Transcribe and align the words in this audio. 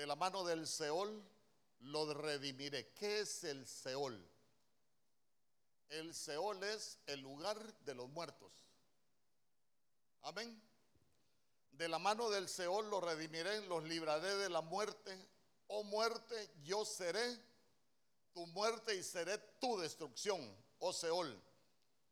de 0.00 0.06
la 0.06 0.16
mano 0.16 0.44
del 0.44 0.66
Seol 0.66 1.22
lo 1.80 2.14
redimiré. 2.14 2.88
¿Qué 2.94 3.20
es 3.20 3.44
el 3.44 3.66
Seol? 3.66 4.18
El 5.90 6.14
Seol 6.14 6.64
es 6.64 6.98
el 7.06 7.20
lugar 7.20 7.58
de 7.80 7.94
los 7.94 8.08
muertos. 8.08 8.50
Amén. 10.22 10.58
De 11.72 11.86
la 11.86 11.98
mano 11.98 12.30
del 12.30 12.48
Seol 12.48 12.88
lo 12.88 13.02
redimiré, 13.02 13.60
los 13.66 13.84
libraré 13.84 14.36
de 14.36 14.48
la 14.48 14.62
muerte. 14.62 15.28
Oh 15.66 15.84
muerte, 15.84 16.50
yo 16.62 16.86
seré 16.86 17.38
tu 18.32 18.46
muerte 18.46 18.94
y 18.94 19.02
seré 19.02 19.36
tu 19.60 19.78
destrucción, 19.80 20.40
oh 20.78 20.94
Seol. 20.94 21.38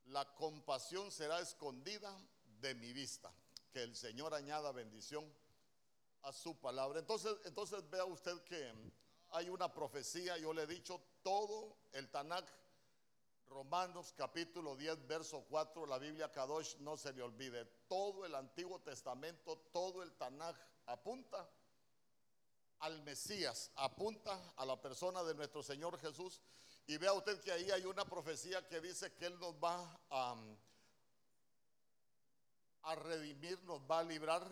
La 0.09 0.27
compasión 0.35 1.11
será 1.11 1.41
escondida 1.41 2.15
de 2.61 2.75
mi 2.75 2.93
vista. 2.93 3.33
Que 3.73 3.83
el 3.83 3.97
Señor 3.97 4.35
añada 4.35 4.73
bendición 4.73 5.25
a 6.23 6.33
su 6.33 6.59
palabra. 6.59 6.99
Entonces, 6.99 7.37
entonces 7.45 7.89
vea 7.91 8.05
usted 8.05 8.41
que 8.45 8.73
hay 9.31 9.49
una 9.49 9.73
profecía, 9.73 10.39
yo 10.39 10.53
le 10.53 10.63
he 10.63 10.67
dicho, 10.67 11.01
todo 11.23 11.77
el 11.93 12.09
Tanakh, 12.09 12.49
Romanos 13.47 14.13
capítulo 14.17 14.77
10, 14.77 15.07
verso 15.07 15.45
4, 15.49 15.87
la 15.87 15.99
Biblia 15.99 16.31
Kadosh, 16.31 16.77
no 16.79 16.97
se 16.97 17.13
le 17.13 17.23
olvide, 17.23 17.65
todo 17.89 18.27
el 18.27 18.35
Antiguo 18.35 18.81
Testamento, 18.81 19.57
todo 19.73 20.03
el 20.03 20.13
Tanakh 20.13 20.57
apunta 20.87 21.49
al 22.81 23.03
Mesías, 23.03 23.71
apunta 23.77 24.53
a 24.57 24.65
la 24.65 24.81
persona 24.81 25.23
de 25.25 25.35
nuestro 25.35 25.63
Señor 25.63 25.99
Jesús. 25.99 26.41
Y 26.87 26.97
vea 26.97 27.13
usted 27.13 27.41
que 27.41 27.53
ahí 27.53 27.71
hay 27.71 27.85
una 27.85 28.05
profecía 28.05 28.67
que 28.67 28.81
dice 28.81 29.13
que 29.15 29.27
Él 29.27 29.39
nos 29.39 29.55
va 29.57 30.01
a, 30.11 30.37
a 32.83 32.95
redimir, 32.95 33.63
nos 33.65 33.81
va 33.83 33.99
a 33.99 34.05
librar 34.05 34.49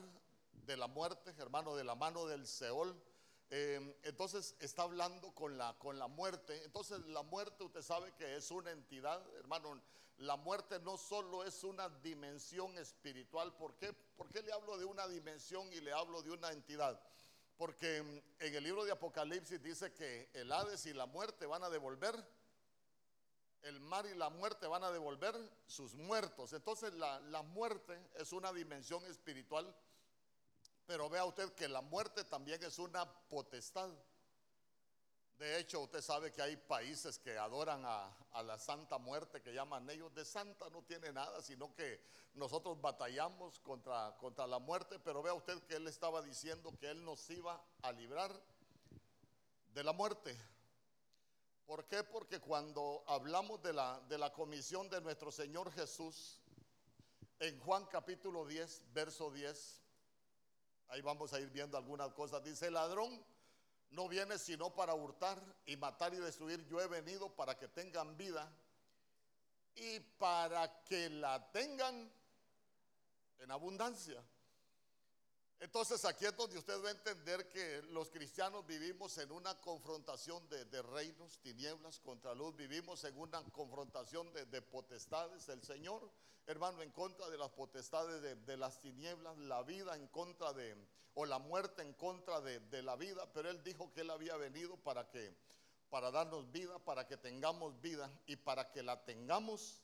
de 0.66 0.76
la 0.76 0.88
muerte, 0.88 1.32
hermano, 1.38 1.76
de 1.76 1.84
la 1.84 1.94
mano 1.94 2.26
del 2.26 2.46
Seol. 2.46 3.00
Eh, 3.48 3.96
entonces 4.02 4.56
está 4.58 4.82
hablando 4.82 5.32
con 5.32 5.56
la, 5.56 5.78
con 5.78 5.98
la 5.98 6.08
muerte. 6.08 6.64
Entonces 6.64 7.00
la 7.06 7.22
muerte 7.22 7.64
usted 7.64 7.82
sabe 7.82 8.12
que 8.14 8.36
es 8.36 8.50
una 8.50 8.72
entidad, 8.72 9.22
hermano. 9.36 9.80
La 10.18 10.36
muerte 10.36 10.80
no 10.80 10.96
solo 10.96 11.44
es 11.44 11.62
una 11.62 11.88
dimensión 11.88 12.76
espiritual. 12.78 13.54
¿Por 13.54 13.76
qué? 13.76 13.92
¿Por 13.92 14.30
qué 14.30 14.42
le 14.42 14.52
hablo 14.52 14.76
de 14.78 14.84
una 14.84 15.06
dimensión 15.06 15.72
y 15.72 15.80
le 15.80 15.92
hablo 15.92 16.22
de 16.22 16.32
una 16.32 16.50
entidad? 16.50 17.00
Porque 17.56 17.98
en 17.98 18.54
el 18.54 18.64
libro 18.64 18.84
de 18.84 18.92
Apocalipsis 18.92 19.62
dice 19.62 19.92
que 19.92 20.28
el 20.34 20.50
Hades 20.50 20.84
y 20.86 20.92
la 20.92 21.06
muerte 21.06 21.46
van 21.46 21.62
a 21.64 21.70
devolver, 21.70 22.14
el 23.62 23.80
mar 23.80 24.06
y 24.06 24.14
la 24.14 24.28
muerte 24.28 24.66
van 24.66 24.84
a 24.84 24.90
devolver 24.90 25.34
sus 25.66 25.94
muertos. 25.94 26.52
Entonces 26.52 26.92
la, 26.94 27.20
la 27.20 27.42
muerte 27.42 27.98
es 28.14 28.32
una 28.32 28.52
dimensión 28.52 29.04
espiritual 29.06 29.74
pero 30.86 31.10
vea 31.10 31.24
usted 31.24 31.52
que 31.54 31.68
la 31.68 31.80
muerte 31.80 32.24
también 32.24 32.62
es 32.62 32.78
una 32.78 33.04
potestad. 33.28 33.90
De 35.38 35.58
hecho, 35.58 35.80
usted 35.80 36.00
sabe 36.00 36.32
que 36.32 36.40
hay 36.40 36.56
países 36.56 37.18
que 37.18 37.36
adoran 37.36 37.82
a, 37.84 38.10
la 38.42 38.58
Santa 38.58 38.96
Muerte, 38.96 39.42
que 39.42 39.52
llaman 39.52 39.88
ellos 39.90 40.14
de 40.14 40.24
Santa, 40.24 40.70
no 40.70 40.82
tiene 40.82 41.12
nada, 41.12 41.42
sino 41.42 41.74
que 41.74 42.00
nosotros 42.34 42.80
batallamos 42.80 43.58
contra, 43.60 44.16
contra 44.18 44.46
la 44.46 44.58
muerte, 44.58 44.98
pero 44.98 45.22
vea 45.22 45.34
usted 45.34 45.62
que 45.64 45.76
él 45.76 45.88
estaba 45.88 46.22
diciendo 46.22 46.72
que 46.78 46.90
él 46.90 47.04
nos 47.04 47.28
iba 47.28 47.62
a 47.82 47.92
librar 47.92 48.32
de 49.74 49.84
la 49.84 49.92
muerte. 49.92 50.38
¿Por 51.66 51.86
qué? 51.86 52.02
Porque 52.04 52.40
cuando 52.40 53.04
hablamos 53.06 53.60
de 53.62 53.72
la, 53.72 54.00
de 54.08 54.16
la 54.16 54.32
comisión 54.32 54.88
de 54.88 55.00
nuestro 55.00 55.30
Señor 55.32 55.70
Jesús, 55.72 56.40
en 57.40 57.58
Juan 57.60 57.84
capítulo 57.86 58.46
10, 58.46 58.92
verso 58.94 59.30
10, 59.30 59.85
Ahí 60.88 61.00
vamos 61.00 61.32
a 61.32 61.40
ir 61.40 61.50
viendo 61.50 61.76
algunas 61.76 62.12
cosas. 62.14 62.42
Dice, 62.42 62.68
el 62.68 62.74
ladrón 62.74 63.24
no 63.90 64.08
viene 64.08 64.38
sino 64.38 64.74
para 64.74 64.94
hurtar 64.94 65.40
y 65.64 65.76
matar 65.76 66.14
y 66.14 66.18
destruir. 66.18 66.66
Yo 66.66 66.80
he 66.80 66.86
venido 66.86 67.34
para 67.34 67.56
que 67.56 67.68
tengan 67.68 68.16
vida 68.16 68.50
y 69.74 70.00
para 70.00 70.82
que 70.84 71.10
la 71.10 71.50
tengan 71.52 72.10
en 73.38 73.50
abundancia. 73.50 74.22
Entonces 75.58 76.04
aquí 76.04 76.26
es 76.26 76.36
donde 76.36 76.58
usted 76.58 76.82
va 76.84 76.88
a 76.88 76.92
entender 76.92 77.48
que 77.48 77.80
los 77.90 78.10
cristianos 78.10 78.66
vivimos 78.66 79.16
en 79.16 79.32
una 79.32 79.58
confrontación 79.60 80.46
de, 80.50 80.82
reinos, 80.82 81.38
tinieblas 81.38 81.98
contra 82.00 82.34
luz, 82.34 82.54
vivimos 82.54 83.04
en 83.04 83.18
una 83.18 83.42
confrontación 83.44 84.30
de, 84.34 84.62
potestades. 84.62 85.48
El 85.48 85.62
Señor, 85.62 86.10
hermano, 86.46 86.82
en 86.82 86.90
contra 86.90 87.30
de 87.30 87.38
las 87.38 87.50
potestades 87.50 88.20
de, 88.44 88.56
las 88.58 88.80
tinieblas, 88.80 89.38
la 89.38 89.62
vida 89.62 89.96
en 89.96 90.06
contra 90.08 90.52
de, 90.52 90.76
o 91.14 91.24
la 91.24 91.38
muerte 91.38 91.80
en 91.80 91.94
contra 91.94 92.42
de, 92.42 92.82
la 92.82 92.96
vida, 92.96 93.26
pero 93.32 93.48
Él 93.48 93.62
dijo 93.64 93.90
que 93.94 94.02
Él 94.02 94.10
había 94.10 94.36
venido 94.36 94.76
para 94.76 95.08
que, 95.08 95.34
para 95.88 96.10
darnos 96.10 96.52
vida, 96.52 96.78
para 96.80 97.06
que 97.06 97.16
tengamos 97.16 97.80
vida 97.80 98.12
y 98.26 98.36
para 98.36 98.70
que 98.70 98.82
la 98.82 99.02
tengamos 99.06 99.80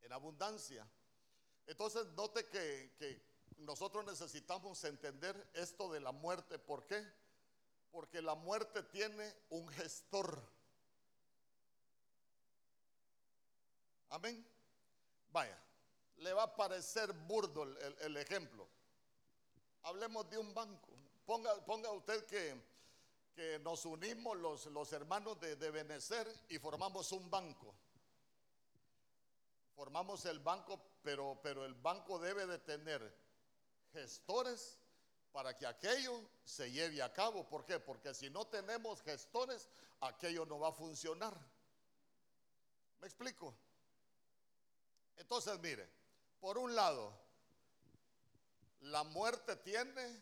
en 0.00 0.12
abundancia. 0.12 0.88
Entonces 1.66 2.06
note 2.16 2.46
que, 2.46 2.94
que 2.98 3.27
nosotros 3.58 4.04
necesitamos 4.04 4.82
entender 4.84 5.50
esto 5.54 5.92
de 5.92 6.00
la 6.00 6.12
muerte. 6.12 6.58
¿Por 6.58 6.86
qué? 6.86 7.04
Porque 7.90 8.22
la 8.22 8.34
muerte 8.34 8.82
tiene 8.84 9.34
un 9.50 9.68
gestor. 9.68 10.40
Amén. 14.10 14.46
Vaya, 15.30 15.58
le 16.18 16.32
va 16.32 16.44
a 16.44 16.56
parecer 16.56 17.12
burdo 17.12 17.64
el, 18.00 18.16
ejemplo. 18.16 18.66
Hablemos 19.82 20.28
de 20.30 20.38
un 20.38 20.54
banco. 20.54 20.88
Ponga, 21.26 21.54
ponga 21.66 21.90
usted 21.92 22.24
que, 22.26 22.60
que, 23.34 23.58
nos 23.58 23.84
unimos 23.84 24.36
los, 24.38 24.66
los 24.66 24.92
hermanos 24.92 25.38
de, 25.40 25.56
de 25.56 25.70
Benecer 25.70 26.26
y 26.48 26.58
formamos 26.58 27.12
un 27.12 27.28
banco. 27.30 27.74
Formamos 29.74 30.24
el 30.24 30.40
banco, 30.40 30.80
pero, 31.02 31.38
pero 31.42 31.64
el 31.64 31.74
banco 31.74 32.18
debe 32.18 32.46
de 32.46 32.58
tener 32.58 33.27
gestores 33.92 34.78
para 35.32 35.56
que 35.56 35.66
aquello 35.66 36.28
se 36.44 36.70
lleve 36.70 37.02
a 37.02 37.12
cabo. 37.12 37.48
¿Por 37.48 37.64
qué? 37.64 37.78
Porque 37.78 38.14
si 38.14 38.30
no 38.30 38.46
tenemos 38.46 39.02
gestores, 39.02 39.68
aquello 40.00 40.46
no 40.46 40.58
va 40.58 40.68
a 40.68 40.72
funcionar. 40.72 41.38
¿Me 43.00 43.06
explico? 43.06 43.54
Entonces, 45.16 45.58
mire, 45.60 45.88
por 46.40 46.58
un 46.58 46.74
lado, 46.74 47.12
la 48.80 49.04
muerte 49.04 49.56
tiene 49.56 50.20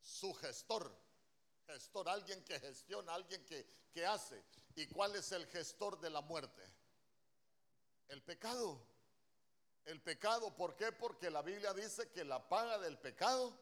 su 0.00 0.32
gestor. 0.34 0.94
Gestor, 1.66 2.08
alguien 2.08 2.44
que 2.44 2.60
gestiona, 2.60 3.14
alguien 3.14 3.44
que, 3.44 3.66
que 3.92 4.06
hace. 4.06 4.42
¿Y 4.76 4.86
cuál 4.88 5.16
es 5.16 5.32
el 5.32 5.46
gestor 5.46 5.98
de 6.00 6.10
la 6.10 6.20
muerte? 6.20 6.62
El 8.08 8.22
pecado. 8.22 8.80
El 9.86 10.00
pecado, 10.00 10.54
¿por 10.54 10.74
qué? 10.76 10.90
Porque 10.90 11.30
la 11.30 11.42
Biblia 11.42 11.72
dice 11.72 12.10
que 12.10 12.24
la 12.24 12.48
paga 12.48 12.78
del 12.78 12.98
pecado 12.98 13.56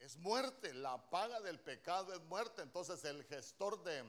es 0.00 0.16
muerte, 0.16 0.74
la 0.74 1.08
paga 1.10 1.40
del 1.40 1.60
pecado 1.60 2.12
es 2.12 2.20
muerte. 2.22 2.62
Entonces 2.62 3.04
el 3.04 3.24
gestor 3.24 3.82
de 3.84 4.04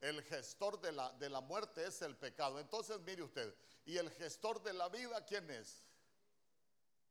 el 0.00 0.20
gestor 0.24 0.80
de 0.80 0.90
la, 0.90 1.12
de 1.12 1.30
la 1.30 1.40
muerte 1.40 1.86
es 1.86 2.02
el 2.02 2.16
pecado. 2.16 2.58
Entonces 2.58 2.98
mire 3.00 3.22
usted, 3.22 3.54
¿y 3.84 3.96
el 3.96 4.10
gestor 4.10 4.60
de 4.60 4.72
la 4.72 4.88
vida 4.88 5.24
quién 5.24 5.48
es? 5.50 5.86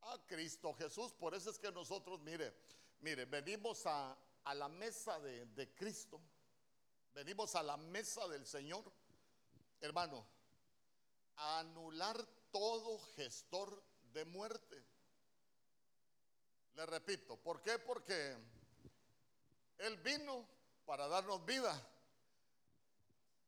A 0.02 0.18
Cristo 0.26 0.74
Jesús. 0.74 1.14
Por 1.14 1.34
eso 1.34 1.48
es 1.48 1.58
que 1.58 1.72
nosotros, 1.72 2.20
mire, 2.20 2.52
mire, 3.00 3.24
venimos 3.24 3.86
a, 3.86 4.14
a 4.44 4.54
la 4.54 4.68
mesa 4.68 5.18
de, 5.20 5.46
de 5.46 5.74
Cristo, 5.74 6.20
venimos 7.14 7.54
a 7.54 7.62
la 7.62 7.78
mesa 7.78 8.28
del 8.28 8.44
Señor, 8.44 8.84
hermano, 9.80 10.26
a 11.36 11.60
anular 11.60 12.22
todo 12.52 13.00
gestor 13.16 13.82
de 14.12 14.24
muerte. 14.26 14.84
Le 16.74 16.86
repito, 16.86 17.36
¿por 17.36 17.60
qué? 17.60 17.78
Porque 17.78 18.36
Él 19.78 19.96
vino 19.98 20.46
para 20.86 21.08
darnos 21.08 21.44
vida, 21.44 21.74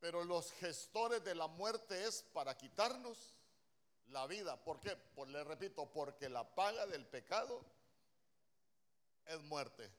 pero 0.00 0.24
los 0.24 0.50
gestores 0.52 1.22
de 1.22 1.34
la 1.34 1.46
muerte 1.46 2.04
es 2.04 2.22
para 2.32 2.56
quitarnos 2.56 3.38
la 4.08 4.26
vida. 4.26 4.62
¿Por 4.62 4.80
qué? 4.80 4.96
Le 5.28 5.44
repito, 5.44 5.86
porque 5.86 6.28
la 6.28 6.54
paga 6.54 6.86
del 6.86 7.06
pecado 7.06 7.64
es 9.26 9.40
muerte. 9.42 9.90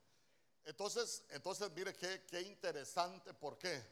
Entonces, 0.65 1.23
entonces 1.29 1.71
mire 1.71 1.93
qué, 1.95 2.25
qué 2.25 2.41
interesante, 2.41 3.33
¿por 3.33 3.57
qué? 3.57 3.83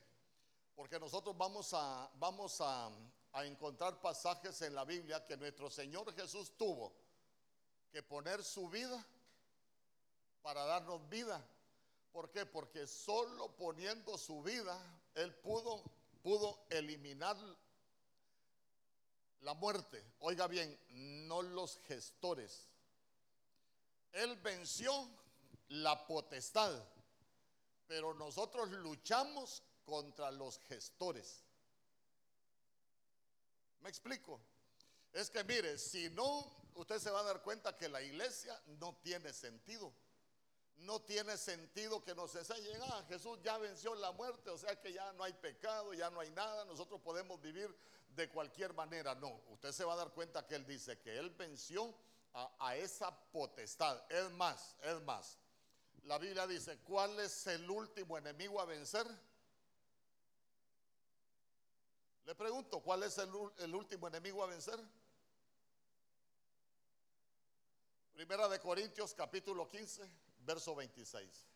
Porque 0.76 1.00
nosotros 1.00 1.38
vamos 1.38 1.72
a, 1.74 2.10
vamos 2.16 2.60
a, 2.62 2.90
a 3.34 3.46
encontrar 3.46 4.00
pasajes 4.00 4.62
en 4.62 4.76
la 4.76 4.86
Biblia 4.86 5.26
que 5.26 5.36
nuestro 5.38 5.70
Señor 5.70 6.14
Jesús 6.16 6.56
tuvo 6.58 6.94
que 7.92 8.04
poner 8.04 8.44
su 8.44 8.70
vida 8.70 9.04
para 10.42 10.66
darnos 10.66 11.08
vida. 11.10 11.44
¿Por 12.12 12.30
qué? 12.30 12.46
Porque 12.46 12.86
solo 12.86 13.56
poniendo 13.56 14.18
su 14.18 14.44
vida, 14.44 14.80
Él 15.16 15.34
pudo, 15.36 15.84
pudo 16.22 16.66
eliminar 16.70 17.36
la 19.42 19.56
muerte. 19.56 20.04
Oiga 20.20 20.48
bien, 20.48 20.80
no 21.28 21.42
los 21.42 21.80
gestores. 21.88 22.70
Él 24.12 24.36
venció 24.38 25.10
la 25.70 26.06
potestad. 26.06 26.72
pero 27.88 28.14
nosotros 28.14 28.70
luchamos 28.70 29.62
contra 29.86 30.32
los 30.32 30.58
gestores. 30.60 31.44
¿Me 33.84 33.90
explico? 33.90 34.40
Es 35.12 35.30
que 35.30 35.44
mire, 35.44 35.78
si 35.78 36.10
no, 36.12 36.50
usted 36.76 37.00
se 37.00 37.12
va 37.12 37.20
a 37.20 37.24
dar 37.24 37.44
cuenta 37.44 37.76
que 37.76 37.90
la 37.90 38.02
iglesia 38.02 38.58
no 38.80 38.96
tiene 39.04 39.34
sentido. 39.34 39.94
No 40.78 41.02
tiene 41.02 41.38
sentido 41.38 42.02
que 42.02 42.16
nos 42.16 42.34
enseñen, 42.34 42.82
ah, 42.82 43.06
Jesús 43.10 43.40
ya 43.44 43.58
venció 43.58 43.94
la 43.94 44.12
muerte, 44.14 44.50
o 44.50 44.58
sea 44.58 44.80
que 44.82 44.92
ya 44.92 45.12
no 45.14 45.24
hay 45.24 45.34
pecado, 45.34 45.94
ya 45.94 46.10
no 46.10 46.22
hay 46.22 46.32
nada, 46.32 46.66
nosotros 46.66 47.00
podemos 47.02 47.40
vivir 47.42 47.76
de 48.16 48.30
cualquier 48.30 48.74
manera. 48.74 49.14
No, 49.16 49.42
usted 49.50 49.72
se 49.74 49.84
va 49.84 49.94
a 49.94 49.98
dar 49.98 50.12
cuenta 50.14 50.48
que 50.48 50.56
Él 50.56 50.66
dice 50.66 51.00
que 51.00 51.18
Él 51.18 51.30
venció 51.32 51.94
a, 52.34 52.56
a 52.60 52.78
esa 52.78 53.16
potestad. 53.32 54.02
Es 54.10 54.32
más, 54.32 54.78
es 54.82 55.02
más. 55.02 55.38
La 56.06 56.18
Biblia 56.18 56.48
dice, 56.48 56.80
¿cuál 56.80 57.20
es 57.20 57.48
el 57.48 57.70
último 57.70 58.18
enemigo 58.18 58.60
a 58.62 58.66
vencer? 58.66 59.06
Le 62.26 62.36
pregunto, 62.36 62.80
¿cuál 62.80 63.04
es 63.04 63.18
el, 63.18 63.76
último 63.76 64.08
enemigo 64.08 64.44
a 64.44 64.48
vencer? 64.48 64.80
Primera 68.14 68.48
de 68.48 68.60
Corintios 68.60 69.14
capítulo 69.14 69.68
15, 69.68 70.10
verso 70.40 70.74
26. 70.74 71.48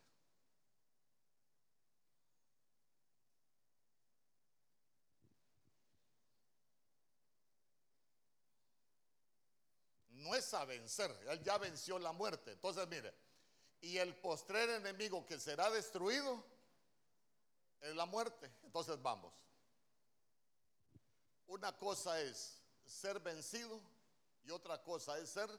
No 10.09 10.35
es 10.35 10.53
a 10.53 10.65
vencer, 10.65 11.09
él 11.29 11.41
ya 11.43 11.57
venció 11.57 11.97
la 11.97 12.11
muerte. 12.11 12.51
Entonces, 12.51 12.85
mire, 12.89 13.13
y 13.79 13.97
el 13.97 14.13
postrer 14.19 14.69
enemigo 14.71 15.25
que 15.25 15.39
será 15.39 15.69
destruido 15.71 16.43
es 17.79 17.95
la 17.95 18.05
muerte. 18.05 18.51
Entonces, 18.63 19.01
vamos. 19.01 19.46
Una 21.47 21.75
cosa 21.77 22.21
es 22.21 22.57
ser 22.85 23.19
vencido 23.19 23.79
y 24.43 24.51
otra 24.51 24.81
cosa 24.81 25.17
es 25.17 25.29
ser 25.29 25.49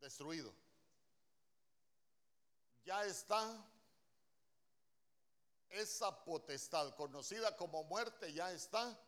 destruido. 0.00 0.52
Ya 2.84 3.04
está 3.04 3.64
esa 5.68 6.24
potestad 6.24 6.94
conocida 6.94 7.56
como 7.56 7.84
muerte, 7.84 8.32
ya 8.32 8.50
está 8.52 8.98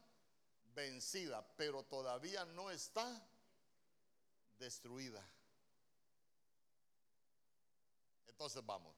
vencida, 0.75 1.43
pero 1.57 1.83
todavía 1.85 2.45
no 2.45 2.71
está 2.71 3.27
destruida. 4.59 5.25
Entonces 8.29 8.65
vamos, 8.65 8.95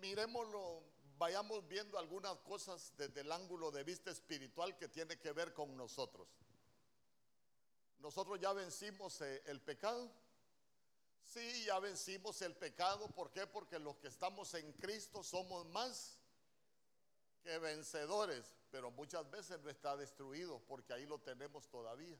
miremoslo, 0.00 0.82
vayamos 1.18 1.66
viendo 1.68 1.98
algunas 1.98 2.38
cosas 2.40 2.92
desde 2.96 3.20
el 3.20 3.32
ángulo 3.32 3.70
de 3.70 3.84
vista 3.84 4.10
espiritual 4.10 4.76
que 4.76 4.88
tiene 4.88 5.18
que 5.18 5.32
ver 5.32 5.52
con 5.52 5.76
nosotros. 5.76 6.28
Nosotros 7.98 8.38
ya 8.38 8.52
vencimos 8.52 9.20
eh, 9.22 9.42
el 9.46 9.60
pecado. 9.60 10.10
Sí, 11.22 11.64
ya 11.64 11.78
vencimos 11.78 12.42
el 12.42 12.54
pecado. 12.54 13.08
¿Por 13.08 13.30
qué? 13.30 13.46
Porque 13.46 13.78
los 13.78 13.96
que 13.96 14.08
estamos 14.08 14.52
en 14.54 14.72
Cristo 14.74 15.22
somos 15.22 15.64
más 15.66 16.18
que 17.42 17.58
vencedores. 17.58 18.54
Pero 18.70 18.90
muchas 18.90 19.30
veces 19.30 19.60
no 19.60 19.70
está 19.70 19.96
destruido 19.96 20.60
porque 20.66 20.92
ahí 20.92 21.06
lo 21.06 21.18
tenemos 21.20 21.68
todavía. 21.68 22.18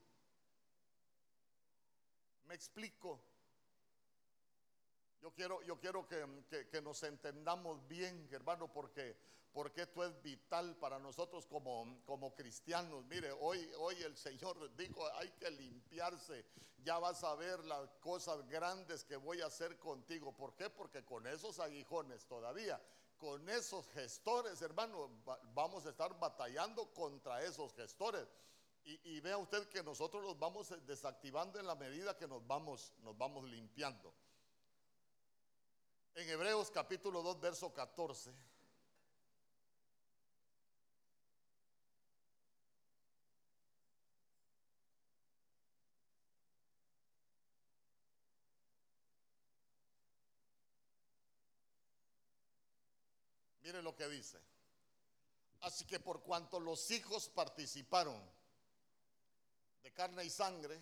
Me 2.46 2.54
explico. 2.54 3.20
Yo 5.24 5.32
quiero, 5.32 5.62
yo 5.62 5.80
quiero 5.80 6.06
que, 6.06 6.82
nos 6.82 7.02
entendamos 7.02 7.88
bien, 7.88 8.28
hermano, 8.30 8.70
porque, 8.70 9.16
porque 9.54 9.80
esto 9.80 10.04
es 10.04 10.22
vital 10.22 10.76
para 10.76 10.98
nosotros 10.98 11.46
como, 11.46 12.02
como 12.04 12.34
cristianos. 12.34 13.06
Mire, 13.06 13.32
hoy, 13.32 13.66
hoy 13.78 13.94
el 14.02 14.18
Señor 14.18 14.76
dijo, 14.76 15.02
hay 15.14 15.30
que 15.30 15.50
limpiarse. 15.50 16.44
Ya 16.82 16.98
vas 16.98 17.24
a 17.24 17.34
ver 17.36 17.64
las 17.64 17.94
cosas 18.00 18.46
grandes 18.50 19.02
que 19.02 19.16
voy 19.16 19.40
a 19.40 19.46
hacer 19.46 19.78
contigo. 19.78 20.36
¿Por 20.36 20.54
qué? 20.56 20.68
Porque 20.68 21.06
con 21.06 21.26
esos 21.26 21.58
aguijones 21.58 22.26
todavía, 22.26 22.78
con 23.16 23.48
esos 23.48 23.88
gestores, 23.92 24.60
hermano, 24.60 25.08
vamos 25.54 25.86
a 25.86 25.88
estar 25.88 26.18
batallando 26.20 26.92
contra 26.92 27.42
esos 27.42 27.72
gestores. 27.72 28.28
Y, 28.84 29.20
vea 29.20 29.38
usted 29.38 29.66
que 29.70 29.82
nosotros 29.82 30.22
los 30.22 30.38
vamos 30.38 30.74
desactivando 30.84 31.58
en 31.58 31.66
la 31.66 31.76
medida 31.76 32.14
que 32.14 32.28
nos 32.28 32.46
vamos, 32.46 32.92
nos 32.98 33.16
vamos 33.16 33.44
limpiando. 33.44 34.12
En 36.16 36.28
Hebreos 36.28 36.70
capítulo 36.70 37.22
2, 37.22 37.40
verso 37.40 37.74
14. 37.74 38.32
Mire 53.62 53.82
lo 53.82 53.96
que 53.96 54.06
dice. 54.08 54.38
Así 55.62 55.84
que 55.84 55.98
por 55.98 56.22
cuanto 56.22 56.60
los 56.60 56.92
hijos 56.92 57.28
participaron 57.28 58.22
de 59.82 59.92
carne 59.92 60.24
y 60.24 60.30
sangre, 60.30 60.80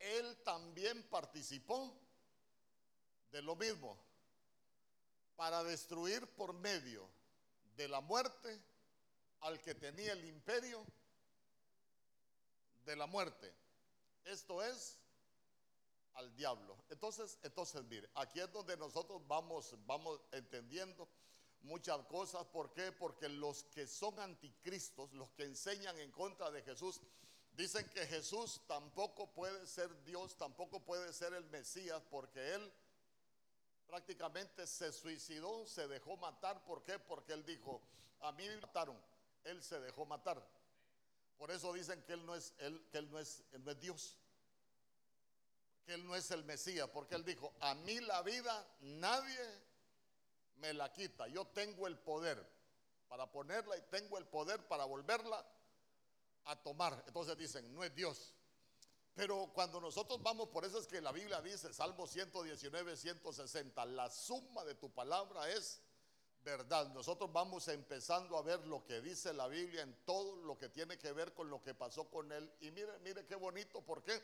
él 0.00 0.42
también 0.42 1.04
participó 1.04 2.03
de 3.34 3.42
lo 3.42 3.56
mismo, 3.56 3.98
para 5.34 5.64
destruir 5.64 6.24
por 6.36 6.54
medio 6.54 7.10
de 7.74 7.88
la 7.88 8.00
muerte 8.00 8.62
al 9.40 9.60
que 9.60 9.74
tenía 9.74 10.12
el 10.12 10.24
imperio 10.24 10.86
de 12.84 12.94
la 12.94 13.06
muerte. 13.06 13.52
Esto 14.22 14.62
es 14.62 15.00
al 16.12 16.32
diablo. 16.36 16.76
Entonces, 16.90 17.36
entonces 17.42 17.82
mire, 17.86 18.08
aquí 18.14 18.38
es 18.38 18.52
donde 18.52 18.76
nosotros 18.76 19.20
vamos 19.26 19.74
vamos 19.84 20.20
entendiendo 20.30 21.08
muchas 21.62 22.06
cosas, 22.06 22.44
¿por 22.44 22.72
qué? 22.72 22.92
Porque 22.92 23.28
los 23.28 23.64
que 23.64 23.88
son 23.88 24.16
anticristos, 24.20 25.12
los 25.12 25.32
que 25.32 25.42
enseñan 25.42 25.98
en 25.98 26.12
contra 26.12 26.52
de 26.52 26.62
Jesús, 26.62 27.00
dicen 27.50 27.88
que 27.88 28.06
Jesús 28.06 28.60
tampoco 28.68 29.32
puede 29.32 29.66
ser 29.66 30.04
Dios, 30.04 30.36
tampoco 30.36 30.84
puede 30.84 31.12
ser 31.12 31.32
el 31.32 31.44
Mesías 31.46 32.00
porque 32.08 32.54
él 32.54 32.72
prácticamente 33.86 34.66
se 34.66 34.92
suicidó, 34.92 35.66
se 35.66 35.86
dejó 35.88 36.16
matar. 36.16 36.64
¿Por 36.64 36.82
qué? 36.82 36.98
Porque 36.98 37.32
él 37.32 37.44
dijo, 37.44 37.82
a 38.20 38.32
mí 38.32 38.46
me 38.48 38.56
mataron, 38.58 39.00
él 39.44 39.62
se 39.62 39.80
dejó 39.80 40.06
matar. 40.06 40.44
Por 41.36 41.50
eso 41.50 41.72
dicen 41.72 42.02
que 42.02 42.12
él 42.14 42.24
no 42.24 42.34
es, 42.34 42.54
él, 42.58 42.86
que 42.90 42.98
él 42.98 43.10
no 43.10 43.18
es, 43.18 43.42
no 43.52 43.70
es 43.70 43.80
Dios, 43.80 44.16
que 45.84 45.94
él 45.94 46.06
no 46.06 46.14
es 46.16 46.30
el 46.30 46.44
Mesías, 46.44 46.88
porque 46.90 47.14
él 47.14 47.24
dijo, 47.24 47.52
a 47.60 47.74
mí 47.74 48.00
la 48.00 48.22
vida 48.22 48.66
nadie 48.80 49.40
me 50.56 50.72
la 50.72 50.92
quita, 50.92 51.26
yo 51.28 51.46
tengo 51.48 51.86
el 51.86 51.98
poder 51.98 52.44
para 53.08 53.30
ponerla 53.30 53.76
y 53.76 53.82
tengo 53.82 54.18
el 54.18 54.26
poder 54.26 54.66
para 54.66 54.84
volverla 54.84 55.44
a 56.44 56.56
tomar. 56.62 57.02
Entonces 57.06 57.36
dicen, 57.36 57.74
no 57.74 57.84
es 57.84 57.94
Dios. 57.94 58.34
Pero 59.14 59.50
cuando 59.54 59.80
nosotros 59.80 60.20
vamos, 60.22 60.48
por 60.48 60.64
eso 60.64 60.78
es 60.78 60.86
que 60.86 61.00
la 61.00 61.12
Biblia 61.12 61.40
dice, 61.40 61.72
Salmo 61.72 62.06
119, 62.06 62.96
160, 62.96 63.84
la 63.86 64.10
suma 64.10 64.64
de 64.64 64.74
tu 64.74 64.90
palabra 64.90 65.48
es 65.50 65.80
verdad. 66.44 66.88
Nosotros 66.92 67.32
vamos 67.32 67.68
empezando 67.68 68.36
a 68.36 68.42
ver 68.42 68.66
lo 68.66 68.84
que 68.84 69.00
dice 69.00 69.32
la 69.32 69.46
Biblia 69.46 69.82
en 69.82 69.94
todo 70.04 70.36
lo 70.36 70.58
que 70.58 70.68
tiene 70.68 70.98
que 70.98 71.12
ver 71.12 71.32
con 71.32 71.48
lo 71.48 71.62
que 71.62 71.74
pasó 71.74 72.10
con 72.10 72.32
él. 72.32 72.52
Y 72.60 72.72
mire, 72.72 72.98
mire 73.04 73.24
qué 73.24 73.36
bonito, 73.36 73.82
¿por 73.82 74.02
qué? 74.02 74.20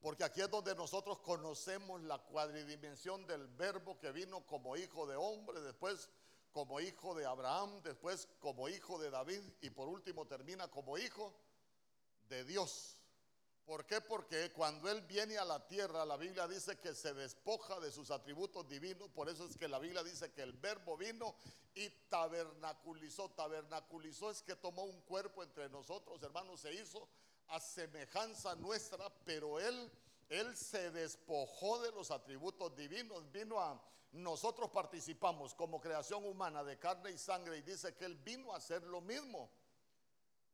Porque 0.00 0.24
aquí 0.24 0.40
es 0.40 0.50
donde 0.50 0.74
nosotros 0.74 1.20
conocemos 1.20 2.02
la 2.02 2.18
cuadridimensión 2.18 3.26
del 3.26 3.46
verbo 3.46 3.98
que 3.98 4.12
vino 4.12 4.44
como 4.46 4.76
hijo 4.76 5.06
de 5.06 5.16
hombre, 5.16 5.60
después 5.60 6.10
como 6.52 6.80
hijo 6.80 7.14
de 7.14 7.26
Abraham, 7.26 7.82
después 7.82 8.28
como 8.40 8.68
hijo 8.68 8.98
de 8.98 9.10
David 9.10 9.42
y 9.60 9.70
por 9.70 9.88
último 9.88 10.26
termina 10.26 10.68
como 10.68 10.98
hijo 10.98 11.32
de 12.28 12.44
Dios. 12.44 12.96
¿Por 13.66 13.84
qué? 13.84 14.00
Porque 14.00 14.52
cuando 14.52 14.88
Él 14.88 15.02
viene 15.02 15.36
a 15.38 15.44
la 15.44 15.66
tierra, 15.66 16.06
la 16.06 16.16
Biblia 16.16 16.46
dice 16.46 16.78
que 16.78 16.94
se 16.94 17.12
despoja 17.14 17.80
de 17.80 17.90
sus 17.90 18.12
atributos 18.12 18.68
divinos. 18.68 19.10
Por 19.10 19.28
eso 19.28 19.44
es 19.44 19.56
que 19.56 19.66
la 19.66 19.80
Biblia 19.80 20.04
dice 20.04 20.30
que 20.32 20.42
el 20.42 20.52
verbo 20.52 20.96
vino 20.96 21.34
y 21.74 21.88
tabernaculizó. 22.08 23.30
Tabernaculizó 23.30 24.30
es 24.30 24.40
que 24.42 24.54
tomó 24.54 24.84
un 24.84 25.00
cuerpo 25.00 25.42
entre 25.42 25.68
nosotros, 25.68 26.22
hermanos, 26.22 26.60
se 26.60 26.72
hizo 26.74 27.08
a 27.48 27.58
semejanza 27.58 28.54
nuestra, 28.54 29.10
pero 29.24 29.58
Él, 29.58 29.90
Él 30.28 30.56
se 30.56 30.92
despojó 30.92 31.80
de 31.82 31.90
los 31.90 32.12
atributos 32.12 32.76
divinos. 32.76 33.32
Vino 33.32 33.60
a, 33.60 33.82
nosotros 34.12 34.70
participamos 34.70 35.54
como 35.54 35.80
creación 35.80 36.24
humana 36.24 36.62
de 36.62 36.78
carne 36.78 37.10
y 37.10 37.18
sangre 37.18 37.58
y 37.58 37.62
dice 37.62 37.96
que 37.96 38.04
Él 38.04 38.14
vino 38.14 38.52
a 38.52 38.58
hacer 38.58 38.84
lo 38.84 39.00
mismo. 39.00 39.50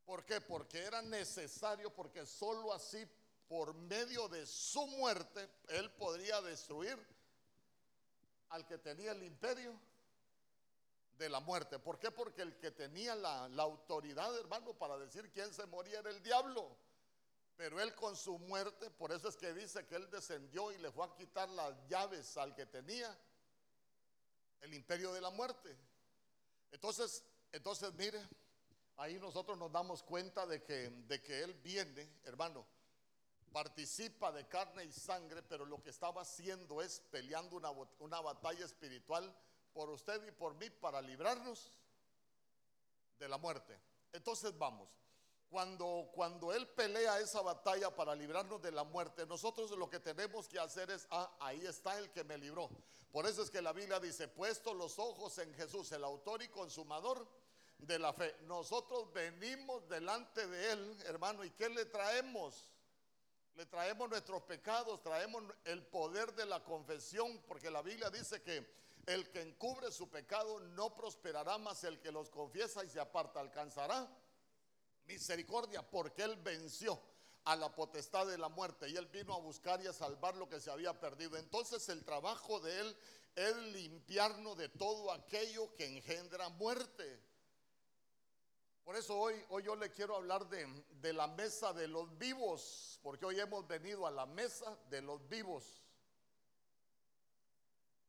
¿Por 0.04 0.24
qué? 0.24 0.40
Porque 0.40 0.78
era 0.78 1.00
necesario, 1.02 1.94
porque 1.94 2.26
sólo 2.26 2.72
así, 2.72 3.06
por 3.48 3.74
medio 3.74 4.28
de 4.28 4.46
su 4.46 4.86
muerte, 4.86 5.48
Él 5.68 5.90
podría 5.92 6.40
destruir 6.40 6.98
al 8.48 8.66
que 8.66 8.78
tenía 8.78 9.12
el 9.12 9.22
imperio 9.22 9.78
de 11.18 11.28
la 11.28 11.40
muerte. 11.40 11.78
¿Por 11.78 11.98
qué? 11.98 12.10
Porque 12.10 12.42
el 12.42 12.58
que 12.58 12.70
tenía 12.70 13.14
la, 13.14 13.48
la 13.48 13.62
autoridad, 13.62 14.36
hermano, 14.38 14.74
para 14.74 14.98
decir 14.98 15.30
quién 15.30 15.52
se 15.54 15.66
moría 15.66 16.00
era 16.00 16.10
el 16.10 16.22
diablo. 16.22 16.76
Pero 17.56 17.80
él 17.80 17.94
con 17.94 18.16
su 18.16 18.38
muerte, 18.38 18.90
por 18.90 19.12
eso 19.12 19.28
es 19.28 19.36
que 19.36 19.52
dice 19.52 19.86
que 19.86 19.96
él 19.96 20.10
descendió 20.10 20.72
y 20.72 20.78
le 20.78 20.90
fue 20.90 21.04
a 21.06 21.14
quitar 21.14 21.48
las 21.50 21.74
llaves 21.88 22.36
al 22.36 22.54
que 22.54 22.66
tenía 22.66 23.16
el 24.62 24.74
imperio 24.74 25.12
de 25.12 25.20
la 25.20 25.30
muerte. 25.30 25.76
Entonces, 26.70 27.22
entonces 27.52 27.92
mire, 27.94 28.20
ahí 28.96 29.18
nosotros 29.18 29.58
nos 29.58 29.72
damos 29.72 30.02
cuenta 30.02 30.46
de 30.46 30.62
que, 30.62 30.90
de 30.90 31.22
que 31.22 31.42
él 31.42 31.54
viene, 31.54 32.08
hermano, 32.24 32.66
participa 33.52 34.32
de 34.32 34.46
carne 34.48 34.84
y 34.84 34.92
sangre, 34.92 35.42
pero 35.42 35.64
lo 35.66 35.82
que 35.82 35.90
estaba 35.90 36.22
haciendo 36.22 36.80
es 36.80 37.00
peleando 37.10 37.56
una, 37.56 37.70
una 37.98 38.20
batalla 38.20 38.64
espiritual 38.64 39.34
por 39.72 39.90
usted 39.90 40.26
y 40.26 40.32
por 40.32 40.54
mí 40.54 40.70
para 40.70 41.00
librarnos 41.02 41.72
de 43.18 43.28
la 43.28 43.38
muerte. 43.38 43.78
Entonces 44.12 44.56
vamos. 44.56 44.88
Cuando, 45.48 46.10
cuando 46.14 46.50
Él 46.50 46.66
pelea 46.68 47.20
esa 47.20 47.42
batalla 47.42 47.94
para 47.94 48.14
librarnos 48.14 48.62
de 48.62 48.72
la 48.72 48.84
muerte, 48.84 49.26
nosotros 49.26 49.70
lo 49.72 49.88
que 49.90 50.00
tenemos 50.00 50.48
que 50.48 50.58
hacer 50.58 50.90
es, 50.90 51.06
ah, 51.10 51.30
ahí 51.40 51.60
está 51.66 51.98
el 51.98 52.10
que 52.10 52.24
me 52.24 52.38
libró. 52.38 52.70
Por 53.10 53.26
eso 53.26 53.42
es 53.42 53.50
que 53.50 53.60
la 53.60 53.74
Biblia 53.74 54.00
dice, 54.00 54.28
puesto 54.28 54.72
los 54.72 54.98
ojos 54.98 55.36
en 55.36 55.52
Jesús, 55.52 55.92
el 55.92 56.04
autor 56.04 56.42
y 56.42 56.48
consumador 56.48 57.28
de 57.82 57.98
la 57.98 58.12
fe. 58.12 58.34
Nosotros 58.42 59.12
venimos 59.12 59.88
delante 59.88 60.46
de 60.46 60.72
Él, 60.72 61.02
hermano, 61.06 61.44
¿y 61.44 61.50
qué 61.50 61.68
le 61.68 61.84
traemos? 61.84 62.68
Le 63.54 63.66
traemos 63.66 64.08
nuestros 64.08 64.42
pecados, 64.42 65.02
traemos 65.02 65.44
el 65.64 65.84
poder 65.84 66.34
de 66.34 66.46
la 66.46 66.64
confesión, 66.64 67.42
porque 67.46 67.70
la 67.70 67.82
Biblia 67.82 68.08
dice 68.08 68.42
que 68.42 68.66
el 69.06 69.30
que 69.30 69.42
encubre 69.42 69.92
su 69.92 70.08
pecado 70.08 70.58
no 70.60 70.94
prosperará, 70.94 71.58
más 71.58 71.84
el 71.84 72.00
que 72.00 72.12
los 72.12 72.30
confiesa 72.30 72.84
y 72.84 72.88
se 72.88 73.00
aparta 73.00 73.40
alcanzará 73.40 74.08
misericordia 75.06 75.82
porque 75.82 76.22
Él 76.22 76.36
venció 76.36 77.00
a 77.44 77.56
la 77.56 77.74
potestad 77.74 78.26
de 78.26 78.38
la 78.38 78.48
muerte 78.48 78.88
y 78.88 78.96
Él 78.96 79.06
vino 79.06 79.34
a 79.34 79.40
buscar 79.40 79.82
y 79.82 79.86
a 79.86 79.92
salvar 79.92 80.36
lo 80.36 80.48
que 80.48 80.60
se 80.60 80.70
había 80.70 80.98
perdido. 80.98 81.36
Entonces 81.36 81.88
el 81.88 82.04
trabajo 82.04 82.60
de 82.60 82.80
Él 82.80 82.96
es 83.34 83.56
limpiarnos 83.56 84.56
de 84.56 84.68
todo 84.68 85.12
aquello 85.12 85.74
que 85.74 85.86
engendra 85.86 86.48
muerte. 86.50 87.20
Por 88.84 88.96
eso 88.96 89.16
hoy, 89.16 89.34
hoy 89.50 89.62
yo 89.62 89.76
le 89.76 89.90
quiero 89.90 90.16
hablar 90.16 90.48
de, 90.48 90.66
de 91.00 91.12
la 91.12 91.28
mesa 91.28 91.72
de 91.72 91.86
los 91.86 92.18
vivos, 92.18 92.98
porque 93.02 93.24
hoy 93.24 93.38
hemos 93.38 93.66
venido 93.66 94.06
a 94.06 94.10
la 94.10 94.26
mesa 94.26 94.76
de 94.90 95.02
los 95.02 95.28
vivos. 95.28 95.82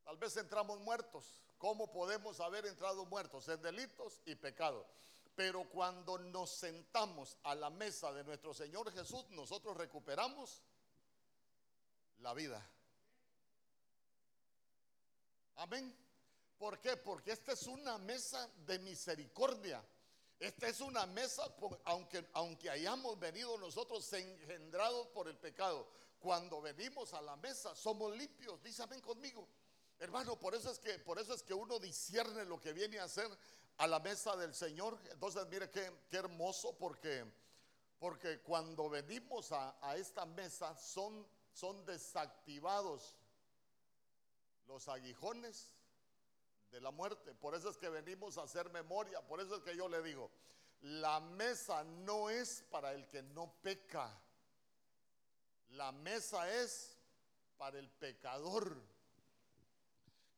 Tal 0.04 0.16
vez 0.16 0.36
entramos 0.36 0.80
muertos. 0.80 1.42
¿Cómo 1.58 1.90
podemos 1.90 2.40
haber 2.40 2.66
entrado 2.66 3.06
muertos? 3.06 3.48
En 3.48 3.62
delitos 3.62 4.20
y 4.26 4.34
pecados. 4.34 4.86
Pero 5.34 5.68
cuando 5.70 6.18
nos 6.18 6.50
sentamos 6.50 7.38
a 7.42 7.54
la 7.54 7.70
mesa 7.70 8.12
de 8.12 8.22
nuestro 8.22 8.52
Señor 8.52 8.92
Jesús, 8.92 9.24
nosotros 9.30 9.76
recuperamos 9.76 10.62
la 12.18 12.34
vida. 12.34 12.64
Amén. 15.56 15.96
¿Por 16.58 16.80
qué? 16.80 16.96
Porque 16.96 17.32
esta 17.32 17.52
es 17.52 17.66
una 17.66 17.98
mesa 17.98 18.48
de 18.66 18.78
misericordia. 18.80 19.82
Esta 20.40 20.68
es 20.68 20.80
una 20.80 21.06
mesa, 21.06 21.42
aunque, 21.84 22.26
aunque 22.32 22.68
hayamos 22.68 23.18
venido 23.18 23.56
nosotros 23.58 24.12
engendrados 24.12 25.06
por 25.08 25.28
el 25.28 25.36
pecado, 25.36 25.88
cuando 26.18 26.60
venimos 26.60 27.14
a 27.14 27.22
la 27.22 27.36
mesa 27.36 27.74
somos 27.74 28.16
limpios. 28.16 28.62
Dice 28.62 28.84
conmigo. 29.02 29.46
Hermano, 29.98 30.38
por 30.38 30.54
eso 30.54 30.70
es 30.70 30.78
que 30.78 30.98
por 30.98 31.18
eso 31.18 31.34
es 31.34 31.42
que 31.42 31.54
uno 31.54 31.78
discierne 31.78 32.44
lo 32.44 32.60
que 32.60 32.72
viene 32.72 32.98
a 32.98 33.04
hacer 33.04 33.28
a 33.78 33.86
la 33.86 34.00
mesa 34.00 34.36
del 34.36 34.54
Señor. 34.54 34.98
Entonces, 35.10 35.46
mire 35.48 35.70
qué, 35.70 35.92
qué 36.10 36.16
hermoso 36.16 36.76
porque, 36.78 37.24
porque 37.98 38.40
cuando 38.40 38.88
venimos 38.88 39.52
a, 39.52 39.76
a, 39.80 39.96
esta 39.96 40.26
mesa 40.26 40.76
son, 40.76 41.26
son 41.52 41.84
desactivados 41.84 43.16
los 44.66 44.88
aguijones 44.88 45.73
de 46.74 46.80
la 46.80 46.90
muerte. 46.90 47.32
Por 47.36 47.54
eso 47.54 47.70
es 47.70 47.76
que 47.76 47.88
venimos 47.88 48.36
a 48.36 48.42
hacer 48.42 48.68
memoria. 48.70 49.24
Por 49.24 49.40
eso 49.40 49.54
es 49.54 49.62
que 49.62 49.76
yo 49.76 49.88
le 49.88 50.02
digo, 50.02 50.28
la 50.80 51.20
mesa 51.20 51.84
no 51.84 52.28
es 52.28 52.64
para 52.68 52.92
el 52.92 53.06
que 53.06 53.22
no 53.22 53.54
peca. 53.62 54.10
La 55.68 55.92
mesa 55.92 56.52
es 56.52 56.98
para 57.56 57.78
el 57.78 57.88
pecador. 57.88 58.76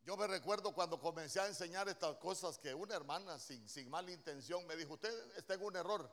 Yo 0.05 0.15
me 0.19 0.27
recuerdo 0.27 0.75
cuando 0.75 1.01
comencé 1.01 1.41
a 1.41 1.47
enseñar 1.47 1.89
estas 1.89 2.17
cosas 2.19 2.59
que 2.59 2.75
una 2.75 2.95
hermana 2.95 3.39
sin, 3.39 3.67
sin 3.67 3.89
mala 3.89 4.11
intención 4.11 4.67
me 4.67 4.77
dijo, 4.77 4.93
usted 4.93 5.37
está 5.39 5.55
en 5.55 5.63
un 5.63 5.75
error. 5.75 6.09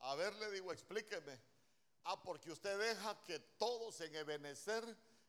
A 0.00 0.16
ver, 0.16 0.34
le 0.34 0.50
digo, 0.50 0.72
explíqueme. 0.72 1.40
Ah, 2.02 2.20
porque 2.20 2.50
usted 2.50 2.76
deja 2.76 3.22
que 3.22 3.38
todos 3.38 4.00
en 4.00 4.16
Ebenezer 4.16 4.84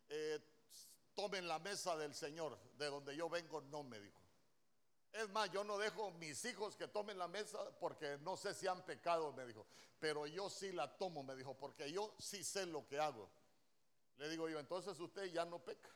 eh, 0.09 0.39
tomen 1.15 1.47
la 1.47 1.59
mesa 1.59 1.95
del 1.97 2.13
Señor. 2.13 2.57
De 2.77 2.87
donde 2.87 3.15
yo 3.15 3.29
vengo, 3.29 3.61
no 3.61 3.83
me 3.83 3.99
dijo. 3.99 4.19
Es 5.13 5.29
más, 5.29 5.51
yo 5.51 5.63
no 5.63 5.77
dejo 5.77 6.09
mis 6.11 6.43
hijos 6.45 6.75
que 6.75 6.87
tomen 6.87 7.17
la 7.19 7.27
mesa 7.27 7.59
porque 7.79 8.17
no 8.21 8.35
sé 8.35 8.53
si 8.53 8.67
han 8.67 8.83
pecado, 8.83 9.31
me 9.33 9.45
dijo. 9.45 9.65
Pero 9.99 10.25
yo 10.25 10.49
sí 10.49 10.71
la 10.71 10.97
tomo, 10.97 11.23
me 11.23 11.35
dijo, 11.35 11.55
porque 11.55 11.91
yo 11.91 12.13
sí 12.17 12.43
sé 12.43 12.65
lo 12.65 12.87
que 12.87 12.99
hago. 12.99 13.29
Le 14.17 14.27
digo 14.29 14.49
yo, 14.49 14.59
entonces 14.59 14.99
usted 14.99 15.25
ya 15.25 15.45
no 15.45 15.59
peca. 15.59 15.89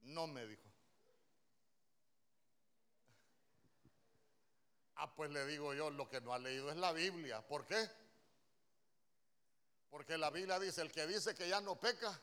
No 0.00 0.26
me 0.26 0.46
dijo. 0.46 0.72
Ah, 4.96 5.14
pues 5.14 5.30
le 5.30 5.46
digo 5.46 5.74
yo, 5.74 5.90
lo 5.90 6.08
que 6.08 6.20
no 6.20 6.32
ha 6.32 6.38
leído 6.38 6.70
es 6.70 6.76
la 6.76 6.92
Biblia. 6.92 7.46
¿Por 7.46 7.66
qué? 7.66 7.88
Porque 9.90 10.16
la 10.16 10.30
Biblia 10.30 10.58
dice, 10.58 10.80
el 10.80 10.90
que 10.90 11.06
dice 11.06 11.34
que 11.34 11.48
ya 11.48 11.60
no 11.60 11.78
peca, 11.78 12.18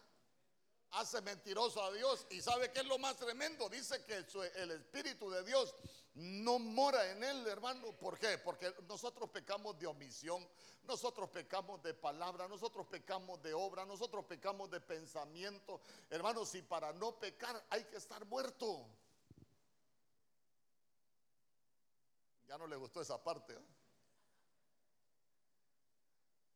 hace 0.91 1.21
mentiroso 1.21 1.83
a 1.83 1.91
Dios. 1.91 2.25
Y 2.29 2.41
sabe 2.41 2.71
que 2.71 2.79
es 2.79 2.85
lo 2.85 2.97
más 2.97 3.17
tremendo. 3.17 3.69
Dice 3.69 4.03
que 4.05 4.25
el 4.55 4.71
Espíritu 4.71 5.29
de 5.29 5.43
Dios 5.43 5.75
no 6.15 6.59
mora 6.59 7.11
en 7.11 7.23
él, 7.23 7.47
hermano. 7.47 7.93
¿Por 7.93 8.17
qué? 8.17 8.37
Porque 8.37 8.73
nosotros 8.87 9.29
pecamos 9.29 9.77
de 9.79 9.87
omisión, 9.87 10.47
nosotros 10.83 11.29
pecamos 11.29 11.81
de 11.83 11.93
palabra, 11.93 12.47
nosotros 12.47 12.87
pecamos 12.87 13.41
de 13.41 13.53
obra, 13.53 13.85
nosotros 13.85 14.25
pecamos 14.25 14.69
de 14.69 14.81
pensamiento. 14.81 15.81
Hermanos, 16.09 16.49
si 16.49 16.61
para 16.61 16.91
no 16.93 17.17
pecar 17.19 17.63
hay 17.69 17.83
que 17.85 17.97
estar 17.97 18.25
muerto. 18.25 18.85
Ya 22.47 22.57
no 22.57 22.65
le 22.65 22.75
gustó 22.75 22.99
esa 23.01 23.23
parte. 23.23 23.53
¿eh? 23.53 23.65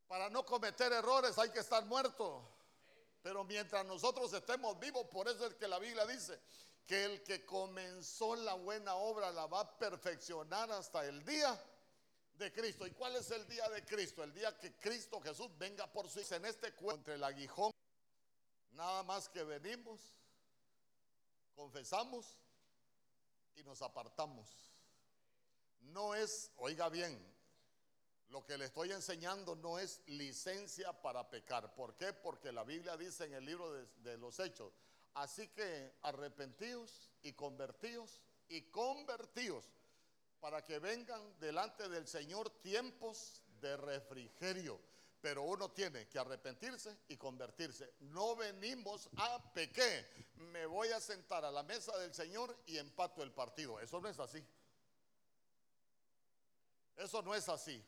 Para 0.07 0.29
no 0.29 0.43
cometer 0.43 0.91
errores 0.91 1.37
hay 1.37 1.51
que 1.51 1.59
estar 1.59 1.85
muerto. 1.85 2.52
Pero 3.23 3.45
mientras 3.45 3.85
nosotros 3.85 4.31
estemos 4.33 4.77
vivos, 4.79 5.07
por 5.07 5.29
eso 5.29 5.47
es 5.47 5.55
que 5.55 5.67
la 5.67 5.79
Biblia 5.79 6.05
dice 6.05 6.39
que 6.85 7.05
el 7.05 7.23
que 7.23 7.45
comenzó 7.45 8.35
la 8.35 8.53
buena 8.55 8.95
obra 8.95 9.31
la 9.31 9.45
va 9.45 9.61
a 9.61 9.79
perfeccionar 9.79 10.69
hasta 10.73 11.05
el 11.07 11.23
día 11.23 11.57
de 12.33 12.51
Cristo. 12.51 12.85
¿Y 12.85 12.91
cuál 12.91 13.15
es 13.15 13.31
el 13.31 13.47
día 13.47 13.69
de 13.69 13.85
Cristo? 13.85 14.23
El 14.23 14.33
día 14.33 14.57
que 14.59 14.77
Cristo 14.77 15.21
Jesús 15.21 15.49
venga 15.57 15.87
por 15.87 16.09
su 16.09 16.19
en 16.35 16.43
este 16.43 16.73
cuento 16.73 16.99
entre 16.99 17.15
el 17.15 17.23
aguijón. 17.23 17.71
Nada 18.71 19.03
más 19.03 19.29
que 19.29 19.41
venimos, 19.43 20.01
confesamos 21.55 22.37
y 23.55 23.63
nos 23.63 23.81
apartamos. 23.81 24.49
No 25.79 26.13
es, 26.13 26.51
oiga 26.57 26.89
bien, 26.89 27.32
lo 28.29 28.45
que 28.45 28.57
le 28.57 28.65
estoy 28.65 28.91
enseñando 28.91 29.55
no 29.55 29.77
es 29.79 30.01
licencia 30.07 30.91
para 31.01 31.29
pecar. 31.29 31.73
¿Por 31.75 31.95
qué? 31.95 32.13
Porque 32.13 32.51
la 32.51 32.63
Biblia 32.63 32.97
dice 32.97 33.25
en 33.25 33.33
el 33.33 33.45
libro 33.45 33.71
de, 33.71 34.17
los 34.17 34.39
Hechos, 34.39 34.73
así 35.13 35.49
que 35.49 35.93
arrepentidos 36.01 37.11
y 37.21 37.33
convertidos 37.33 38.21
y 38.49 38.63
convertidos 38.63 39.65
para 40.39 40.63
que 40.63 40.79
vengan 40.79 41.39
delante 41.39 41.87
del 41.89 42.07
Señor 42.07 42.49
tiempos 42.61 43.43
de 43.61 43.77
refrigerio. 43.77 44.79
Pero 45.21 45.43
uno 45.43 45.71
tiene 45.71 46.05
que 46.09 46.19
arrepentirse 46.19 46.97
y 47.07 47.15
convertirse. 47.15 47.93
No 48.01 48.35
venimos 48.35 49.09
a 49.15 49.53
pequé. 49.53 50.05
Me 50.35 50.65
voy 50.65 50.89
a 50.89 50.99
sentar 50.99 51.45
a 51.45 51.51
la 51.51 51.63
mesa 51.63 51.97
del 51.97 52.13
Señor 52.13 52.57
y 52.65 52.77
empato 52.77 53.23
el 53.23 53.31
partido. 53.31 53.79
Eso 53.79 54.01
no 54.01 54.09
es 54.09 54.19
así. 54.19 54.43
Eso 56.97 57.21
no 57.21 57.33
es 57.33 57.47
así. 57.47 57.81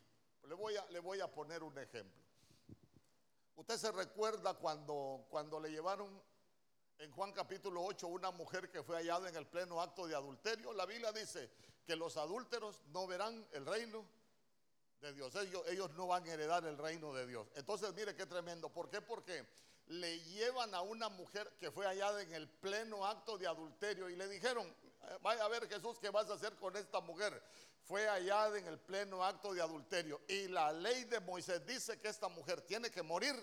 Le 0.46 0.54
voy 0.54 0.76
a, 0.76 0.86
le 0.90 1.00
voy 1.00 1.20
a 1.20 1.32
poner 1.32 1.62
un 1.62 1.76
ejemplo. 1.78 2.22
Usted 3.56 3.76
se 3.78 3.90
recuerda 3.90 4.54
cuando, 4.54 5.26
cuando 5.28 5.58
le 5.58 5.70
llevaron 5.70 6.22
en 6.98 7.10
Juan 7.10 7.32
capítulo 7.32 7.82
8 7.84 8.06
una 8.06 8.30
mujer 8.30 8.70
que 8.70 8.82
fue 8.82 8.96
hallada 8.96 9.28
en 9.28 9.36
el 9.36 9.46
pleno 9.46 9.80
acto 9.80 10.06
de 10.06 10.14
adulterio. 10.14 10.72
La 10.72 10.86
Biblia 10.86 11.10
dice 11.12 11.50
que 11.84 11.96
los 11.96 12.16
adúlteros 12.16 12.82
no 12.92 13.06
verán 13.06 13.46
el 13.52 13.66
reino 13.66 14.06
de 15.00 15.12
Dios. 15.14 15.34
Ellos, 15.34 15.62
ellos 15.68 15.90
no 15.94 16.06
van 16.06 16.24
a 16.28 16.32
heredar 16.32 16.64
el 16.64 16.78
reino 16.78 17.12
de 17.12 17.26
Dios. 17.26 17.48
Entonces, 17.54 17.92
mire 17.94 18.14
qué 18.14 18.26
tremendo. 18.26 18.68
¿Por 18.68 18.88
qué? 18.88 19.00
Porque 19.00 19.46
le 19.86 20.20
llevan 20.20 20.74
a 20.74 20.82
una 20.82 21.08
mujer 21.08 21.56
que 21.58 21.70
fue 21.70 21.86
hallada 21.86 22.22
en 22.22 22.32
el 22.34 22.48
pleno 22.48 23.04
acto 23.04 23.36
de 23.38 23.46
adulterio 23.46 24.08
y 24.08 24.16
le 24.16 24.28
dijeron, 24.28 24.72
vaya 25.22 25.44
a 25.44 25.48
ver 25.48 25.68
Jesús, 25.68 25.98
¿qué 25.98 26.10
vas 26.10 26.28
a 26.30 26.34
hacer 26.34 26.56
con 26.56 26.76
esta 26.76 27.00
mujer? 27.00 27.42
Fue 27.86 28.06
hallada 28.08 28.58
en 28.58 28.66
el 28.66 28.80
pleno 28.80 29.24
acto 29.24 29.54
de 29.54 29.62
adulterio. 29.62 30.20
Y 30.26 30.48
la 30.48 30.72
ley 30.72 31.04
de 31.04 31.20
Moisés 31.20 31.64
dice 31.64 32.00
que 32.00 32.08
esta 32.08 32.28
mujer 32.28 32.60
tiene 32.62 32.90
que 32.90 33.02
morir 33.02 33.34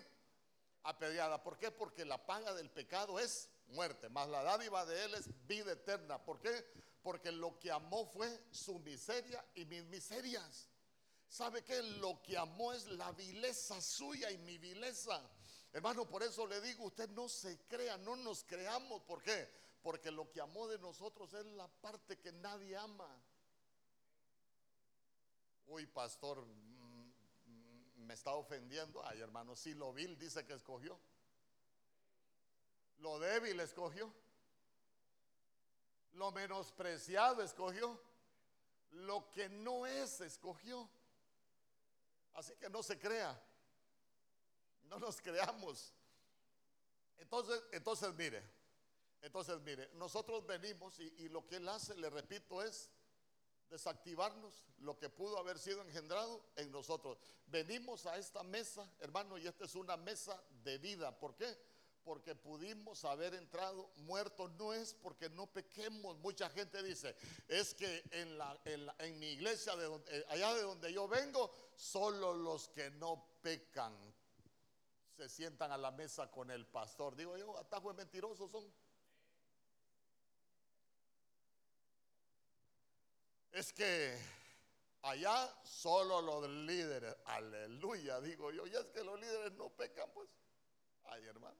apedreada. 0.83 1.41
¿Por 1.41 1.57
qué? 1.57 1.71
Porque 1.71 2.03
la 2.03 2.23
paga 2.25 2.53
del 2.53 2.69
pecado 2.69 3.19
es 3.19 3.49
muerte, 3.67 4.09
más 4.09 4.27
la 4.27 4.43
dádiva 4.43 4.85
de 4.85 5.05
él 5.05 5.13
es 5.13 5.29
vida 5.47 5.71
eterna. 5.71 6.17
¿Por 6.23 6.41
qué? 6.41 6.65
Porque 7.01 7.31
lo 7.31 7.57
que 7.57 7.71
amó 7.71 8.05
fue 8.05 8.27
su 8.51 8.79
miseria 8.79 9.43
y 9.55 9.63
mis 9.63 9.85
miserias. 9.85 10.67
¿Sabe 11.29 11.63
qué? 11.63 11.81
Lo 11.81 12.21
que 12.21 12.37
amó 12.37 12.73
es 12.73 12.85
la 12.85 13.11
vileza 13.13 13.81
suya 13.81 14.29
y 14.29 14.37
mi 14.39 14.57
vileza. 14.57 15.21
Hermano, 15.71 16.05
por 16.05 16.21
eso 16.21 16.45
le 16.45 16.59
digo, 16.61 16.83
usted 16.83 17.09
no 17.09 17.29
se 17.29 17.57
crea, 17.67 17.97
no 17.97 18.17
nos 18.17 18.43
creamos. 18.43 19.01
¿Por 19.03 19.23
qué? 19.23 19.49
Porque 19.81 20.11
lo 20.11 20.29
que 20.29 20.41
amó 20.41 20.67
de 20.67 20.77
nosotros 20.79 21.33
es 21.33 21.45
la 21.45 21.67
parte 21.67 22.19
que 22.19 22.31
nadie 22.33 22.75
ama. 22.77 23.09
Uy, 25.67 25.85
pastor, 25.87 26.45
mm, 26.45 28.05
me 28.05 28.13
está 28.13 28.33
ofendiendo. 28.33 29.05
Ay, 29.05 29.21
hermano, 29.21 29.55
si 29.55 29.73
lo 29.73 29.93
vil 29.93 30.17
dice 30.17 30.45
que 30.45 30.53
escogió. 30.53 30.99
Lo 32.97 33.19
débil 33.19 33.59
escogió. 33.59 34.13
Lo 36.13 36.31
menospreciado 36.31 37.41
escogió. 37.41 37.99
Lo 38.91 39.29
que 39.31 39.49
no 39.49 39.85
es 39.85 40.21
escogió. 40.21 40.89
Así 42.33 42.55
que 42.55 42.69
no 42.69 42.83
se 42.83 42.99
crea. 42.99 43.39
No 44.83 44.99
nos 44.99 45.19
creamos. 45.21 45.93
Entonces, 47.17 47.63
entonces 47.71 48.13
mire, 48.15 48.43
entonces 49.21 49.59
mire, 49.61 49.89
nosotros 49.93 50.45
venimos 50.45 50.99
y, 50.99 51.03
y 51.19 51.29
lo 51.29 51.45
que 51.47 51.55
Él 51.55 51.69
hace, 51.69 51.95
le 51.95 52.09
repito, 52.09 52.61
es 52.61 52.89
desactivarnos 53.69 54.65
lo 54.79 54.97
que 54.97 55.09
pudo 55.09 55.37
haber 55.37 55.57
sido 55.57 55.81
engendrado 55.81 56.43
en 56.55 56.71
nosotros. 56.71 57.17
Venimos 57.47 58.05
a 58.05 58.17
esta 58.17 58.43
mesa, 58.43 58.89
hermano, 58.99 59.37
y 59.37 59.47
esta 59.47 59.65
es 59.65 59.75
una 59.75 59.97
mesa 59.97 60.41
de 60.63 60.77
vida. 60.77 61.17
¿Por 61.17 61.35
qué? 61.35 61.57
Porque 62.03 62.35
pudimos 62.35 63.05
haber 63.05 63.33
entrado 63.33 63.89
muertos. 63.97 64.51
No 64.53 64.73
es 64.73 64.93
porque 64.93 65.29
no 65.29 65.47
pequemos. 65.47 66.17
Mucha 66.19 66.49
gente 66.49 66.83
dice, 66.83 67.15
es 67.47 67.73
que 67.73 68.03
en, 68.11 68.37
la, 68.37 68.59
en, 68.65 69.19
mi 69.19 69.27
iglesia, 69.27 69.73
eh, 70.07 70.25
allá 70.29 70.53
de 70.53 70.63
donde 70.63 70.91
yo 70.91 71.07
vengo, 71.07 71.51
solo 71.75 72.33
los 72.33 72.67
que 72.69 72.91
no 72.91 73.25
pecan 73.41 73.95
se 75.15 75.29
sientan 75.29 75.71
a 75.71 75.77
la 75.77 75.91
mesa 75.91 76.29
con 76.29 76.51
el 76.51 76.65
pastor. 76.65 77.15
Digo 77.15 77.37
yo, 77.37 77.57
atajos 77.57 77.95
mentirosos 77.95 78.51
son. 78.51 78.65
Es 83.53 83.71
que 83.71 84.19
allá 85.03 85.47
solo 85.63 86.23
los 86.23 86.49
líderes, 86.49 87.15
aleluya, 87.25 88.19
digo 88.19 88.51
yo, 88.51 88.65
y 88.65 88.75
es 88.75 88.85
que 88.87 89.03
los 89.03 89.19
líderes 89.19 89.51
no 89.53 89.69
pecan, 89.69 90.09
pues. 90.11 90.27
Ay, 91.03 91.23
hermano. 91.25 91.59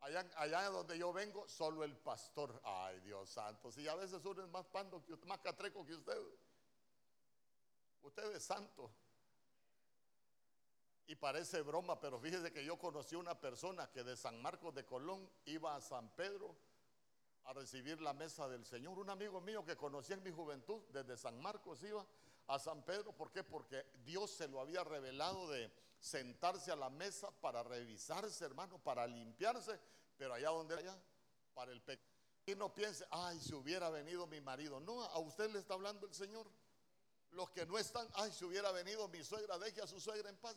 Allá, 0.00 0.30
allá 0.36 0.68
donde 0.68 0.98
yo 0.98 1.14
vengo, 1.14 1.48
solo 1.48 1.82
el 1.82 1.96
pastor. 1.96 2.60
Ay, 2.62 3.00
Dios 3.00 3.30
santo. 3.30 3.72
Si 3.72 3.88
a 3.88 3.94
veces 3.94 4.22
uno 4.22 4.42
es 4.42 4.50
más 4.50 4.66
pando 4.66 5.02
que 5.02 5.16
más 5.26 5.38
catreco 5.40 5.84
que 5.86 5.94
usted. 5.94 6.18
Usted 8.02 8.36
es 8.36 8.44
santo. 8.44 8.90
Y 11.06 11.16
parece 11.16 11.62
broma, 11.62 11.98
pero 11.98 12.20
fíjese 12.20 12.52
que 12.52 12.64
yo 12.64 12.78
conocí 12.78 13.16
una 13.16 13.38
persona 13.40 13.90
que 13.90 14.04
de 14.04 14.14
San 14.14 14.40
Marcos 14.42 14.74
de 14.74 14.84
Colón 14.84 15.26
iba 15.46 15.74
a 15.74 15.80
San 15.80 16.08
Pedro 16.10 16.54
a 17.44 17.52
recibir 17.52 18.00
la 18.00 18.12
mesa 18.12 18.48
del 18.48 18.64
Señor. 18.64 18.98
Un 18.98 19.10
amigo 19.10 19.40
mío 19.40 19.64
que 19.64 19.76
conocí 19.76 20.12
en 20.12 20.22
mi 20.22 20.30
juventud, 20.30 20.82
desde 20.92 21.16
San 21.16 21.40
Marcos 21.40 21.82
iba 21.82 22.06
a 22.46 22.58
San 22.58 22.82
Pedro. 22.84 23.12
¿Por 23.12 23.30
qué? 23.30 23.42
Porque 23.44 23.86
Dios 24.04 24.30
se 24.30 24.48
lo 24.48 24.60
había 24.60 24.84
revelado 24.84 25.48
de 25.50 25.72
sentarse 25.98 26.70
a 26.70 26.76
la 26.76 26.90
mesa 26.90 27.30
para 27.40 27.62
revisarse, 27.62 28.44
hermano, 28.44 28.78
para 28.78 29.06
limpiarse, 29.06 29.78
pero 30.16 30.34
allá 30.34 30.50
donde 30.50 30.74
allá, 30.76 30.98
para 31.54 31.72
el 31.72 31.80
pecado. 31.82 32.08
Y 32.46 32.54
no 32.54 32.74
piense, 32.74 33.06
ay, 33.10 33.38
si 33.38 33.54
hubiera 33.54 33.90
venido 33.90 34.26
mi 34.26 34.40
marido. 34.40 34.80
No, 34.80 35.02
a 35.04 35.18
usted 35.18 35.50
le 35.50 35.58
está 35.58 35.74
hablando 35.74 36.06
el 36.06 36.14
Señor. 36.14 36.50
Los 37.30 37.50
que 37.50 37.64
no 37.66 37.78
están, 37.78 38.08
ay, 38.14 38.32
si 38.32 38.44
hubiera 38.44 38.72
venido 38.72 39.06
mi 39.08 39.22
suegra, 39.22 39.58
deje 39.58 39.82
a 39.82 39.86
su 39.86 40.00
suegra 40.00 40.28
en 40.30 40.36
paz 40.36 40.56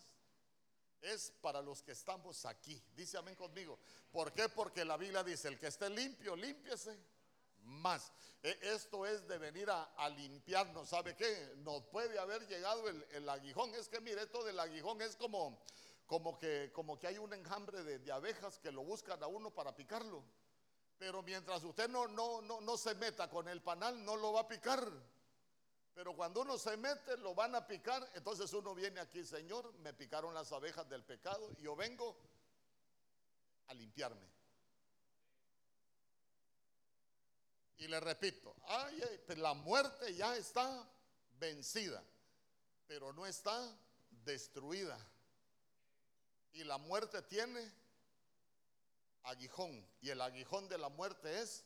es 1.03 1.31
para 1.41 1.61
los 1.61 1.81
que 1.81 1.91
estamos 1.91 2.45
aquí. 2.45 2.81
Dice 2.95 3.17
amén 3.17 3.35
conmigo. 3.35 3.77
¿Por 4.11 4.31
qué? 4.31 4.49
Porque 4.49 4.85
la 4.85 4.97
Biblia 4.97 5.23
dice, 5.23 5.47
el 5.47 5.59
que 5.59 5.67
esté 5.67 5.89
limpio, 5.89 6.35
límpiese 6.35 6.97
más. 7.63 8.11
E, 8.41 8.57
esto 8.61 9.05
es 9.05 9.27
de 9.27 9.37
venir 9.37 9.69
a, 9.69 10.09
limpiarnos. 10.09 10.89
¿Sabe 10.89 11.15
qué? 11.15 11.53
Nos 11.57 11.83
puede 11.85 12.17
haber 12.19 12.47
llegado 12.47 12.87
el, 12.89 13.29
aguijón. 13.29 13.73
Es 13.75 13.87
que 13.87 14.01
mire, 14.01 14.23
esto 14.23 14.43
del 14.43 14.59
aguijón 14.59 15.01
es 15.01 15.15
como, 15.15 15.63
como, 16.05 16.37
que, 16.37 16.71
como 16.73 16.99
que 16.99 17.07
hay 17.07 17.17
un 17.17 17.33
enjambre 17.33 17.83
de, 17.83 17.99
de, 17.99 18.11
abejas 18.11 18.59
que 18.59 18.71
lo 18.71 18.83
buscan 18.83 19.21
a 19.23 19.27
uno 19.27 19.51
para 19.51 19.75
picarlo. 19.75 20.23
Pero 20.97 21.21
mientras 21.21 21.63
usted 21.63 21.89
no, 21.89 22.07
no, 22.07 22.41
no, 22.41 22.61
no 22.61 22.77
se 22.77 22.95
meta 22.95 23.29
con 23.29 23.47
el 23.47 23.61
panal, 23.61 24.03
no 24.05 24.15
lo 24.15 24.33
va 24.33 24.41
a 24.41 24.47
picar. 24.47 24.87
Pero 25.93 26.15
cuando 26.15 26.41
uno 26.41 26.57
se 26.57 26.75
mete, 26.77 27.17
lo 27.17 27.35
van 27.35 27.53
a 27.55 27.67
picar. 27.67 28.09
Entonces 28.15 28.51
uno 28.53 28.73
viene 28.73 28.99
aquí, 28.99 29.23
Señor, 29.23 29.73
me 29.79 29.93
picaron 29.93 30.33
las 30.33 30.51
abejas 30.51 30.89
del 30.89 31.03
pecado 31.03 31.51
y 31.57 31.63
yo 31.63 31.75
vengo 31.75 32.17
a 33.67 33.73
limpiarme. 33.73 34.27
Y 37.77 37.87
le 37.87 37.99
repito, 37.99 38.55
pues 39.25 39.37
la 39.37 39.53
muerte 39.53 40.15
ya 40.15 40.35
está 40.37 40.87
vencida, 41.37 42.03
pero 42.87 43.11
no 43.11 43.25
está 43.25 43.77
destruida. 44.23 44.97
Y 46.53 46.63
la 46.63 46.77
muerte 46.77 47.21
tiene 47.23 47.71
aguijón. 49.23 49.85
Y 50.01 50.09
el 50.09 50.21
aguijón 50.21 50.69
de 50.69 50.77
la 50.77 50.89
muerte 50.89 51.41
es 51.41 51.65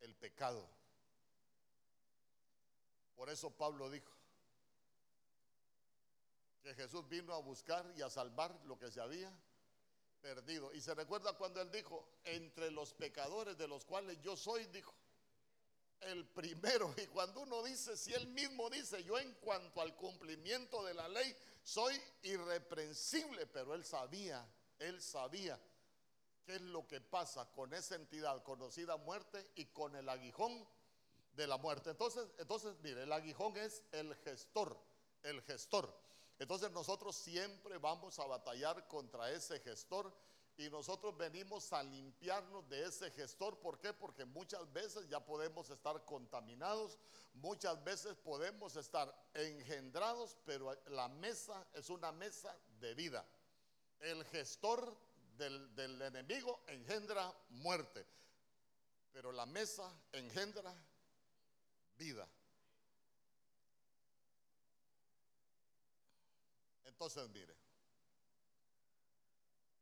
el 0.00 0.14
pecado. 0.14 0.68
Por 3.20 3.28
eso 3.28 3.50
Pablo 3.50 3.90
dijo 3.90 4.10
que 6.62 6.74
Jesús 6.74 7.06
vino 7.06 7.34
a 7.34 7.38
buscar 7.40 7.92
y 7.94 8.00
a 8.00 8.08
salvar 8.08 8.58
lo 8.64 8.78
que 8.78 8.90
se 8.90 8.98
había 8.98 9.30
perdido. 10.22 10.72
Y 10.72 10.80
se 10.80 10.94
recuerda 10.94 11.36
cuando 11.36 11.60
él 11.60 11.70
dijo, 11.70 12.14
entre 12.24 12.70
los 12.70 12.94
pecadores 12.94 13.58
de 13.58 13.68
los 13.68 13.84
cuales 13.84 14.18
yo 14.22 14.38
soy, 14.38 14.64
dijo, 14.68 14.94
el 16.00 16.26
primero. 16.28 16.94
Y 16.96 17.08
cuando 17.08 17.42
uno 17.42 17.62
dice, 17.62 17.94
si 17.94 18.14
él 18.14 18.26
mismo 18.28 18.70
dice, 18.70 19.04
yo 19.04 19.18
en 19.18 19.34
cuanto 19.34 19.82
al 19.82 19.94
cumplimiento 19.96 20.82
de 20.82 20.94
la 20.94 21.06
ley 21.06 21.36
soy 21.62 22.00
irreprensible, 22.22 23.46
pero 23.48 23.74
él 23.74 23.84
sabía, 23.84 24.50
él 24.78 25.02
sabía 25.02 25.60
qué 26.46 26.54
es 26.54 26.62
lo 26.62 26.88
que 26.88 27.02
pasa 27.02 27.52
con 27.52 27.74
esa 27.74 27.96
entidad 27.96 28.42
conocida 28.42 28.96
muerte 28.96 29.50
y 29.56 29.66
con 29.66 29.94
el 29.94 30.08
aguijón 30.08 30.66
de 31.32 31.46
la 31.46 31.56
muerte. 31.56 31.90
Entonces, 31.90 32.26
entonces, 32.38 32.74
mire, 32.82 33.02
el 33.02 33.12
aguijón 33.12 33.56
es 33.56 33.82
el 33.92 34.14
gestor, 34.16 34.76
el 35.22 35.40
gestor. 35.42 35.92
Entonces 36.40 36.70
nosotros 36.70 37.16
siempre 37.16 37.76
vamos 37.78 38.18
a 38.18 38.26
batallar 38.26 38.88
contra 38.88 39.30
ese 39.30 39.60
gestor 39.60 40.10
y 40.56 40.70
nosotros 40.70 41.16
venimos 41.16 41.70
a 41.72 41.82
limpiarnos 41.82 42.66
de 42.68 42.84
ese 42.84 43.10
gestor. 43.10 43.58
¿Por 43.58 43.78
qué? 43.78 43.92
Porque 43.92 44.24
muchas 44.24 44.70
veces 44.72 45.06
ya 45.08 45.24
podemos 45.24 45.68
estar 45.68 46.02
contaminados, 46.06 46.98
muchas 47.34 47.82
veces 47.84 48.14
podemos 48.16 48.74
estar 48.76 49.14
engendrados, 49.34 50.36
pero 50.46 50.74
la 50.88 51.08
mesa 51.08 51.66
es 51.74 51.90
una 51.90 52.10
mesa 52.10 52.56
de 52.80 52.94
vida. 52.94 53.24
El 54.00 54.24
gestor 54.24 54.96
del, 55.36 55.74
del 55.74 56.00
enemigo 56.00 56.62
engendra 56.68 57.34
muerte, 57.50 58.06
pero 59.12 59.30
la 59.30 59.44
mesa 59.44 59.90
engendra 60.12 60.74
vida. 62.00 62.26
Entonces, 66.84 67.28
mire. 67.28 67.54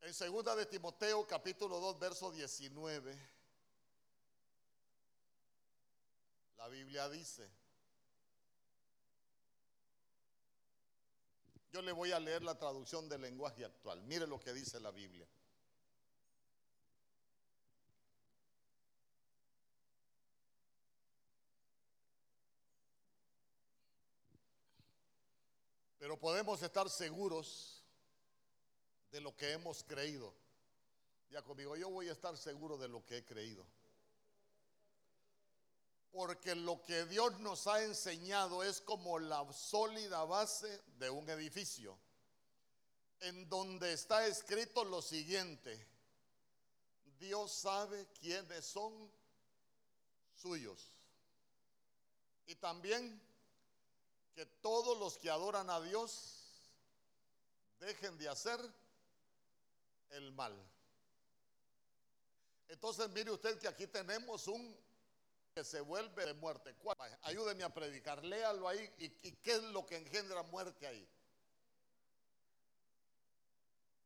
En 0.01 0.13
segunda 0.13 0.57
de 0.57 0.67
Timoteo 0.67 1.27
capítulo 1.27 1.79
2 1.81 1.99
verso 1.99 2.31
19 2.31 3.19
la 6.57 6.69
Biblia 6.69 7.09
dice 7.09 7.49
Yo 11.71 11.83
le 11.83 11.93
voy 11.93 12.13
a 12.13 12.19
leer 12.19 12.43
la 12.43 12.59
traducción 12.59 13.09
del 13.09 13.21
lenguaje 13.21 13.65
actual. 13.65 14.03
Mire 14.05 14.27
lo 14.27 14.41
que 14.41 14.53
dice 14.53 14.81
la 14.81 14.91
Biblia. 14.91 15.29
Pero 26.09 26.19
podemos 26.19 26.63
estar 26.63 26.89
seguros 26.89 27.85
de 29.11 29.21
lo 29.21 29.37
que 29.37 29.53
hemos 29.53 29.85
creído. 29.85 30.35
Ya 31.29 31.43
conmigo, 31.43 31.77
yo 31.77 31.91
voy 31.91 32.09
a 32.09 32.13
estar 32.13 32.35
seguro 32.39 32.79
de 32.79 32.89
lo 32.89 33.05
que 33.05 33.19
he 33.19 33.25
creído. 33.27 33.67
Porque 36.11 36.55
lo 36.55 36.81
que 36.81 37.05
Dios 37.05 37.39
nos 37.41 37.67
ha 37.67 37.85
enseñado 37.85 38.63
es 38.65 38.81
como 38.81 39.19
la 39.19 39.53
sólida 39.53 40.25
base 40.25 40.83
de 40.99 41.11
un 41.11 41.29
edificio, 41.29 41.99
en 43.21 43.47
donde 43.51 43.93
está 43.93 44.27
escrito 44.27 44.85
lo 44.85 45.03
siguiente, 45.03 45.87
Dios 47.19 47.53
sabe 47.53 48.07
quiénes 48.19 48.65
son 48.65 49.13
suyos. 50.33 50.91
Y 52.47 52.55
también 52.55 53.28
que 54.39 54.47
todos 54.47 54.97
los 54.99 55.19
que 55.19 55.29
adoran 55.29 55.69
a 55.69 55.81
Dios 55.81 56.45
dejen 57.81 58.17
de 58.19 58.29
hacer 58.29 58.61
el 60.11 60.31
mal. 60.31 60.57
Entonces 62.69 63.11
mire 63.11 63.33
usted 63.33 63.59
que 63.59 63.67
aquí 63.67 63.89
tenemos 63.89 64.47
un 64.47 64.79
que 65.53 65.65
se 65.65 65.81
vuelve 65.81 66.25
de 66.25 66.35
muerte. 66.35 66.73
Ayúdeme 67.23 67.65
a 67.65 67.75
predicar, 67.75 68.25
léalo 68.25 68.69
ahí. 68.69 68.89
¿Y, 68.99 69.09
qué 69.09 69.55
es 69.55 69.63
lo 69.65 69.85
que 69.85 69.97
engendra 69.97 70.45
muerte 70.45 70.87
ahí? 70.87 71.11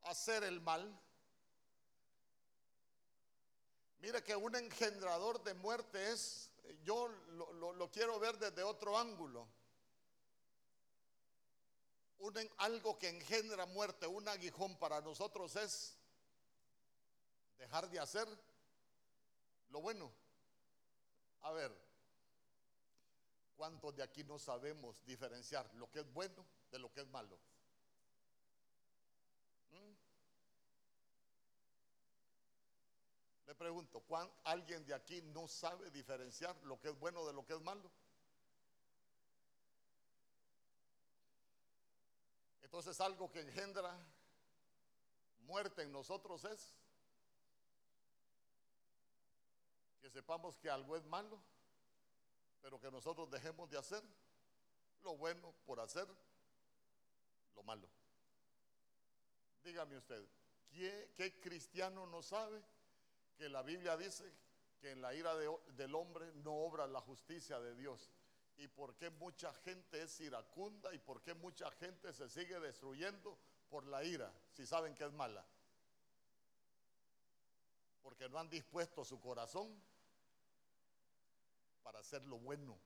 Hacer 0.04 0.44
el 0.44 0.62
mal. 0.62 0.98
Mire 3.98 4.24
que 4.24 4.34
un 4.34 4.56
engendrador 4.56 5.42
de 5.44 5.52
muerte 5.52 6.10
es, 6.10 6.50
yo 6.84 7.08
lo, 7.08 7.90
quiero 7.90 8.18
ver 8.18 8.38
desde 8.38 8.62
otro 8.62 8.96
ángulo. 8.96 9.46
Algo 12.58 12.98
que 12.98 13.08
engendra 13.08 13.66
muerte, 13.66 14.06
un 14.06 14.28
aguijón 14.28 14.78
para 14.78 15.00
nosotros 15.00 15.56
es 15.56 15.96
dejar 17.58 17.88
de 17.90 17.98
hacer 17.98 18.28
lo 19.70 19.80
bueno. 19.80 20.12
A 21.40 21.50
ver, 21.52 21.72
¿cuántos 23.56 23.96
de 23.96 24.02
aquí 24.02 24.22
no 24.24 24.38
sabemos 24.38 25.04
diferenciar 25.04 25.68
lo 25.74 25.90
que 25.90 26.00
es 26.00 26.12
bueno 26.12 26.46
de 26.70 26.78
lo 26.78 26.92
que 26.92 27.00
es 27.00 27.08
malo? 27.08 27.36
¿Mm? 29.70 29.92
Le 33.46 33.54
pregunto, 33.56 34.04
¿alguien 34.44 34.84
de 34.86 34.94
aquí 34.94 35.20
no 35.22 35.48
sabe 35.48 35.90
diferenciar 35.90 36.56
lo 36.62 36.80
que 36.80 36.90
es 36.90 36.98
bueno 36.98 37.26
de 37.26 37.32
lo 37.32 37.44
que 37.44 37.54
es 37.54 37.60
malo? 37.60 37.90
Entonces 42.72 42.98
algo 43.02 43.30
que 43.30 43.40
engendra 43.40 43.94
muerte 45.40 45.82
en 45.82 45.92
nosotros 45.92 46.42
es 46.46 46.74
que 50.00 50.08
sepamos 50.08 50.56
que 50.56 50.70
algo 50.70 50.96
es 50.96 51.04
malo, 51.04 51.38
pero 52.62 52.80
que 52.80 52.90
nosotros 52.90 53.30
dejemos 53.30 53.68
de 53.68 53.76
hacer 53.76 54.02
lo 55.02 55.18
bueno 55.18 55.52
por 55.66 55.80
hacer 55.80 56.08
lo 57.54 57.62
malo. 57.62 57.86
Dígame 59.62 59.98
usted, 59.98 60.26
¿qué, 60.70 61.40
cristiano 61.42 62.06
no 62.06 62.22
sabe 62.22 62.64
que 63.36 63.50
la 63.50 63.60
Biblia 63.60 63.98
dice 63.98 64.32
que 64.80 64.92
en 64.92 65.02
la 65.02 65.14
ira 65.14 65.36
del 65.36 65.94
hombre 65.94 66.32
no 66.36 66.54
obra 66.54 66.86
la 66.86 67.02
justicia 67.02 67.60
de 67.60 67.74
Dios? 67.74 68.10
¿Y 68.62 68.68
por 68.68 68.94
qué 68.94 69.10
mucha 69.10 69.52
gente 69.52 70.00
es 70.00 70.20
iracunda 70.20 70.94
y 70.94 70.98
por 71.00 71.20
qué 71.20 71.34
mucha 71.34 71.68
gente 71.72 72.12
se 72.12 72.28
sigue 72.28 72.60
destruyendo 72.60 73.36
por 73.68 73.84
la 73.88 74.04
ira 74.04 74.32
si 74.52 74.64
saben 74.64 74.94
que 74.94 75.04
es 75.04 75.12
mala? 75.12 75.44
Porque 78.02 78.28
no 78.28 78.38
han 78.38 78.48
dispuesto 78.48 79.04
su 79.04 79.18
corazón 79.18 79.82
para 81.82 81.98
hacer 81.98 82.22
lo 82.26 82.38
bueno, 82.38 82.78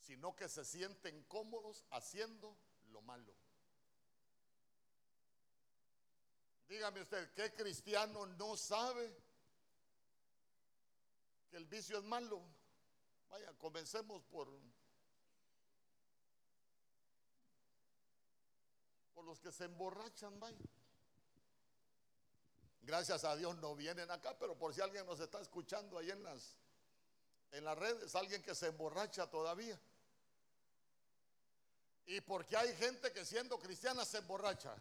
sino 0.00 0.34
que 0.34 0.48
se 0.48 0.64
sienten 0.64 1.22
cómodos 1.28 1.84
haciendo 1.90 2.56
lo 2.90 3.00
malo. 3.00 3.32
Dígame 6.66 7.02
usted, 7.02 7.32
¿qué 7.34 7.54
cristiano 7.54 8.26
no 8.26 8.56
sabe 8.56 9.16
que 11.48 11.56
el 11.56 11.66
vicio 11.66 11.98
es 11.98 12.04
malo? 12.04 12.42
Vaya, 13.28 13.52
comencemos 13.58 14.24
por 14.24 14.48
por 19.18 19.24
los 19.24 19.40
que 19.40 19.50
se 19.50 19.64
emborrachan, 19.64 20.38
vaya. 20.38 20.64
Gracias 22.82 23.24
a 23.24 23.34
Dios 23.34 23.56
no 23.56 23.74
vienen 23.74 24.08
acá, 24.12 24.38
pero 24.38 24.56
por 24.56 24.72
si 24.72 24.80
alguien 24.80 25.04
nos 25.06 25.18
está 25.18 25.40
escuchando 25.40 25.98
ahí 25.98 26.08
en 26.08 26.22
las 26.22 26.56
en 27.50 27.64
las 27.64 27.76
redes, 27.76 28.14
alguien 28.14 28.40
que 28.44 28.54
se 28.54 28.68
emborracha 28.68 29.28
todavía. 29.28 29.76
Y 32.06 32.20
porque 32.20 32.56
hay 32.56 32.72
gente 32.76 33.12
que 33.12 33.24
siendo 33.24 33.58
cristiana 33.58 34.04
se 34.04 34.18
emborracha. 34.18 34.76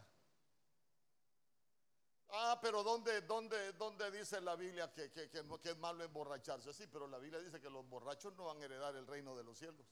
Ah, 2.29 2.59
pero 2.61 2.83
¿dónde, 2.83 3.21
dónde, 3.21 3.73
dónde 3.73 4.11
dice 4.11 4.39
la 4.39 4.55
Biblia 4.55 4.93
que, 4.93 5.09
que, 5.09 5.31
que, 5.31 5.43
que, 5.63 5.69
es 5.71 5.77
malo 5.77 6.03
emborracharse? 6.03 6.71
Sí, 6.73 6.85
pero 6.85 7.07
la 7.07 7.17
Biblia 7.17 7.39
dice 7.39 7.59
que 7.59 7.71
los 7.71 7.89
borrachos 7.89 8.35
no 8.35 8.45
van 8.45 8.61
a 8.61 8.65
heredar 8.65 8.95
el 8.97 9.07
reino 9.07 9.35
de 9.35 9.43
los 9.43 9.57
cielos. 9.57 9.87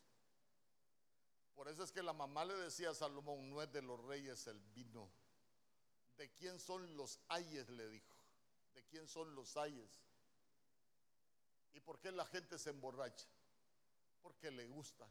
Por 1.55 1.69
eso 1.69 1.83
es 1.83 1.91
que 1.91 2.03
la 2.03 2.13
mamá 2.13 2.43
le 2.43 2.53
decía 2.55 2.89
a 2.89 2.93
Salomón, 2.93 3.49
no 3.49 3.61
es 3.61 3.71
de 3.71 3.81
los 3.81 3.99
reyes 4.05 4.45
el 4.47 4.59
vino. 4.75 5.09
¿De 6.17 6.31
quién 6.33 6.59
son 6.59 6.95
los 6.97 7.19
ayes? 7.29 7.69
Le 7.69 7.89
dijo. 7.89 8.15
¿De 8.73 8.83
quién 8.83 9.07
son 9.07 9.33
los 9.33 9.55
ayes? 9.55 9.89
¿Y 11.73 11.79
por 11.79 11.99
qué 11.99 12.11
la 12.11 12.25
gente 12.25 12.59
se 12.59 12.69
emborracha? 12.69 13.27
Porque 14.21 14.51
le 14.51 14.67
gusta. 14.67 15.07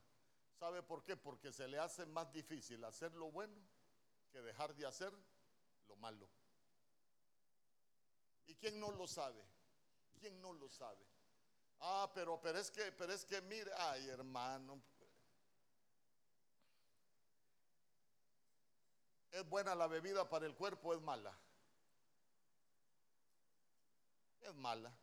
¿Sabe 0.59 0.83
por 0.83 1.03
qué? 1.03 1.17
Porque 1.17 1.53
se 1.53 1.67
le 1.67 1.79
hace 1.79 2.07
más 2.07 2.31
difícil 2.33 2.85
hacer 2.85 3.13
lo 3.15 3.31
bueno 3.31 3.61
que 4.31 4.41
dejar 4.41 4.75
de 4.75 4.87
hacer 4.87 5.13
lo 5.89 5.97
malo. 5.97 6.29
¿Y 8.47 8.55
quién 8.55 8.79
no 8.79 8.91
lo 8.91 9.07
sabe? 9.07 9.43
¿Quién 10.21 10.41
no 10.41 10.53
lo 10.53 10.69
sabe? 10.69 11.05
Ah, 11.81 12.11
pero, 12.15 12.41
pero 12.41 12.59
es 12.59 12.71
que, 12.71 12.93
pero 12.93 13.13
es 13.13 13.25
que 13.25 13.41
mire, 13.43 13.71
ay 13.77 14.09
hermano, 14.09 14.83
¿Es 19.35 19.45
buena 19.49 19.75
la 19.75 19.89
bebida 19.89 20.29
para 20.31 20.47
el 20.47 20.55
cuerpo 20.55 20.95
es 20.95 21.01
mala? 21.01 21.37
Es 24.43 24.55
mala. 24.55 24.97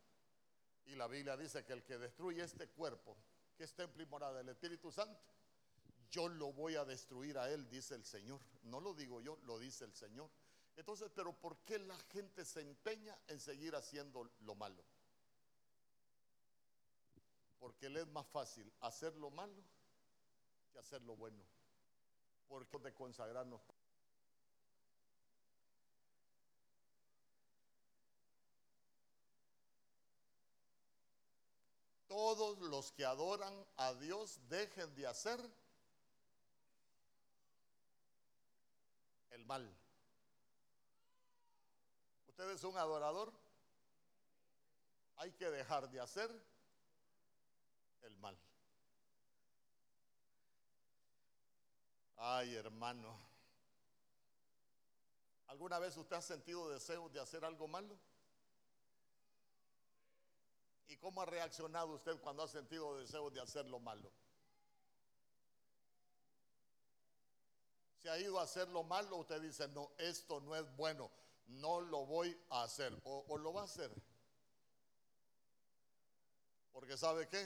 Y 0.85 0.95
la 0.95 1.05
Biblia 1.07 1.35
dice 1.35 1.65
que 1.65 1.73
el 1.73 1.83
que 1.83 1.97
destruye 1.97 2.41
este 2.41 2.69
cuerpo, 2.69 3.17
que 3.57 3.65
es 3.65 3.73
templo 3.73 4.01
y 4.01 4.33
del 4.35 4.47
Espíritu 4.47 4.89
Santo, 4.89 5.19
yo 6.09 6.29
lo 6.29 6.53
voy 6.53 6.75
a 6.75 6.85
destruir 6.85 7.37
a 7.37 7.49
él, 7.49 7.69
dice 7.69 7.93
el 7.93 8.05
Señor. 8.05 8.39
No 8.63 8.79
lo 8.79 8.93
digo 8.93 9.19
yo, 9.19 9.37
lo 9.43 9.59
dice 9.59 9.83
el 9.83 9.93
Señor. 9.93 10.29
Entonces, 10.77 11.11
pero 11.13 11.33
¿por 11.33 11.57
qué 11.65 11.77
la 11.79 11.97
gente 12.13 12.45
se 12.45 12.61
empeña 12.61 13.17
en 13.27 13.37
seguir 13.37 13.75
haciendo 13.75 14.31
lo 14.39 14.55
malo? 14.55 14.81
Porque 17.59 17.89
le 17.89 17.99
es 17.99 18.07
más 18.07 18.27
fácil 18.27 18.71
hacer 18.79 19.13
lo 19.17 19.29
malo 19.29 19.61
que 20.71 20.79
hacer 20.79 21.01
lo 21.01 21.17
bueno. 21.17 21.43
Porque 22.47 22.79
de 22.79 22.93
consagrarnos 22.93 23.59
todos 32.11 32.59
los 32.59 32.91
que 32.91 33.05
adoran 33.05 33.65
a 33.77 33.93
Dios 33.93 34.37
dejen 34.49 34.93
de 34.95 35.07
hacer 35.07 35.39
el 39.29 39.45
mal. 39.45 39.73
¿Usted 42.27 42.49
es 42.49 42.65
un 42.65 42.77
adorador? 42.77 43.31
Hay 45.15 45.31
que 45.31 45.49
dejar 45.51 45.89
de 45.89 46.01
hacer 46.01 46.29
el 48.01 48.17
mal. 48.17 48.37
Ay, 52.17 52.55
hermano. 52.55 53.17
¿Alguna 55.47 55.79
vez 55.79 55.95
usted 55.95 56.17
ha 56.17 56.21
sentido 56.21 56.69
deseo 56.69 57.07
de 57.07 57.21
hacer 57.21 57.45
algo 57.45 57.69
malo? 57.69 57.97
¿Y 60.91 60.97
cómo 60.97 61.21
ha 61.21 61.25
reaccionado 61.25 61.93
usted 61.93 62.19
cuando 62.19 62.43
ha 62.43 62.49
sentido 62.49 62.97
deseos 62.97 63.33
de 63.33 63.39
hacer 63.39 63.65
lo 63.65 63.79
malo? 63.79 64.11
Si 68.01 68.09
ha 68.09 68.19
ido 68.19 68.37
a 68.37 68.43
hacer 68.43 68.67
lo 68.67 68.83
malo, 68.83 69.15
usted 69.15 69.41
dice, 69.41 69.69
no, 69.69 69.89
esto 69.97 70.41
no 70.41 70.53
es 70.53 70.75
bueno, 70.75 71.09
no 71.47 71.79
lo 71.79 72.05
voy 72.05 72.37
a 72.49 72.63
hacer. 72.63 72.93
O, 73.05 73.23
o 73.29 73.37
lo 73.37 73.53
va 73.53 73.61
a 73.61 73.63
hacer. 73.63 73.89
Porque 76.73 76.97
sabe 76.97 77.25
qué? 77.29 77.41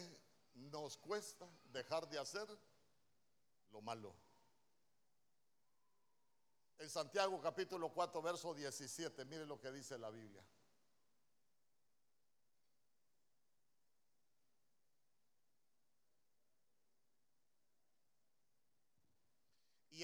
Nos 0.55 0.97
cuesta 0.97 1.47
dejar 1.65 2.09
de 2.09 2.17
hacer 2.17 2.47
lo 3.69 3.79
malo. 3.79 4.15
En 6.79 6.89
Santiago 6.89 7.39
capítulo 7.39 7.93
4, 7.93 8.23
verso 8.23 8.55
17, 8.55 9.23
mire 9.25 9.45
lo 9.45 9.59
que 9.59 9.71
dice 9.71 9.99
la 9.99 10.09
Biblia. 10.09 10.43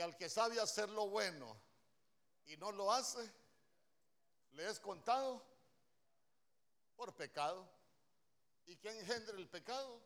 Al 0.02 0.18
que 0.18 0.30
sabe 0.30 0.60
hacer 0.60 0.90
lo 0.90 1.08
bueno 1.10 1.56
y 2.46 2.58
no 2.58 2.72
lo 2.72 2.92
hace, 2.92 3.32
le 4.52 4.70
es 4.70 4.80
contado 4.80 5.44
por 6.96 7.16
pecado. 7.16 7.68
¿Y 8.66 8.76
qué 8.78 8.90
engendra 9.00 9.38
el 9.38 9.48
pecado? 9.48 10.02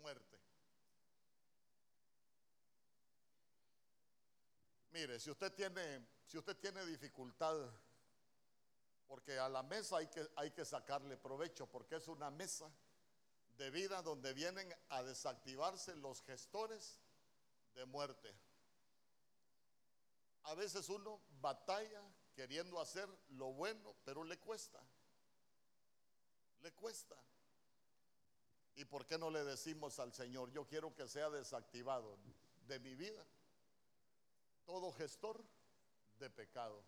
Muerte. 0.00 0.38
Mire, 4.90 5.20
si 5.20 5.30
usted 5.30 5.52
tiene, 5.52 6.06
si 6.26 6.36
usted 6.36 6.56
tiene 6.56 6.84
dificultad, 6.84 7.56
porque 9.06 9.38
a 9.38 9.48
la 9.48 9.62
mesa 9.62 9.98
hay 9.98 10.08
que, 10.08 10.28
hay 10.36 10.50
que 10.50 10.64
sacarle 10.64 11.16
provecho, 11.16 11.66
porque 11.66 11.96
es 11.96 12.08
una 12.08 12.30
mesa 12.30 12.70
de 13.56 13.70
vida 13.70 14.02
donde 14.02 14.32
vienen 14.32 14.74
a 14.88 15.02
desactivarse 15.02 15.94
los 15.96 16.22
gestores 16.22 16.98
de 17.74 17.84
muerte. 17.86 18.34
A 20.44 20.54
veces 20.54 20.88
uno 20.88 21.20
batalla 21.40 22.02
queriendo 22.34 22.80
hacer 22.80 23.08
lo 23.30 23.52
bueno, 23.52 23.94
pero 24.04 24.24
le 24.24 24.38
cuesta. 24.38 24.82
Le 26.60 26.72
cuesta. 26.72 27.16
¿Y 28.74 28.84
por 28.84 29.06
qué 29.06 29.18
no 29.18 29.30
le 29.30 29.44
decimos 29.44 29.98
al 29.98 30.12
Señor, 30.12 30.50
yo 30.50 30.66
quiero 30.66 30.94
que 30.94 31.08
sea 31.08 31.28
desactivado 31.28 32.18
de 32.66 32.78
mi 32.78 32.94
vida 32.94 33.26
todo 34.64 34.92
gestor 34.92 35.44
de 36.18 36.30
pecado? 36.30 36.82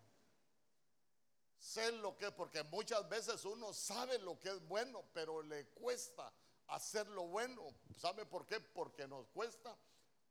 Sé 1.59 1.93
lo 1.93 2.17
que, 2.17 2.33
porque 2.33 2.63
muchas 2.65 3.09
veces 3.09 3.45
uno 3.45 3.73
sabe 3.73 4.19
lo 4.19 4.39
que 4.41 4.49
es 4.49 4.67
bueno, 4.67 5.05
pero 5.13 5.43
le 5.43 5.69
cuesta 5.69 6.33
hacer 6.69 7.07
lo 7.09 7.27
bueno. 7.29 7.75
¿Sabe 7.97 8.27
por 8.27 8.47
qué? 8.47 8.59
Porque 8.59 9.07
nos 9.07 9.29
cuesta 9.29 9.77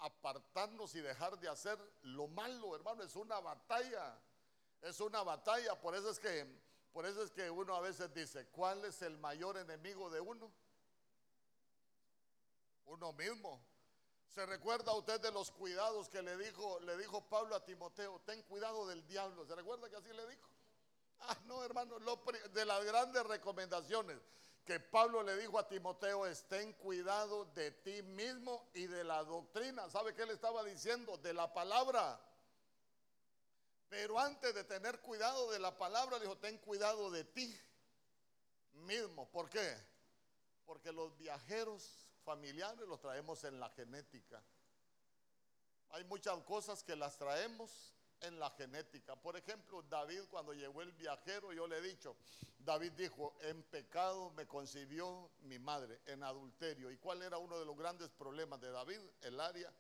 apartarnos 0.02 0.94
y 0.96 1.02
dejar 1.02 1.40
de 1.40 1.48
hacer 1.48 1.80
lo 2.02 2.28
malo, 2.28 2.76
hermano. 2.76 3.04
Es 3.04 3.16
una 3.16 3.40
batalla. 3.40 4.20
Es 4.82 5.00
una 5.00 5.24
batalla. 5.24 5.80
Por 5.80 5.96
eso 5.96 6.10
es 6.10 6.20
que, 6.20 6.46
por 6.92 7.06
eso 7.06 7.24
es 7.24 7.32
que 7.32 7.50
uno 7.50 7.76
a 7.76 7.82
veces 7.82 8.14
dice, 8.14 8.48
¿cuál 8.48 8.84
es 8.86 9.02
el 9.02 9.18
mayor 9.18 9.58
enemigo 9.58 10.10
de 10.10 10.20
uno? 10.20 10.52
Uno 12.86 13.14
mismo. 13.14 13.62
¿Se 14.30 14.46
recuerda 14.46 14.94
usted 14.94 15.20
de 15.20 15.32
los 15.32 15.52
cuidados 15.52 16.10
que 16.10 16.22
le 16.22 16.38
dijo, 16.38 16.80
le 16.82 16.98
dijo 16.98 17.28
Pablo 17.28 17.56
a 17.56 17.64
Timoteo? 17.64 18.22
Ten 18.26 18.42
cuidado 18.44 18.88
del 18.88 19.06
diablo. 19.06 19.46
¿Se 19.46 19.56
recuerda 19.56 19.90
que 19.90 19.98
así 19.98 20.12
le 20.14 20.26
dijo? 20.28 20.50
Ah, 21.20 21.38
no, 21.46 21.64
hermano, 21.64 22.00
de 22.00 22.66
las 22.66 22.84
grandes 22.84 23.24
recomendaciones 23.28 24.18
que 24.66 24.80
Pablo 24.80 25.24
le 25.24 25.38
dijo 25.38 25.58
a 25.58 25.68
Timoteo 25.68 26.26
es 26.26 26.48
ten 26.48 26.74
cuidado 26.74 27.46
de 27.46 27.72
ti 27.72 28.02
mismo 28.04 28.70
y 28.74 28.88
de 28.88 29.04
la 29.04 29.24
doctrina. 29.24 29.90
¿Sabe 29.90 30.14
qué 30.14 30.26
le 30.26 30.34
estaba 30.34 30.64
diciendo? 30.64 31.18
De 31.18 31.34
la 31.34 31.52
palabra. 31.54 32.20
Pero 33.90 34.20
antes 34.20 34.54
de 34.54 34.64
tener 34.64 35.02
cuidado 35.02 35.52
de 35.52 35.60
la 35.60 35.78
palabra, 35.78 36.20
dijo, 36.20 36.38
ten 36.38 36.58
cuidado 36.60 37.12
de 37.12 37.26
ti 37.26 37.60
mismo. 38.72 39.30
¿Por 39.32 39.50
qué? 39.50 39.78
Porque 40.66 40.92
los 40.92 41.18
viajeros 41.18 42.08
familiares 42.24 42.88
los 42.88 43.02
traemos 43.02 43.44
en 43.44 43.60
la 43.60 43.70
genética. 43.72 44.42
Hay 45.90 46.06
muchas 46.06 46.38
cosas 46.44 46.84
que 46.84 46.96
las 46.96 47.18
traemos 47.18 47.94
en 48.22 48.40
la 48.40 48.50
genética. 48.52 49.16
Por 49.16 49.36
ejemplo, 49.36 49.82
David 49.84 50.22
cuando 50.30 50.54
llegó 50.54 50.82
el 50.82 50.92
viajero, 50.94 51.52
yo 51.54 51.68
le 51.68 51.78
he 51.78 51.82
dicho, 51.82 52.16
David 52.60 52.92
dijo, 52.94 53.36
en 53.42 53.64
pecado 53.64 54.30
me 54.32 54.48
concibió 54.48 55.32
mi 55.42 55.60
madre, 55.60 56.02
en 56.06 56.24
adulterio. 56.24 56.92
¿Y 56.92 56.98
cuál 56.98 57.22
era 57.22 57.38
uno 57.38 57.60
de 57.60 57.66
los 57.66 57.78
grandes 57.78 58.10
problemas 58.10 58.62
de 58.62 58.72
David? 58.72 59.00
El 59.22 59.40
área 59.40 59.74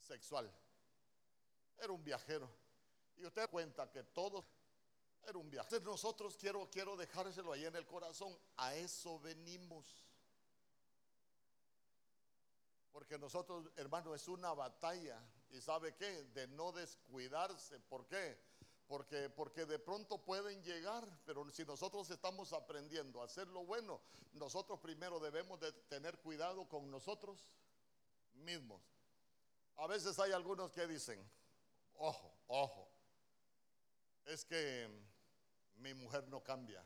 sexual. 0.00 0.50
Era 1.78 1.92
un 1.92 2.02
viajero. 2.02 2.50
Y 3.16 3.26
usted 3.26 3.48
cuenta 3.50 3.90
que 3.90 4.02
todo 4.02 4.44
era 5.26 5.38
un 5.38 5.50
viajero. 5.50 5.84
Nosotros 5.84 6.36
quiero, 6.36 6.68
quiero 6.70 6.96
dejárselo 6.96 7.52
ahí 7.52 7.64
en 7.64 7.76
el 7.76 7.86
corazón. 7.86 8.36
A 8.56 8.74
eso 8.74 9.18
venimos. 9.18 10.06
Porque 12.92 13.18
nosotros, 13.18 13.70
hermano, 13.76 14.14
es 14.14 14.26
una 14.28 14.54
batalla. 14.54 15.20
¿Y 15.50 15.60
sabe 15.60 15.94
qué? 15.94 16.24
De 16.34 16.46
no 16.48 16.72
descuidarse. 16.72 17.78
¿Por 17.80 18.06
qué? 18.06 18.38
Porque, 18.86 19.28
porque 19.30 19.66
de 19.66 19.78
pronto 19.78 20.18
pueden 20.18 20.62
llegar, 20.62 21.06
pero 21.24 21.50
si 21.50 21.64
nosotros 21.64 22.08
estamos 22.10 22.52
aprendiendo 22.52 23.20
a 23.20 23.24
hacer 23.24 23.48
lo 23.48 23.64
bueno, 23.64 24.00
nosotros 24.34 24.78
primero 24.78 25.18
debemos 25.18 25.58
de 25.58 25.72
tener 25.72 26.18
cuidado 26.18 26.68
con 26.68 26.90
nosotros 26.90 27.48
mismos. 28.34 28.80
A 29.76 29.86
veces 29.86 30.18
hay 30.18 30.32
algunos 30.32 30.72
que 30.72 30.86
dicen, 30.86 31.20
ojo, 31.94 32.32
ojo, 32.46 32.88
es 34.24 34.44
que 34.44 34.88
mi 35.76 35.92
mujer 35.94 36.26
no 36.28 36.42
cambia. 36.42 36.84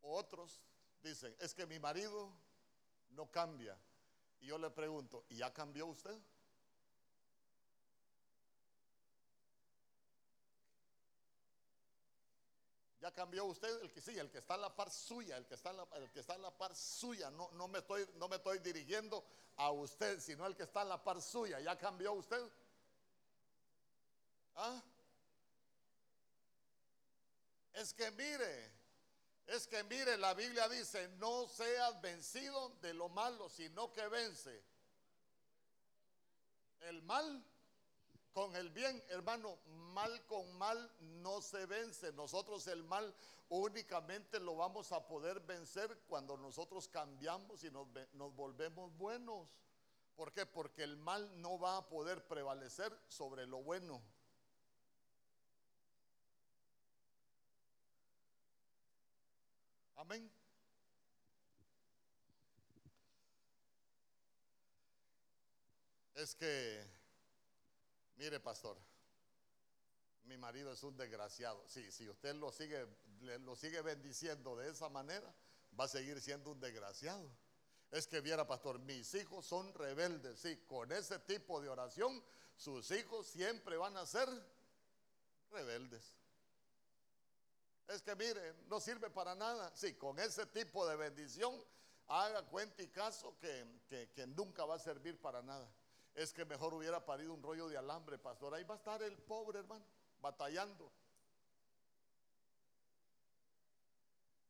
Otros 0.00 0.60
dicen, 1.02 1.34
es 1.40 1.52
que 1.52 1.66
mi 1.66 1.78
marido 1.78 2.32
no 3.10 3.30
cambia. 3.30 3.76
Y 4.40 4.46
yo 4.46 4.58
le 4.58 4.70
pregunto, 4.70 5.24
¿y 5.28 5.36
ya 5.36 5.52
cambió 5.52 5.86
usted? 5.86 6.16
¿Ya 13.08 13.14
cambió 13.14 13.46
usted? 13.46 13.80
El 13.80 13.90
que 13.90 14.02
sí, 14.02 14.18
el 14.18 14.30
que 14.30 14.36
está 14.36 14.56
en 14.56 14.60
la 14.60 14.76
par 14.76 14.90
suya, 14.90 15.38
el 15.38 15.46
que 15.46 15.54
está 15.54 15.70
en 15.70 15.78
la, 15.78 15.88
el 15.94 16.10
que 16.10 16.20
está 16.20 16.34
en 16.34 16.42
la 16.42 16.50
par 16.50 16.76
suya. 16.76 17.30
No, 17.30 17.50
no, 17.52 17.66
me 17.66 17.78
estoy, 17.78 18.06
no 18.16 18.28
me 18.28 18.36
estoy 18.36 18.58
dirigiendo 18.58 19.24
a 19.56 19.70
usted, 19.70 20.20
sino 20.20 20.44
el 20.44 20.54
que 20.54 20.64
está 20.64 20.82
en 20.82 20.90
la 20.90 21.02
par 21.02 21.22
suya. 21.22 21.58
¿Ya 21.58 21.78
cambió 21.78 22.12
usted? 22.12 22.38
¿Ah? 24.56 24.82
Es 27.72 27.94
que 27.94 28.10
mire, 28.10 28.72
es 29.46 29.66
que 29.66 29.82
mire, 29.84 30.18
la 30.18 30.34
Biblia 30.34 30.68
dice, 30.68 31.08
no 31.16 31.48
seas 31.48 31.98
vencido 32.02 32.76
de 32.82 32.92
lo 32.92 33.08
malo, 33.08 33.48
sino 33.48 33.90
que 33.90 34.06
vence 34.08 34.62
el 36.80 37.00
mal 37.04 37.42
con 38.38 38.54
el 38.54 38.70
bien. 38.70 39.02
Hermano, 39.08 39.58
mal 39.92 40.24
con 40.26 40.56
mal 40.58 40.92
no 41.00 41.42
se 41.42 41.66
vence. 41.66 42.12
Nosotros 42.12 42.68
el 42.68 42.84
mal 42.84 43.12
únicamente 43.48 44.38
lo 44.38 44.54
vamos 44.54 44.92
a 44.92 45.04
poder 45.08 45.40
vencer 45.40 45.98
cuando 46.06 46.36
nosotros 46.36 46.86
cambiamos 46.86 47.64
y 47.64 47.70
nos, 47.72 47.88
volvemos 48.36 48.96
buenos. 48.96 49.48
¿Por 50.14 50.32
qué? 50.32 50.46
Porque 50.46 50.84
el 50.84 50.96
mal 50.96 51.28
no 51.42 51.58
va 51.58 51.78
a 51.78 51.88
poder 51.88 52.24
prevalecer 52.28 52.96
sobre 53.08 53.44
lo 53.44 53.60
bueno. 53.60 54.00
Amén. 59.96 60.30
Es 66.14 66.36
que, 66.36 66.97
mire 68.18 68.40
pastor, 68.40 68.76
mi 70.24 70.36
marido 70.36 70.72
es 70.72 70.82
un 70.82 70.96
desgraciado. 70.96 71.66
Sí, 71.68 71.90
si 71.90 72.08
usted 72.08 72.34
lo 72.34 72.52
sigue, 72.52 72.86
lo 73.40 73.56
sigue 73.56 73.80
bendiciendo 73.80 74.56
de 74.56 74.70
esa 74.70 74.88
manera, 74.90 75.34
va 75.78 75.84
a 75.84 75.88
seguir 75.88 76.20
siendo 76.20 76.50
un 76.50 76.60
desgraciado. 76.60 77.30
Es 77.90 78.06
que 78.06 78.20
viera, 78.20 78.46
pastor, 78.46 78.78
mis 78.80 79.14
hijos 79.14 79.46
son 79.46 79.72
rebeldes. 79.72 80.38
Sí, 80.40 80.58
con 80.66 80.92
ese 80.92 81.18
tipo 81.20 81.62
de 81.62 81.70
oración, 81.70 82.22
sus 82.56 82.90
hijos 82.90 83.26
siempre 83.26 83.78
van 83.78 83.96
a 83.96 84.04
ser 84.04 84.28
rebeldes. 85.50 86.18
Es 87.86 88.02
que 88.02 88.14
mire, 88.14 88.54
no 88.66 88.80
sirve 88.80 89.08
para 89.08 89.34
nada. 89.34 89.74
Sí, 89.74 89.94
con 89.94 90.18
ese 90.18 90.44
tipo 90.44 90.86
de 90.86 90.96
bendición, 90.96 91.58
haga 92.08 92.42
cuenta 92.42 92.82
y 92.82 92.88
caso 92.88 93.38
que, 93.38 94.08
que, 94.14 94.26
nunca 94.26 94.66
va 94.66 94.74
a 94.74 94.78
servir 94.78 95.18
para 95.18 95.42
nada. 95.42 95.66
Es 96.14 96.32
que 96.32 96.44
mejor 96.44 96.74
hubiera 96.74 97.04
parido 97.04 97.32
un 97.32 97.42
rollo 97.42 97.68
de 97.68 97.76
alambre, 97.76 98.18
pastor. 98.18 98.54
Ahí 98.54 98.64
va 98.64 98.74
a 98.74 98.78
estar 98.78 99.02
el 99.02 99.16
pobre 99.18 99.60
hermano, 99.60 99.84
batallando. 100.20 100.90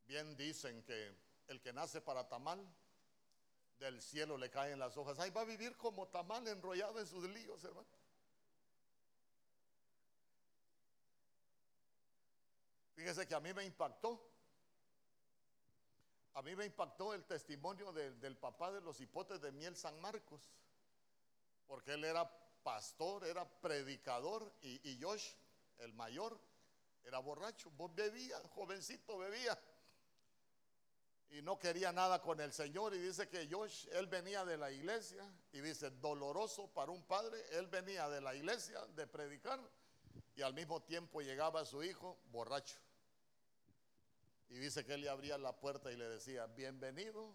Bien 0.06 0.36
dicen 0.36 0.82
que 0.84 1.14
el 1.48 1.60
que 1.60 1.72
nace 1.72 2.00
para 2.00 2.26
tamal, 2.28 2.66
del 3.78 4.00
cielo 4.02 4.36
le 4.36 4.50
caen 4.50 4.78
las 4.78 4.96
hojas. 4.96 5.18
Ahí 5.18 5.30
va 5.30 5.42
a 5.42 5.44
vivir 5.44 5.76
como 5.76 6.08
tamal 6.08 6.46
enrollado 6.48 6.98
en 6.98 7.06
sus 7.06 7.24
líos, 7.30 7.62
hermano. 7.64 7.86
Fíjese 12.94 13.26
que 13.26 13.34
a 13.34 13.40
mí 13.40 13.54
me 13.54 13.64
impactó. 13.64 14.20
A 16.34 16.42
mí 16.42 16.54
me 16.56 16.66
impactó 16.66 17.14
el 17.14 17.24
testimonio 17.24 17.92
del 17.92 18.36
papá 18.36 18.72
de 18.72 18.80
los 18.80 19.00
hipotes 19.00 19.40
de 19.40 19.52
miel 19.52 19.76
San 19.76 20.00
Marcos. 20.00 20.50
Porque 21.68 21.92
él 21.92 22.04
era 22.04 22.28
pastor, 22.62 23.24
era 23.24 23.48
predicador 23.48 24.52
y, 24.62 24.98
Josh, 25.00 25.34
el 25.78 25.92
mayor, 25.92 26.40
era 27.04 27.20
borracho. 27.20 27.70
Bebía, 27.94 28.40
jovencito 28.54 29.18
bebía. 29.18 29.56
Y 31.30 31.42
no 31.42 31.58
quería 31.58 31.92
nada 31.92 32.20
con 32.22 32.40
el 32.40 32.52
Señor. 32.52 32.94
Y 32.94 32.98
dice 32.98 33.28
que 33.28 33.48
Josh, 33.50 33.86
él 33.92 34.06
venía 34.06 34.44
de 34.44 34.56
la 34.56 34.72
iglesia. 34.72 35.30
Y 35.52 35.60
dice, 35.60 35.90
doloroso 35.90 36.68
para 36.68 36.90
un 36.90 37.02
padre. 37.04 37.38
Él 37.52 37.66
venía 37.66 38.08
de 38.08 38.22
la 38.22 38.34
iglesia 38.34 38.84
de 38.96 39.06
predicar. 39.06 39.60
Y 40.34 40.42
al 40.42 40.54
mismo 40.54 40.82
tiempo 40.82 41.20
llegaba 41.20 41.64
su 41.66 41.82
hijo 41.84 42.18
borracho. 42.30 42.78
Y 44.48 44.58
dice 44.58 44.84
que 44.84 44.94
él 44.94 45.02
le 45.02 45.10
abría 45.10 45.36
la 45.36 45.52
puerta 45.52 45.92
y 45.92 45.96
le 45.96 46.08
decía, 46.08 46.46
bienvenido 46.46 47.34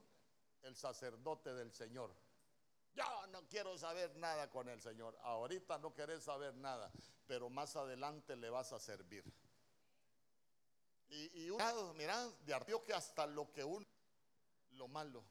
el 0.63 0.75
sacerdote 0.75 1.53
del 1.53 1.71
Señor. 1.71 2.15
Yo 2.95 3.27
no 3.27 3.47
quiero 3.49 3.77
saber 3.77 4.15
nada 4.17 4.49
con 4.49 4.69
el 4.69 4.79
Señor. 4.79 5.17
Ahorita 5.23 5.77
no 5.79 5.93
querés 5.93 6.23
saber 6.23 6.53
nada, 6.55 6.91
pero 7.25 7.49
más 7.49 7.75
adelante 7.75 8.35
le 8.35 8.49
vas 8.49 8.71
a 8.71 8.79
servir. 8.79 9.23
Y, 11.09 11.45
y 11.45 11.49
un, 11.49 11.97
mira, 11.97 12.27
de 12.45 12.83
que 12.85 12.93
hasta 12.93 13.25
lo 13.25 13.51
que 13.51 13.63
uno, 13.63 13.85
lo 14.71 14.87
malo. 14.87 15.23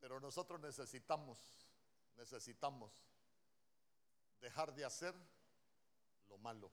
Pero 0.00 0.20
nosotros 0.20 0.60
necesitamos, 0.60 1.38
necesitamos 2.16 2.92
dejar 4.40 4.74
de 4.74 4.84
hacer 4.84 5.14
lo 6.28 6.36
malo. 6.38 6.70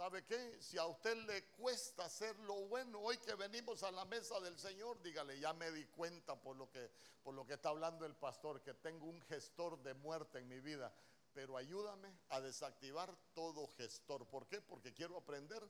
¿Sabe 0.00 0.24
qué? 0.24 0.56
Si 0.62 0.78
a 0.78 0.86
usted 0.86 1.14
le 1.26 1.44
cuesta 1.48 2.06
hacer 2.06 2.34
lo 2.38 2.54
bueno, 2.68 3.00
hoy 3.00 3.18
que 3.18 3.34
venimos 3.34 3.82
a 3.82 3.90
la 3.90 4.06
mesa 4.06 4.40
del 4.40 4.58
Señor, 4.58 4.98
dígale, 5.02 5.38
ya 5.38 5.52
me 5.52 5.70
di 5.70 5.84
cuenta 5.88 6.40
por 6.40 6.56
lo 6.56 6.70
que 6.70 6.90
por 7.22 7.34
lo 7.34 7.46
que 7.46 7.52
está 7.52 7.68
hablando 7.68 8.06
el 8.06 8.16
pastor 8.16 8.62
que 8.62 8.72
tengo 8.72 9.04
un 9.04 9.20
gestor 9.20 9.78
de 9.82 9.92
muerte 9.92 10.38
en 10.38 10.48
mi 10.48 10.58
vida, 10.58 10.90
pero 11.34 11.54
ayúdame 11.54 12.16
a 12.30 12.40
desactivar 12.40 13.14
todo 13.34 13.68
gestor. 13.76 14.26
¿Por 14.26 14.46
qué? 14.46 14.62
Porque 14.62 14.94
quiero 14.94 15.18
aprender 15.18 15.62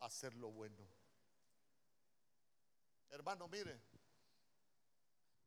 a 0.00 0.04
hacer 0.04 0.34
lo 0.34 0.50
bueno. 0.50 0.86
Hermano, 3.08 3.48
mire, 3.48 3.80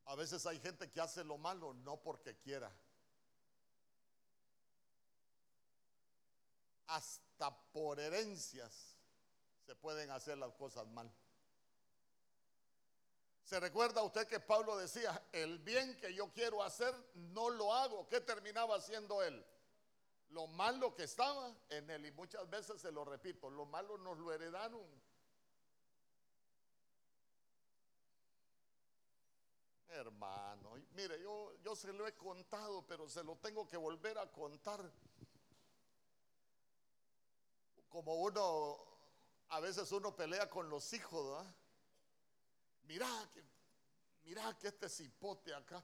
a 0.05 0.15
veces 0.15 0.47
hay 0.47 0.59
gente 0.59 0.89
que 0.89 0.99
hace 0.99 1.23
lo 1.23 1.37
malo 1.37 1.75
no 1.75 2.01
porque 2.01 2.35
quiera. 2.39 2.75
Hasta 6.91 7.49
por 7.71 8.01
herencias 8.01 8.97
se 9.65 9.75
pueden 9.75 10.11
hacer 10.11 10.37
las 10.37 10.51
cosas 10.53 10.85
mal. 10.87 11.09
¿Se 13.45 13.59
recuerda 13.61 14.03
usted 14.03 14.27
que 14.27 14.41
Pablo 14.41 14.75
decía, 14.75 15.25
el 15.31 15.59
bien 15.59 15.97
que 15.97 16.13
yo 16.13 16.31
quiero 16.33 16.61
hacer 16.61 16.93
no 17.13 17.49
lo 17.49 17.73
hago? 17.73 18.09
¿Qué 18.09 18.19
terminaba 18.19 18.75
haciendo 18.75 19.23
él? 19.23 19.45
Lo 20.31 20.47
malo 20.47 20.93
que 20.93 21.03
estaba 21.03 21.55
en 21.69 21.89
él. 21.89 22.05
Y 22.07 22.11
muchas 22.11 22.49
veces 22.49 22.81
se 22.81 22.91
lo 22.91 23.05
repito, 23.05 23.49
lo 23.49 23.65
malo 23.65 23.97
nos 23.97 24.17
lo 24.17 24.33
heredaron. 24.33 24.85
Hermano, 29.87 30.75
mire, 30.91 31.21
yo, 31.21 31.53
yo 31.61 31.73
se 31.73 31.93
lo 31.93 32.05
he 32.05 32.15
contado, 32.15 32.85
pero 32.85 33.07
se 33.07 33.23
lo 33.23 33.37
tengo 33.37 33.65
que 33.65 33.77
volver 33.77 34.17
a 34.17 34.29
contar. 34.29 34.91
Como 37.91 38.15
uno, 38.15 38.77
a 39.49 39.59
veces 39.59 39.91
uno 39.91 40.15
pelea 40.15 40.49
con 40.49 40.69
los 40.69 40.91
hijos, 40.93 41.29
¿verdad? 41.29 41.55
Mirá 42.83 43.29
que, 43.31 43.43
mirá 44.23 44.57
que 44.57 44.69
este 44.69 44.89
cipote 44.89 45.53
acá. 45.53 45.83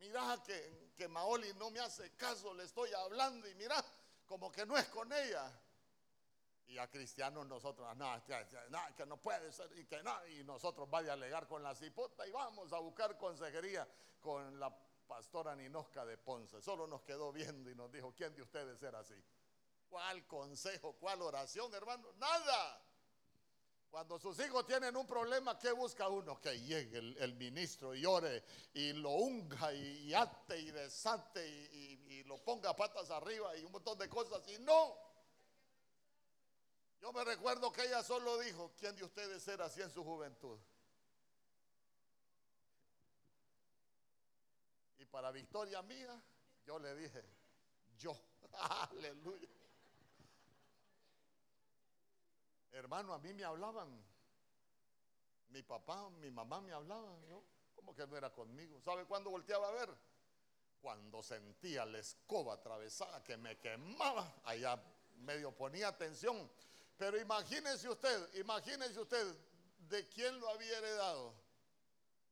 Mirá 0.00 0.42
que, 0.44 0.92
que 0.96 1.06
Maoli 1.06 1.54
no 1.54 1.70
me 1.70 1.78
hace 1.78 2.10
caso, 2.16 2.52
le 2.52 2.64
estoy 2.64 2.92
hablando 2.92 3.48
y 3.48 3.54
mirá, 3.54 3.82
como 4.26 4.50
que 4.50 4.66
no 4.66 4.76
es 4.76 4.86
con 4.88 5.12
ella. 5.12 5.50
Y 6.66 6.78
a 6.78 6.90
cristianos 6.90 7.46
nosotros, 7.46 7.94
no, 7.96 8.12
que, 8.96 9.06
no 9.06 9.16
puede 9.18 9.52
ser 9.52 9.70
y 9.78 9.84
que 9.84 10.02
no, 10.02 10.26
y 10.26 10.42
nosotros 10.42 10.90
vaya 10.90 11.10
a 11.10 11.14
alegar 11.14 11.46
con 11.46 11.62
la 11.62 11.74
cipota 11.74 12.26
y 12.26 12.32
vamos 12.32 12.72
a 12.72 12.78
buscar 12.80 13.16
consejería 13.16 13.86
con 14.20 14.58
la 14.58 14.74
pastora 15.06 15.54
Ninosca 15.54 16.04
de 16.04 16.18
Ponce. 16.18 16.60
Solo 16.60 16.86
nos 16.86 17.02
quedó 17.02 17.32
viendo 17.32 17.70
y 17.70 17.74
nos 17.74 17.92
dijo, 17.92 18.12
¿quién 18.16 18.34
de 18.34 18.42
ustedes 18.42 18.82
era 18.82 18.98
así? 19.00 19.14
¿Cuál 19.88 20.26
consejo? 20.26 20.94
¿Cuál 20.94 21.22
oración, 21.22 21.72
hermano? 21.74 22.12
Nada. 22.14 22.80
Cuando 23.94 24.18
sus 24.18 24.36
hijos 24.40 24.66
tienen 24.66 24.96
un 24.96 25.06
problema, 25.06 25.56
¿qué 25.56 25.70
busca 25.70 26.08
uno? 26.08 26.40
Que 26.40 26.58
llegue 26.60 26.98
el, 26.98 27.34
ministro 27.34 27.94
y 27.94 28.04
ore 28.04 28.42
y 28.72 28.92
lo 28.92 29.10
unga 29.10 29.72
y, 29.72 30.12
ate 30.12 30.58
y 30.58 30.70
desate 30.72 31.48
y, 31.48 32.14
y, 32.14 32.24
lo 32.24 32.42
ponga 32.42 32.74
patas 32.74 33.08
arriba 33.10 33.56
y 33.56 33.64
un 33.64 33.70
montón 33.70 33.96
de 33.96 34.08
cosas. 34.08 34.42
Y 34.48 34.58
no. 34.58 34.98
Yo 37.00 37.12
me 37.12 37.22
recuerdo 37.22 37.70
que 37.70 37.84
ella 37.84 38.02
solo 38.02 38.36
dijo, 38.38 38.72
¿quién 38.76 38.96
de 38.96 39.04
ustedes 39.04 39.46
era 39.46 39.66
así 39.66 39.80
en 39.80 39.90
su 39.90 40.02
juventud? 40.02 40.58
Y 44.98 45.04
para 45.06 45.30
victoria 45.30 45.82
mía, 45.82 46.20
yo 46.64 46.78
le 46.78 46.96
dije, 46.96 47.22
yo. 47.96 48.18
Aleluya. 48.90 49.48
Hermano, 52.74 53.14
a 53.14 53.18
mí 53.18 53.32
me 53.32 53.44
hablaban. 53.44 53.88
Mi 55.50 55.62
papá, 55.62 56.10
mi 56.10 56.30
mamá 56.30 56.60
me 56.60 56.72
hablaban. 56.72 57.28
¿no? 57.28 57.44
Como 57.74 57.94
que 57.94 58.04
no 58.06 58.16
era 58.16 58.30
conmigo. 58.32 58.80
¿Sabe 58.80 59.04
cuándo 59.04 59.30
volteaba 59.30 59.68
a 59.68 59.72
ver? 59.72 59.94
Cuando 60.80 61.22
sentía 61.22 61.86
la 61.86 61.98
escoba 61.98 62.54
atravesada 62.54 63.22
que 63.22 63.36
me 63.36 63.58
quemaba. 63.58 64.40
Allá 64.44 64.82
medio 65.18 65.52
ponía 65.52 65.88
atención. 65.88 66.50
Pero 66.96 67.16
imagínese 67.16 67.88
usted, 67.88 68.34
imagínese 68.34 69.00
usted 69.00 69.36
de 69.78 70.08
quién 70.08 70.38
lo 70.40 70.48
había 70.48 70.76
heredado. 70.76 71.32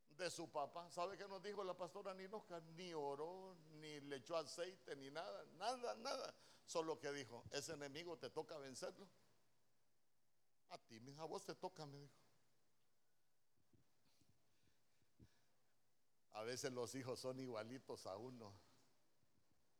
De 0.08 0.28
su 0.28 0.50
papá. 0.50 0.90
¿Sabe 0.90 1.16
qué 1.16 1.28
nos 1.28 1.40
dijo 1.40 1.62
la 1.62 1.74
pastora 1.74 2.14
Ninoca? 2.14 2.60
Ni 2.74 2.92
oró, 2.92 3.56
ni 3.74 4.00
le 4.00 4.16
echó 4.16 4.36
aceite, 4.36 4.96
ni 4.96 5.08
nada. 5.08 5.44
Nada, 5.56 5.94
nada. 5.96 6.34
Solo 6.66 6.98
que 6.98 7.12
dijo, 7.12 7.44
ese 7.52 7.74
enemigo 7.74 8.18
te 8.18 8.28
toca 8.30 8.58
vencerlo. 8.58 9.06
A 10.72 10.78
ti, 10.78 10.98
a 11.18 11.24
vos 11.24 11.44
te 11.44 11.54
toca, 11.54 11.84
me 11.84 11.98
dijo. 11.98 12.14
A 16.32 16.42
veces 16.44 16.72
los 16.72 16.94
hijos 16.94 17.20
son 17.20 17.38
igualitos 17.40 18.06
a 18.06 18.16
uno. 18.16 18.54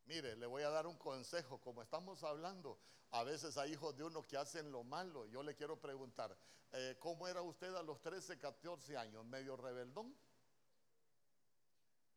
Mire, 0.05 0.37
le 0.37 0.45
voy 0.45 0.63
a 0.63 0.69
dar 0.69 0.87
un 0.87 0.99
consejo. 0.99 1.59
Como 1.63 1.83
estamos 1.83 2.23
hablando, 2.25 2.79
a 3.11 3.25
veces 3.25 3.57
hay 3.57 3.73
hijos 3.73 3.97
de 3.97 4.05
uno 4.05 4.23
que 4.23 4.37
hacen 4.37 4.71
lo 4.71 4.85
malo. 4.85 5.27
Yo 5.27 5.43
le 5.43 5.55
quiero 5.55 5.81
preguntar, 5.81 6.37
eh, 6.73 6.97
¿cómo 7.01 7.27
era 7.27 7.41
usted 7.41 7.75
a 7.75 7.83
los 7.83 8.03
13, 8.03 8.39
14 8.39 8.99
años? 8.99 9.25
¿Medio 9.25 9.57
rebeldón? 9.57 10.15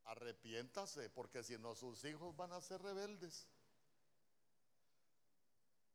Arrepiéntase, 0.03 1.09
porque 1.09 1.43
si 1.43 1.57
no, 1.57 1.75
sus 1.75 2.03
hijos 2.03 2.35
van 2.35 2.51
a 2.51 2.59
ser 2.59 2.81
rebeldes. 2.81 3.47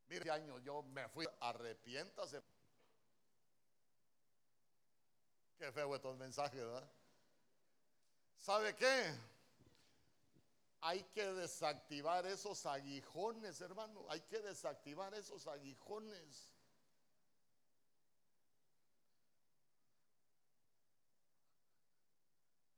Mire, 0.08 0.30
años 0.30 0.62
yo 0.62 0.82
me 0.82 1.06
fui, 1.10 1.26
arrepiéntase. 1.40 2.42
Qué 5.60 5.70
feo 5.72 5.94
estos 5.94 6.16
mensajes, 6.16 6.58
¿verdad? 6.58 6.90
¿Sabe 8.38 8.74
qué? 8.74 9.14
Hay 10.80 11.02
que 11.12 11.34
desactivar 11.34 12.24
esos 12.24 12.64
aguijones, 12.64 13.60
hermano. 13.60 14.06
Hay 14.08 14.22
que 14.22 14.38
desactivar 14.40 15.12
esos 15.12 15.46
aguijones. 15.46 16.50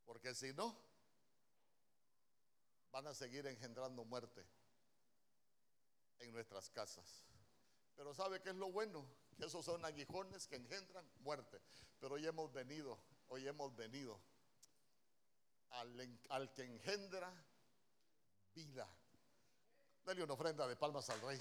Porque 0.05 0.35
si 0.35 0.53
no, 0.53 0.77
van 2.91 3.07
a 3.07 3.15
seguir 3.15 3.47
engendrando 3.47 4.05
muerte 4.05 4.45
en 6.19 6.33
nuestras 6.33 6.69
casas. 6.69 7.23
Pero 7.95 8.13
¿sabe 8.13 8.43
qué 8.43 8.51
es 8.51 8.57
lo 8.57 8.73
bueno? 8.73 9.07
Que 9.37 9.47
esos 9.47 9.65
son 9.65 9.85
aguijones 9.85 10.47
que 10.47 10.57
engendran 10.57 11.09
muerte. 11.21 11.61
Pero 12.01 12.15
hoy 12.15 12.27
hemos 12.27 12.53
venido, 12.53 12.99
hoy 13.29 13.47
hemos 13.47 13.75
venido 13.77 14.21
al, 15.71 16.53
que 16.53 16.65
engendra 16.65 17.33
vida. 18.55 18.89
Dale 20.05 20.23
una 20.23 20.35
ofrenda 20.35 20.67
de 20.67 20.77
palmas 20.77 21.09
al 21.11 21.21
rey. 21.21 21.39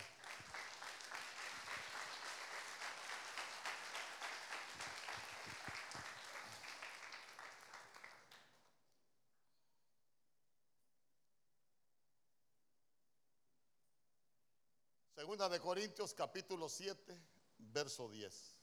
Segunda 15.15 15.49
de 15.49 15.59
Corintios 15.59 16.13
capítulo 16.13 16.67
7, 16.67 17.17
verso 17.61 18.09
10. 18.09 18.55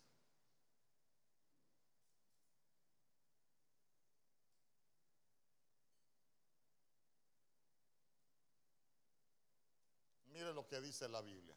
Mire 10.26 10.52
lo 10.52 10.66
que 10.66 10.80
dice 10.80 11.08
la 11.08 11.20
Biblia. 11.20 11.56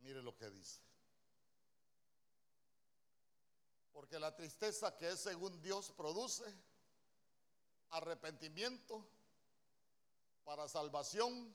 Mire 0.00 0.22
lo 0.22 0.34
que 0.36 0.50
dice. 0.50 0.93
Porque 3.94 4.18
la 4.18 4.34
tristeza 4.34 4.94
que 4.96 5.08
es 5.08 5.20
según 5.20 5.62
Dios 5.62 5.92
produce 5.92 6.44
arrepentimiento 7.90 9.08
para 10.42 10.68
salvación 10.68 11.54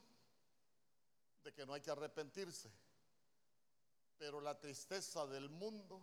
de 1.43 1.53
que 1.53 1.65
no 1.65 1.73
hay 1.73 1.81
que 1.81 1.91
arrepentirse. 1.91 2.71
Pero 4.17 4.39
la 4.39 4.57
tristeza 4.57 5.27
del 5.27 5.49
mundo, 5.49 6.01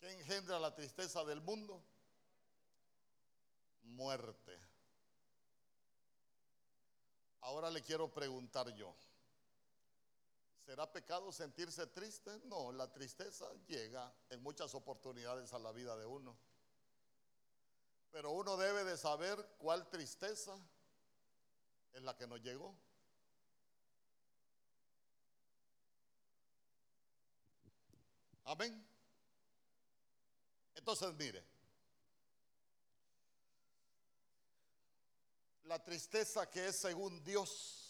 ¿qué 0.00 0.10
engendra 0.10 0.58
la 0.58 0.74
tristeza 0.74 1.22
del 1.22 1.42
mundo? 1.42 1.84
Muerte. 3.82 4.58
Ahora 7.42 7.70
le 7.70 7.82
quiero 7.82 8.10
preguntar 8.10 8.74
yo. 8.74 8.94
¿Será 10.64 10.90
pecado 10.90 11.32
sentirse 11.32 11.86
triste? 11.88 12.30
No, 12.44 12.70
la 12.70 12.90
tristeza 12.92 13.46
llega 13.66 14.12
en 14.30 14.42
muchas 14.42 14.74
oportunidades 14.74 15.52
a 15.52 15.58
la 15.58 15.72
vida 15.72 15.96
de 15.96 16.06
uno. 16.06 16.38
Pero 18.12 18.30
uno 18.30 18.56
debe 18.56 18.84
de 18.84 18.96
saber 18.96 19.56
cuál 19.58 19.88
tristeza 19.88 20.56
es 21.92 22.02
la 22.02 22.16
que 22.16 22.26
nos 22.26 22.40
llegó. 22.40 22.76
Amén. 28.44 28.86
Entonces, 30.74 31.12
mire, 31.14 31.44
la 35.64 35.82
tristeza 35.82 36.50
que 36.50 36.68
es 36.68 36.76
según 36.76 37.22
Dios 37.24 37.81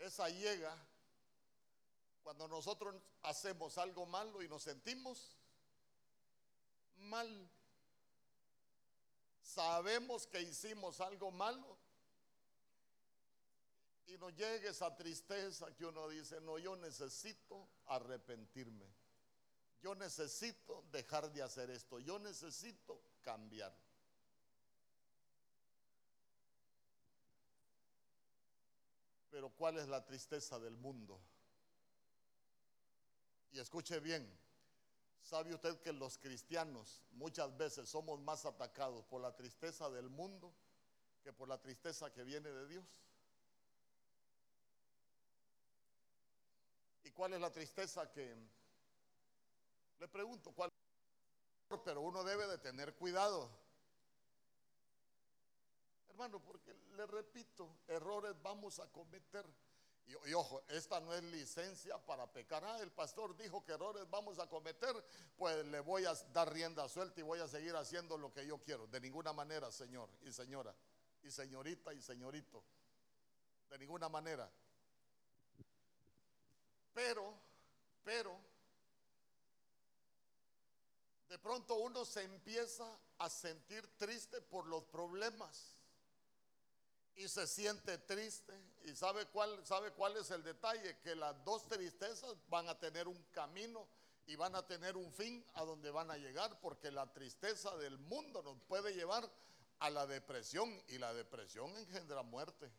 Esa 0.00 0.28
llega 0.30 0.74
cuando 2.22 2.48
nosotros 2.48 2.94
hacemos 3.22 3.76
algo 3.76 4.06
malo 4.06 4.42
y 4.42 4.48
nos 4.48 4.62
sentimos 4.62 5.36
mal. 6.96 7.50
Sabemos 9.42 10.26
que 10.26 10.40
hicimos 10.40 11.00
algo 11.00 11.30
malo 11.30 11.78
y 14.06 14.16
nos 14.16 14.34
llega 14.34 14.70
esa 14.70 14.96
tristeza 14.96 15.74
que 15.76 15.84
uno 15.84 16.08
dice, 16.08 16.40
no, 16.40 16.58
yo 16.58 16.76
necesito 16.76 17.68
arrepentirme. 17.86 18.86
Yo 19.82 19.94
necesito 19.94 20.82
dejar 20.90 21.30
de 21.30 21.42
hacer 21.42 21.70
esto. 21.70 21.98
Yo 22.00 22.18
necesito 22.18 23.02
cambiar. 23.20 23.74
Pero 29.40 29.54
¿cuál 29.56 29.78
es 29.78 29.88
la 29.88 30.04
tristeza 30.04 30.58
del 30.58 30.76
mundo? 30.76 31.18
Y 33.52 33.58
escuche 33.58 33.98
bien, 33.98 34.30
¿sabe 35.22 35.54
usted 35.54 35.80
que 35.80 35.94
los 35.94 36.18
cristianos 36.18 37.00
muchas 37.12 37.56
veces 37.56 37.88
somos 37.88 38.20
más 38.20 38.44
atacados 38.44 39.02
por 39.06 39.22
la 39.22 39.34
tristeza 39.34 39.88
del 39.88 40.10
mundo 40.10 40.52
que 41.22 41.32
por 41.32 41.48
la 41.48 41.58
tristeza 41.58 42.12
que 42.12 42.22
viene 42.22 42.50
de 42.50 42.68
Dios? 42.68 42.84
¿Y 47.04 47.10
cuál 47.10 47.32
es 47.32 47.40
la 47.40 47.50
tristeza 47.50 48.12
que... 48.12 48.36
Le 50.00 50.08
pregunto, 50.08 50.52
¿cuál? 50.52 50.70
Pero 51.82 52.02
uno 52.02 52.22
debe 52.24 52.46
de 52.46 52.58
tener 52.58 52.94
cuidado 52.94 53.50
hermano, 56.20 56.38
porque 56.40 56.74
le 56.96 57.06
repito, 57.06 57.78
errores 57.88 58.34
vamos 58.42 58.78
a 58.78 58.86
cometer. 58.88 59.46
Y, 60.06 60.34
ojo, 60.34 60.62
esta 60.68 61.00
no 61.00 61.14
es 61.14 61.22
licencia 61.22 61.96
para 62.04 62.30
pecar. 62.30 62.62
Ah, 62.62 62.78
el 62.80 62.90
pastor 62.90 63.34
dijo 63.36 63.64
que 63.64 63.72
errores 63.72 64.04
vamos 64.10 64.38
a 64.38 64.46
cometer, 64.46 64.94
pues 65.38 65.64
le 65.66 65.80
voy 65.80 66.04
a 66.04 66.12
dar 66.32 66.52
rienda 66.52 66.86
suelta 66.88 67.20
y 67.20 67.22
voy 67.22 67.38
a 67.38 67.48
seguir 67.48 67.74
haciendo 67.74 68.18
lo 68.18 68.32
que 68.32 68.44
yo 68.46 68.58
quiero. 68.58 68.86
De 68.88 69.00
ninguna 69.00 69.32
manera, 69.32 69.72
señor 69.72 70.10
y 70.22 70.32
señora, 70.32 70.74
y 71.22 71.30
señorita 71.30 71.94
y 71.94 72.02
señorito. 72.02 72.62
De 73.70 73.78
ninguna 73.78 74.10
manera. 74.10 74.50
Pero, 76.92 77.34
pero, 78.04 78.38
de 81.28 81.38
pronto 81.38 81.76
uno 81.76 82.04
se 82.04 82.24
empieza 82.24 82.84
a 83.18 83.30
sentir 83.30 83.86
triste 83.96 84.42
por 84.42 84.66
los 84.66 84.82
problemas 84.84 85.79
y 87.16 87.28
se 87.28 87.46
siente 87.46 87.98
triste. 87.98 88.58
¿Y 88.84 88.94
sabe 88.94 89.26
cuál, 89.26 89.64
sabe 89.66 89.92
cuál 89.92 90.16
es 90.16 90.30
el 90.30 90.42
detalle? 90.42 90.98
Que 91.00 91.14
las 91.14 91.44
dos 91.44 91.66
tristezas 91.68 92.36
van 92.48 92.68
a 92.68 92.78
tener 92.78 93.08
un 93.08 93.22
camino 93.32 93.86
y 94.26 94.36
van 94.36 94.54
a 94.54 94.66
tener 94.66 94.96
un 94.96 95.12
fin 95.12 95.44
a 95.54 95.64
donde 95.64 95.90
van 95.90 96.10
a 96.10 96.16
llegar, 96.16 96.60
porque 96.60 96.90
la 96.90 97.12
tristeza 97.12 97.76
del 97.76 97.98
mundo 97.98 98.42
nos 98.42 98.60
puede 98.62 98.94
llevar 98.94 99.28
a 99.80 99.90
la 99.90 100.06
depresión 100.06 100.70
y 100.88 100.98
la 100.98 101.12
depresión 101.12 101.76
engendra 101.76 102.22
muerte. 102.22 102.70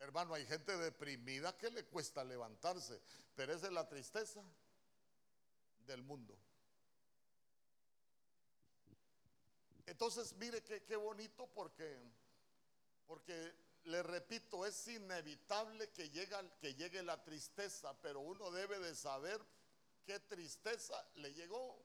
Hermano, 0.00 0.34
hay 0.34 0.44
gente 0.46 0.76
deprimida 0.76 1.56
que 1.56 1.70
le 1.70 1.84
cuesta 1.84 2.24
levantarse, 2.24 3.00
pero 3.36 3.52
esa 3.52 3.66
es 3.66 3.72
la 3.72 3.88
tristeza 3.88 4.42
del 5.86 6.02
mundo. 6.02 6.36
Entonces, 9.86 10.34
mire 10.34 10.62
qué, 10.62 10.96
bonito 10.96 11.46
porque 11.54 12.00
porque 13.06 13.52
le 13.84 14.02
repito, 14.02 14.64
es 14.64 14.86
inevitable 14.88 15.90
que, 15.90 16.10
que 16.60 16.74
llegue 16.74 17.02
la 17.02 17.22
tristeza, 17.22 17.98
pero 18.00 18.20
uno 18.20 18.50
debe 18.50 18.78
de 18.78 18.94
saber 18.94 19.40
qué 20.04 20.20
tristeza 20.20 20.94
le 21.16 21.32
llegó. 21.34 21.84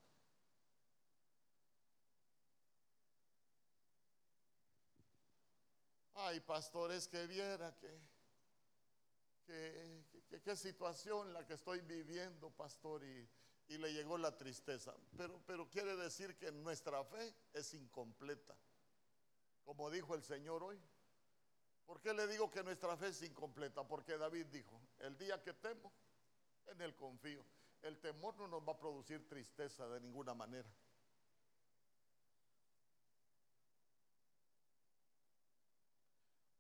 Ay, 6.13 6.39
pastores, 6.39 7.07
que 7.07 7.27
viera 7.27 7.75
que, 7.75 8.01
qué 10.43 10.55
situación 10.55 11.31
la 11.31 11.45
que 11.45 11.53
estoy 11.53 11.81
viviendo, 11.81 12.49
pastor, 12.51 13.03
y, 13.03 13.29
y, 13.67 13.77
le 13.77 13.93
llegó 13.93 14.17
la 14.17 14.35
tristeza. 14.35 14.95
Pero, 15.15 15.39
pero 15.45 15.69
quiere 15.69 15.95
decir 15.95 16.35
que 16.37 16.51
nuestra 16.51 17.03
fe 17.05 17.35
es 17.53 17.73
incompleta, 17.75 18.55
como 19.63 19.91
dijo 19.91 20.15
el 20.15 20.23
Señor 20.23 20.63
hoy. 20.63 20.81
¿Por 21.87 22.01
qué 22.01 22.13
le 22.13 22.27
digo 22.27 22.51
que 22.51 22.61
nuestra 22.61 22.97
fe 22.97 23.07
es 23.07 23.21
incompleta? 23.23 23.87
Porque 23.87 24.17
David 24.17 24.47
dijo, 24.47 24.79
el 24.99 25.17
día 25.17 25.41
que 25.41 25.53
temo, 25.53 25.91
en 26.67 26.81
él 26.81 26.93
confío. 26.95 27.43
El 27.81 27.97
temor 27.99 28.35
no 28.35 28.47
nos 28.49 28.67
va 28.67 28.73
a 28.73 28.77
producir 28.77 29.25
tristeza 29.27 29.87
de 29.87 30.01
ninguna 30.01 30.33
manera. 30.33 30.67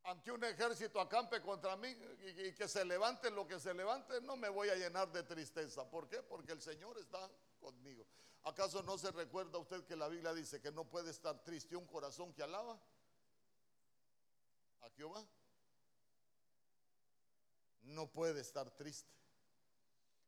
Ante 0.03 0.31
un 0.31 0.41
ejército 0.45 1.01
acampe 1.01 1.41
contra 1.41 1.75
mí 1.75 1.89
y, 2.21 2.53
que 2.53 2.69
se 2.69 2.85
levante 2.85 3.29
lo 3.29 3.45
que 3.45 3.59
se 3.59 3.73
levante, 3.73 4.21
no 4.21 4.37
me 4.37 4.47
voy 4.47 4.69
a 4.69 4.75
llenar 4.75 5.11
de 5.11 5.23
tristeza. 5.23 5.89
¿Por 5.89 6.07
qué? 6.07 6.23
Porque 6.23 6.53
el 6.53 6.61
Señor 6.61 6.97
está 6.97 7.29
conmigo. 7.59 8.07
¿Acaso 8.43 8.81
no 8.83 8.97
se 8.97 9.11
recuerda 9.11 9.57
usted 9.57 9.83
que 9.83 9.97
la 9.97 10.07
Biblia 10.07 10.33
dice 10.33 10.61
que 10.61 10.71
no 10.71 10.85
puede 10.85 11.11
estar 11.11 11.43
triste 11.43 11.75
un 11.75 11.85
corazón 11.85 12.33
que 12.33 12.43
alaba? 12.43 12.79
No 17.87 18.07
puede 18.07 18.41
estar 18.41 18.69
triste. 18.71 19.11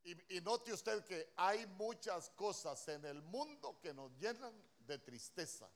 Y, 0.03 0.41
note 0.41 0.73
usted 0.73 1.03
que 1.05 1.33
hay 1.35 1.67
muchas 1.67 2.29
cosas 2.31 2.87
en 2.87 3.05
el 3.05 3.21
mundo 3.21 3.79
que 3.79 3.93
nos 3.93 4.11
llenan 4.17 4.53
de 4.79 4.97
tristeza. 4.97 5.69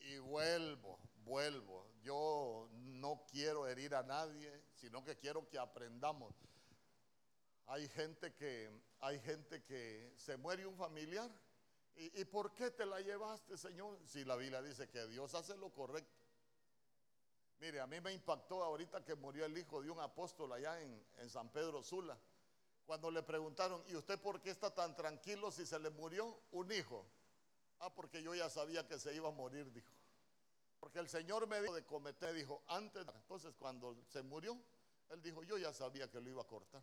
Y 0.00 0.18
vuelvo, 0.18 0.98
vuelvo. 1.24 1.88
Yo 2.02 2.68
no 2.72 3.24
quiero 3.30 3.66
herir 3.66 3.94
a 3.94 4.02
nadie, 4.02 4.64
sino 4.74 5.02
que 5.02 5.16
quiero 5.16 5.48
que 5.48 5.58
aprendamos. 5.58 6.34
Hay 7.66 7.88
gente 7.88 8.34
que, 8.34 8.70
hay 9.00 9.18
gente 9.20 9.62
que 9.62 10.12
se 10.18 10.36
muere 10.36 10.66
un 10.66 10.76
familiar. 10.76 11.30
¿Y, 11.96 12.20
¿Y 12.20 12.24
por 12.24 12.52
qué 12.52 12.70
te 12.70 12.84
la 12.84 13.00
llevaste, 13.00 13.56
Señor? 13.56 13.98
Si 14.04 14.24
la 14.24 14.36
Biblia 14.36 14.60
dice 14.60 14.90
que 14.90 15.06
Dios 15.06 15.32
hace 15.34 15.56
lo 15.56 15.72
correcto. 15.72 16.13
Mire, 17.64 17.80
a 17.80 17.86
mí 17.86 17.98
me 17.98 18.12
impactó 18.12 18.62
ahorita 18.62 19.02
que 19.02 19.14
murió 19.14 19.46
el 19.46 19.56
hijo 19.56 19.80
de 19.80 19.88
un 19.88 19.98
apóstol 19.98 20.52
allá 20.52 20.78
en, 20.82 21.30
San 21.30 21.48
Pedro 21.48 21.82
Sula. 21.82 22.14
Cuando 22.84 23.10
le 23.10 23.22
preguntaron, 23.22 23.82
¿y 23.88 23.96
usted 23.96 24.20
por 24.20 24.42
qué 24.42 24.50
está 24.50 24.74
tan 24.74 24.94
tranquilo 24.94 25.50
si 25.50 25.64
se 25.64 25.78
le 25.78 25.88
murió 25.88 26.42
un 26.52 26.70
hijo? 26.70 27.06
Ah, 27.78 27.88
porque 27.88 28.22
yo 28.22 28.34
ya 28.34 28.50
sabía 28.50 28.86
que 28.86 28.98
se 28.98 29.14
iba 29.14 29.30
a 29.30 29.32
morir, 29.32 29.72
dijo. 29.72 29.88
Porque 30.78 30.98
el 30.98 31.08
Señor 31.08 31.46
me 31.46 31.58
dijo 31.62 31.74
de 31.74 31.86
cometer, 31.86 32.34
dijo, 32.34 32.62
antes, 32.66 33.06
entonces 33.14 33.54
cuando 33.58 33.96
se 34.10 34.22
murió, 34.22 34.58
Él 35.08 35.22
dijo, 35.22 35.42
yo 35.42 35.56
ya 35.56 35.72
sabía 35.72 36.10
que 36.10 36.20
lo 36.20 36.28
iba 36.28 36.42
a 36.42 36.46
cortar. 36.46 36.82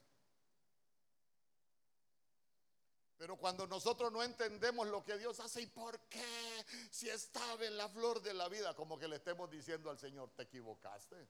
Pero 3.22 3.38
cuando 3.38 3.68
nosotros 3.68 4.12
no 4.12 4.24
entendemos 4.24 4.88
lo 4.88 5.04
que 5.04 5.16
Dios 5.16 5.40
hace 5.40 5.62
y 5.62 5.68
por 5.68 6.00
qué, 6.10 6.66
si 6.90 7.08
estaba 7.08 7.64
en 7.64 7.78
la 7.78 7.88
flor 7.88 8.20
de 8.20 8.34
la 8.34 8.50
vida, 8.50 8.74
como 8.76 8.98
que 8.98 9.08
le 9.08 9.18
estemos 9.18 9.48
diciendo 9.48 9.92
al 9.92 10.00
Señor, 10.00 10.32
te 10.32 10.42
equivocaste. 10.42 11.30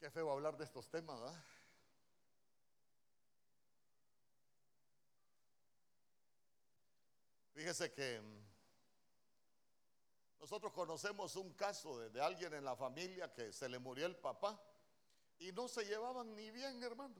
Qué 0.00 0.10
feo 0.10 0.30
hablar 0.30 0.56
de 0.56 0.64
estos 0.64 0.88
temas, 0.88 1.20
¿verdad? 1.20 1.44
Fíjese 7.52 7.92
que 7.92 8.22
mm, 8.22 8.46
nosotros 10.40 10.72
conocemos 10.72 11.36
un 11.36 11.52
caso 11.52 11.98
de, 11.98 12.08
de 12.08 12.22
alguien 12.22 12.54
en 12.54 12.64
la 12.64 12.74
familia 12.74 13.30
que 13.34 13.52
se 13.52 13.68
le 13.68 13.78
murió 13.78 14.06
el 14.06 14.16
papá 14.16 14.58
y 15.42 15.52
no 15.52 15.66
se 15.66 15.84
llevaban 15.84 16.34
ni 16.36 16.50
bien, 16.50 16.80
hermano. 16.82 17.16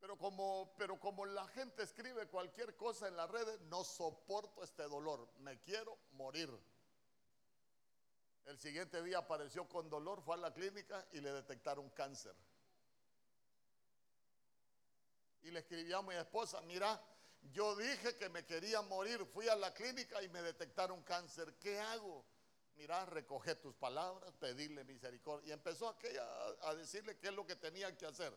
Pero 0.00 0.16
como, 0.16 0.72
pero 0.76 0.98
como 0.98 1.26
la 1.26 1.46
gente 1.48 1.82
escribe 1.82 2.26
cualquier 2.28 2.76
cosa 2.76 3.08
en 3.08 3.16
las 3.16 3.30
redes, 3.30 3.60
no 3.62 3.82
soporto 3.84 4.62
este 4.62 4.84
dolor, 4.84 5.28
me 5.38 5.60
quiero 5.60 5.98
morir. 6.12 6.50
El 8.44 8.58
siguiente 8.58 9.02
día 9.02 9.18
apareció 9.18 9.68
con 9.68 9.88
dolor, 9.88 10.22
fue 10.22 10.34
a 10.34 10.38
la 10.38 10.52
clínica 10.52 11.06
y 11.12 11.20
le 11.20 11.32
detectaron 11.32 11.90
cáncer. 11.90 12.34
Y 15.42 15.50
le 15.50 15.60
escribí 15.60 15.92
a 15.92 16.02
mi 16.02 16.14
esposa, 16.14 16.60
mira, 16.62 17.00
yo 17.52 17.74
dije 17.74 18.16
que 18.16 18.28
me 18.28 18.44
quería 18.44 18.82
morir, 18.82 19.24
fui 19.26 19.48
a 19.48 19.56
la 19.56 19.74
clínica 19.74 20.22
y 20.22 20.28
me 20.28 20.42
detectaron 20.42 21.02
cáncer, 21.02 21.54
¿qué 21.58 21.80
hago? 21.80 22.24
Mira, 22.76 23.04
recoge 23.06 23.54
tus 23.56 23.74
palabras, 23.74 24.32
pedirle 24.38 24.84
misericordia. 24.84 25.50
Y 25.50 25.52
empezó 25.52 25.88
aquella 25.88 26.24
a 26.62 26.74
decirle 26.74 27.16
qué 27.18 27.28
es 27.28 27.34
lo 27.34 27.46
que 27.46 27.56
tenía 27.56 27.96
que 27.96 28.06
hacer. 28.06 28.36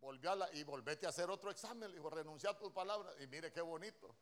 Volvió 0.00 0.30
a 0.30 0.36
la, 0.36 0.54
y 0.54 0.62
volvete 0.62 1.06
a 1.06 1.08
hacer 1.08 1.28
otro 1.28 1.50
examen, 1.50 1.90
le 1.90 1.96
dijo, 1.96 2.08
renuncia 2.08 2.50
a 2.50 2.56
tus 2.56 2.72
palabras. 2.72 3.14
Y 3.20 3.26
mire 3.26 3.52
qué 3.52 3.60
bonito. 3.60 4.14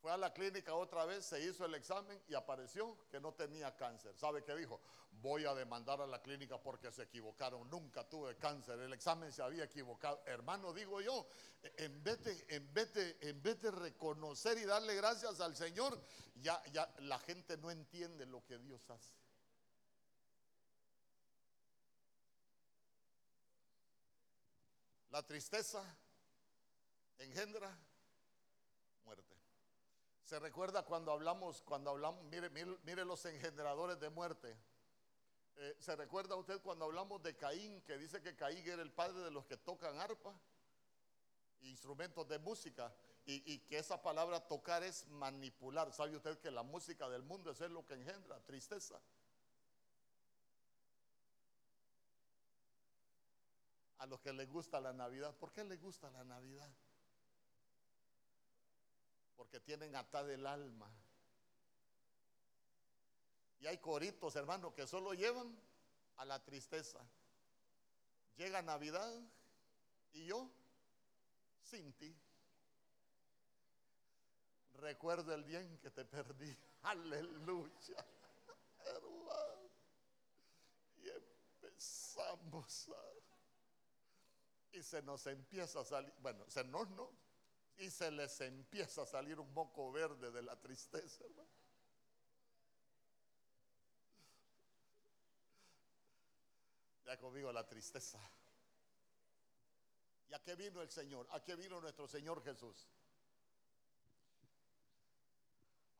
Fue 0.00 0.12
a 0.12 0.16
la 0.16 0.32
clínica 0.32 0.74
otra 0.74 1.04
vez, 1.04 1.24
se 1.24 1.40
hizo 1.40 1.64
el 1.64 1.74
examen 1.74 2.22
y 2.28 2.34
apareció 2.34 2.96
que 3.10 3.18
no 3.18 3.34
tenía 3.34 3.74
cáncer. 3.76 4.16
¿Sabe 4.16 4.44
qué 4.44 4.54
dijo? 4.54 4.80
Voy 5.10 5.44
a 5.44 5.54
demandar 5.54 6.00
a 6.00 6.06
la 6.06 6.22
clínica 6.22 6.56
porque 6.56 6.92
se 6.92 7.02
equivocaron. 7.02 7.68
Nunca 7.68 8.08
tuve 8.08 8.36
cáncer. 8.36 8.78
El 8.78 8.92
examen 8.92 9.32
se 9.32 9.42
había 9.42 9.64
equivocado. 9.64 10.22
Hermano, 10.26 10.72
digo 10.72 11.00
yo, 11.00 11.26
en 11.76 12.04
vez 12.04 12.22
de, 12.22 12.46
en 12.48 12.72
vez 12.72 12.94
de, 12.94 13.16
en 13.22 13.42
vez 13.42 13.60
de 13.60 13.72
reconocer 13.72 14.56
y 14.58 14.64
darle 14.64 14.94
gracias 14.94 15.40
al 15.40 15.56
Señor, 15.56 16.00
ya, 16.36 16.62
ya 16.72 16.88
la 17.00 17.18
gente 17.18 17.56
no 17.56 17.72
entiende 17.72 18.24
lo 18.26 18.44
que 18.44 18.56
Dios 18.58 18.88
hace. 18.90 19.12
La 25.10 25.26
tristeza 25.26 25.82
engendra 27.18 27.76
muerte. 29.04 29.37
Se 30.28 30.38
recuerda 30.38 30.84
cuando 30.84 31.10
hablamos, 31.10 31.62
cuando 31.62 31.88
hablamos, 31.88 32.22
mire, 32.24 32.50
mire, 32.50 33.02
los 33.06 33.24
engendradores 33.24 33.98
de 33.98 34.10
muerte. 34.10 34.54
Eh, 35.56 35.74
¿Se 35.78 35.96
recuerda 35.96 36.36
usted 36.36 36.60
cuando 36.60 36.84
hablamos 36.84 37.22
de 37.22 37.34
Caín, 37.34 37.80
que 37.80 37.96
dice 37.96 38.20
que 38.20 38.36
Caín 38.36 38.68
era 38.68 38.82
el 38.82 38.92
padre 38.92 39.20
de 39.20 39.30
los 39.30 39.46
que 39.46 39.56
tocan 39.56 39.98
arpa, 39.98 40.38
instrumentos 41.62 42.28
de 42.28 42.38
música, 42.38 42.94
y, 43.24 43.54
y, 43.54 43.60
que 43.60 43.78
esa 43.78 44.02
palabra 44.02 44.46
tocar 44.46 44.82
es 44.82 45.08
manipular? 45.08 45.90
¿Sabe 45.94 46.14
usted 46.14 46.38
que 46.40 46.50
la 46.50 46.62
música 46.62 47.08
del 47.08 47.22
mundo 47.22 47.50
es 47.50 47.60
lo 47.60 47.86
que 47.86 47.94
engendra 47.94 48.38
tristeza? 48.40 49.00
A 53.96 54.04
los 54.04 54.20
que 54.20 54.34
les 54.34 54.50
gusta 54.50 54.78
la 54.78 54.92
Navidad, 54.92 55.34
¿por 55.36 55.52
qué 55.52 55.64
les 55.64 55.80
gusta 55.80 56.10
la 56.10 56.22
Navidad? 56.22 56.70
Porque 59.38 59.60
tienen 59.60 59.94
atada 59.94 60.34
el 60.34 60.44
alma. 60.44 60.90
Y 63.60 63.68
hay 63.68 63.78
coritos, 63.78 64.34
hermano, 64.34 64.74
que 64.74 64.84
solo 64.86 65.14
llevan 65.14 65.56
a 66.16 66.24
la 66.24 66.42
tristeza. 66.42 66.98
Llega 68.36 68.60
Navidad 68.62 69.14
y 70.12 70.26
yo 70.26 70.50
sin 71.62 71.92
ti. 71.92 72.14
Recuerdo 74.74 75.32
el 75.32 75.44
día 75.44 75.60
en 75.60 75.78
que 75.78 75.90
te 75.92 76.04
perdí. 76.04 76.56
Aleluya. 76.82 78.04
Hermano. 78.84 79.70
Y 80.96 81.08
empezamos 81.10 82.88
a... 82.88 84.76
Y 84.76 84.82
se 84.82 85.00
nos 85.02 85.24
empieza 85.28 85.80
a 85.80 85.84
salir, 85.84 86.12
bueno, 86.20 86.44
se 86.48 86.64
nos 86.64 86.90
no, 86.90 87.10
y 87.78 87.90
se 87.90 88.10
les 88.10 88.40
empieza 88.40 89.02
a 89.02 89.06
salir 89.06 89.38
un 89.38 89.52
moco 89.54 89.92
verde 89.92 90.32
de 90.32 90.42
la 90.42 90.60
tristeza, 90.60 91.24
hermano. 91.24 91.48
Ya 97.04 97.16
conmigo 97.18 97.52
la 97.52 97.66
tristeza. 97.66 98.18
¿Y 100.28 100.34
a 100.34 100.42
qué 100.42 100.56
vino 100.56 100.82
el 100.82 100.90
Señor? 100.90 101.26
¿A 101.30 101.42
qué 101.42 101.56
vino 101.56 101.80
nuestro 101.80 102.06
Señor 102.06 102.42
Jesús? 102.42 102.86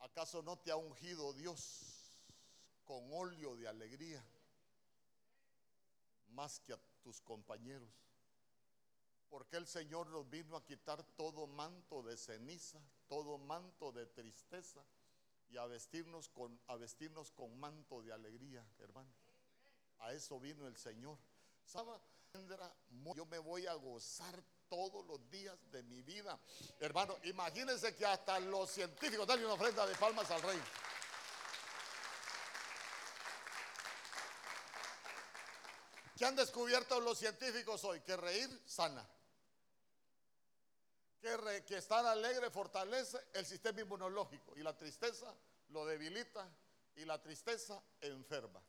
¿Acaso 0.01 0.43
no 0.43 0.59
te 0.59 0.71
ha 0.71 0.77
ungido 0.77 1.33
Dios 1.33 2.21
con 2.85 3.13
óleo 3.13 3.57
de 3.57 3.69
alegría 3.69 4.25
más 6.29 6.61
que 6.61 6.73
a 6.73 6.79
tus 7.03 7.21
compañeros? 7.21 8.08
Porque 9.31 9.57
el 9.57 9.67
Señor 9.67 10.07
nos 10.09 10.29
vino 10.29 10.57
a 10.57 10.65
quitar 10.65 11.03
todo 11.17 11.47
manto 11.47 12.03
de 12.03 12.17
ceniza, 12.17 12.81
todo 13.09 13.37
manto 13.39 13.93
de 13.93 14.07
tristeza 14.07 14.83
y 15.51 15.59
a 15.59 15.67
vestirnos 15.67 16.29
con, 16.31 16.59
a 16.67 16.77
vestirnos 16.77 17.31
con 17.33 17.59
manto 17.59 18.01
de 18.03 18.13
alegría, 18.13 18.65
hermano. 18.79 19.11
A 20.01 20.13
eso 20.13 20.41
vino 20.41 20.67
el 20.67 20.77
Señor. 20.77 21.19
Yo 23.15 23.27
me 23.27 23.39
voy 23.39 23.67
a 23.67 23.75
gozar 23.75 24.43
todos 24.69 25.05
los 25.07 25.29
días 25.31 25.59
de 25.71 25.83
mi 25.83 26.03
vida. 26.03 26.39
Hermano, 26.81 27.17
imagínense 27.25 27.95
que 27.95 28.07
hasta 28.07 28.39
los 28.41 28.71
científicos, 28.71 29.27
dan 29.27 29.45
una 29.45 29.55
ofrenda 29.55 29.87
de 29.87 29.95
palmas 29.97 30.31
al 30.31 30.43
rey. 30.43 30.61
¿Qué 36.17 36.25
han 36.25 36.35
descubierto 36.35 36.99
los 37.01 37.19
científicos 37.19 37.85
hoy? 37.85 38.01
Que 38.01 38.17
reír 38.17 38.63
sana 38.67 39.07
que, 41.21 41.77
estar 41.77 42.05
alegre 42.07 42.51
fortalece 42.51 43.19
el 43.35 43.45
sistema 43.45 43.81
inmunológico 43.81 44.57
y 44.57 44.63
la 44.63 44.77
tristeza 44.77 45.35
lo 45.71 45.85
debilita 45.85 46.49
y 46.97 47.05
la 47.05 47.21
tristeza 47.21 47.83
enferma. 48.01 48.63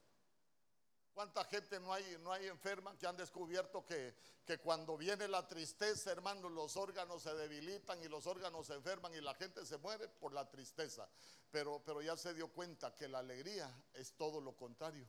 ¿Cuánta 1.14 1.44
gente 1.46 1.80
no 1.80 1.94
hay, 1.94 2.18
no 2.22 2.32
hay 2.32 2.48
enferma 2.48 2.98
que 2.98 3.06
han 3.06 3.18
descubierto 3.18 3.86
que, 3.86 4.16
que, 4.46 4.58
cuando 4.60 4.96
viene 4.96 5.28
la 5.28 5.48
tristeza, 5.48 6.12
hermano, 6.12 6.48
los 6.50 6.78
órganos 6.78 7.24
se 7.24 7.34
debilitan 7.34 8.02
y 8.04 8.08
los 8.08 8.26
órganos 8.26 8.68
se 8.68 8.76
enferman 8.76 9.14
y 9.14 9.22
la 9.22 9.34
gente 9.34 9.66
se 9.66 9.78
muere 9.78 10.08
por 10.08 10.34
la 10.34 10.50
tristeza? 10.50 11.10
Pero, 11.52 11.82
pero 11.84 12.02
ya 12.02 12.16
se 12.16 12.34
dio 12.34 12.48
cuenta 12.50 12.96
que 12.96 13.08
la 13.08 13.20
alegría 13.20 13.70
es 13.94 14.14
todo 14.14 14.40
lo 14.40 14.56
contrario. 14.56 15.06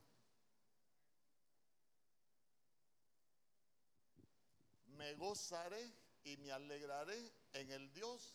Me 4.86 5.14
gozaré 5.14 5.92
y 6.24 6.36
me 6.38 6.52
alegraré 6.52 7.32
en 7.52 7.70
el 7.70 7.92
Dios 7.92 8.34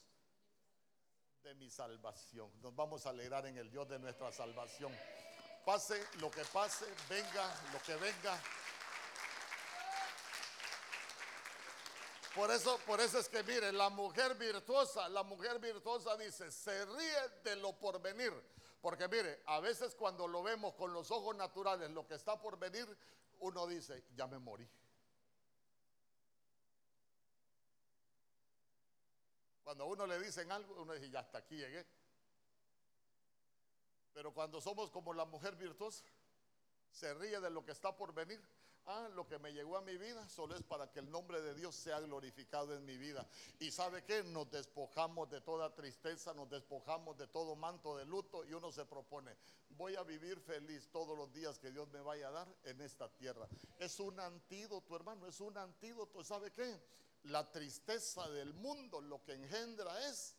de 1.44 1.54
mi 1.56 1.70
salvación. 1.70 2.52
Nos 2.62 2.76
vamos 2.76 3.06
a 3.06 3.10
alegrar 3.10 3.46
en 3.46 3.58
el 3.58 3.70
Dios 3.70 3.88
de 3.88 4.00
nuestra 4.00 4.32
salvación. 4.32 4.92
Pase 5.66 6.04
lo 6.20 6.30
que 6.32 6.44
pase, 6.46 6.86
venga 7.10 7.54
lo 7.72 7.82
que 7.82 7.96
venga. 7.96 8.40
Por 12.36 12.52
eso, 12.52 12.78
por 12.86 13.00
eso 13.00 13.18
es 13.18 13.30
que 13.30 13.44
mire, 13.44 13.72
la 13.72 13.90
mujer 13.90 14.36
virtuosa, 14.36 15.08
la 15.08 15.24
mujer 15.24 15.58
virtuosa 15.60 16.18
dice, 16.18 16.52
se 16.52 16.86
ríe 16.86 17.30
de 17.44 17.56
lo 17.56 17.74
por 17.80 18.02
venir. 18.02 18.34
Porque 18.82 19.08
mire, 19.08 19.42
a 19.46 19.60
veces 19.60 19.96
cuando 19.96 20.28
lo 20.28 20.44
vemos 20.44 20.74
con 20.76 20.92
los 20.92 21.10
ojos 21.12 21.36
naturales, 21.36 21.90
lo 21.92 22.06
que 22.06 22.16
está 22.16 22.40
por 22.40 22.60
venir, 22.60 22.86
uno 23.40 23.66
dice, 23.68 24.04
ya 24.16 24.28
me 24.28 24.38
morí. 24.38 24.68
Cuando 29.66 29.84
a 29.84 29.88
uno 29.88 30.08
le 30.08 30.18
dicen 30.20 30.50
algo, 30.52 30.82
uno 30.82 30.94
dice, 30.94 31.10
ya 31.10 31.20
hasta 31.20 31.40
aquí 31.40 31.58
llegué. 31.58 31.86
Pero 34.14 34.34
cuando 34.34 34.62
somos 34.62 34.90
como 34.90 35.14
la 35.14 35.26
mujer 35.26 35.58
virtuosa, 35.58 36.06
se 36.90 37.14
ríe 37.16 37.42
de 37.42 37.50
lo 37.50 37.66
que 37.66 37.74
está 37.74 37.94
por 37.94 38.14
venir, 38.14 38.42
Ah, 38.88 39.10
lo 39.16 39.28
que 39.28 39.40
me 39.40 39.52
llegó 39.52 39.78
a 39.78 39.82
mi 39.82 39.98
vida 39.98 40.30
solo 40.30 40.56
es 40.56 40.62
para 40.62 40.92
que 40.92 41.00
el 41.00 41.10
nombre 41.10 41.42
de 41.42 41.56
Dios 41.56 41.74
sea 41.74 42.00
glorificado 42.02 42.76
en 42.76 42.86
mi 42.86 42.98
vida. 42.98 43.28
Y 43.60 43.72
sabe 43.72 44.04
que 44.04 44.24
nos 44.24 44.52
despojamos 44.52 45.28
de 45.32 45.42
toda 45.42 45.74
tristeza, 45.74 46.36
nos 46.36 46.48
despojamos 46.52 47.18
de 47.18 47.26
todo 47.26 47.56
manto 47.56 47.98
de 47.98 48.06
luto 48.06 48.46
y 48.46 48.54
uno 48.54 48.72
se 48.72 48.86
propone, 48.86 49.36
voy 49.70 49.96
a 49.96 50.04
vivir 50.04 50.40
feliz 50.40 50.88
todos 50.92 51.18
los 51.18 51.34
días 51.34 51.58
que 51.58 51.72
Dios 51.72 51.90
me 51.90 52.00
vaya 52.00 52.28
a 52.28 52.32
dar 52.32 52.48
en 52.64 52.80
esta 52.82 53.10
tierra. 53.10 53.48
Es 53.80 54.00
un 54.00 54.20
antídoto, 54.20 54.96
hermano, 54.96 55.26
es 55.26 55.40
un 55.40 55.58
antídoto. 55.58 56.24
¿Sabe 56.24 56.52
qué? 56.52 56.80
La 57.26 57.50
tristeza 57.52 58.30
del 58.30 58.54
mundo 58.54 59.02
lo 59.02 59.24
que 59.24 59.34
engendra 59.34 60.08
es 60.10 60.36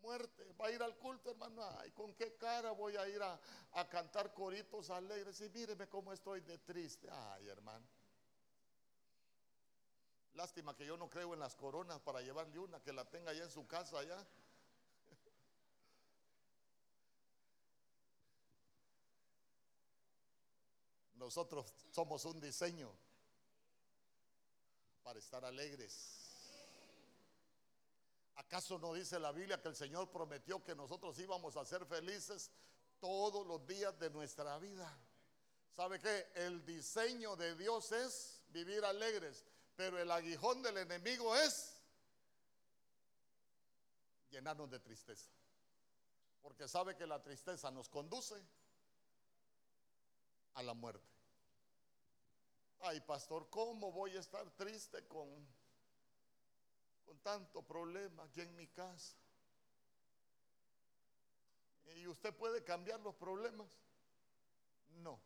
muerte. 0.00 0.44
Va 0.60 0.66
a 0.66 0.70
ir 0.70 0.82
al 0.82 0.96
culto, 0.96 1.30
hermano. 1.30 1.62
Ay, 1.78 1.90
¿con 1.90 2.14
qué 2.14 2.36
cara 2.36 2.70
voy 2.70 2.96
a 2.96 3.08
ir 3.08 3.20
a, 3.22 3.40
cantar 3.88 4.32
coritos 4.32 4.90
alegres? 4.90 5.40
Y 5.40 5.48
míreme 5.48 5.88
cómo 5.88 6.12
estoy 6.12 6.40
de 6.42 6.58
triste. 6.58 7.08
Ay, 7.10 7.48
hermano. 7.48 7.84
Lástima 10.34 10.76
que 10.76 10.86
yo 10.86 10.96
no 10.96 11.10
creo 11.10 11.34
en 11.34 11.40
las 11.40 11.56
coronas 11.56 12.00
para 12.00 12.22
llevarle 12.22 12.60
una, 12.60 12.80
que 12.80 12.92
la 12.92 13.04
tenga 13.04 13.32
allá 13.32 13.42
en 13.42 13.50
su 13.50 13.66
casa 13.66 13.98
allá. 13.98 14.24
Nosotros 21.14 21.74
somos 21.90 22.24
un 22.24 22.40
diseño 22.40 22.96
para 25.08 25.20
estar 25.20 25.42
alegres. 25.42 26.28
¿Acaso 28.34 28.78
no 28.78 28.92
dice 28.92 29.18
la 29.18 29.32
Biblia 29.32 29.58
que 29.58 29.68
el 29.68 29.74
Señor 29.74 30.10
prometió 30.10 30.62
que 30.62 30.74
nosotros 30.74 31.18
íbamos 31.18 31.56
a 31.56 31.64
ser 31.64 31.86
felices 31.86 32.50
todos 33.00 33.46
los 33.46 33.66
días 33.66 33.98
de 33.98 34.10
nuestra 34.10 34.58
vida? 34.58 34.94
¿Sabe 35.70 35.98
qué? 35.98 36.30
El 36.34 36.62
diseño 36.66 37.36
de 37.36 37.56
Dios 37.56 37.90
es 37.92 38.42
vivir 38.50 38.84
alegres, 38.84 39.46
pero 39.76 39.98
el 39.98 40.10
aguijón 40.10 40.62
del 40.62 40.76
enemigo 40.76 41.34
es 41.36 41.80
llenarnos 44.28 44.70
de 44.70 44.78
tristeza. 44.78 45.30
Porque 46.42 46.68
sabe 46.68 46.96
que 46.96 47.06
la 47.06 47.22
tristeza 47.22 47.70
nos 47.70 47.88
conduce 47.88 48.34
a 50.52 50.62
la 50.62 50.74
muerte. 50.74 51.17
Ay, 52.80 53.00
pastor, 53.00 53.48
¿cómo 53.50 53.92
voy 53.92 54.16
a 54.16 54.20
estar 54.20 54.48
triste 54.52 55.06
con 55.06 55.46
con 57.08 57.18
tanto 57.20 57.62
problema 57.62 58.24
aquí 58.24 58.42
en 58.42 58.54
mi 58.54 58.66
casa. 58.66 59.16
¿Y 61.96 62.06
usted 62.06 62.34
puede 62.34 62.62
cambiar 62.62 63.00
los 63.00 63.14
problemas? 63.14 63.66
No. 64.88 65.18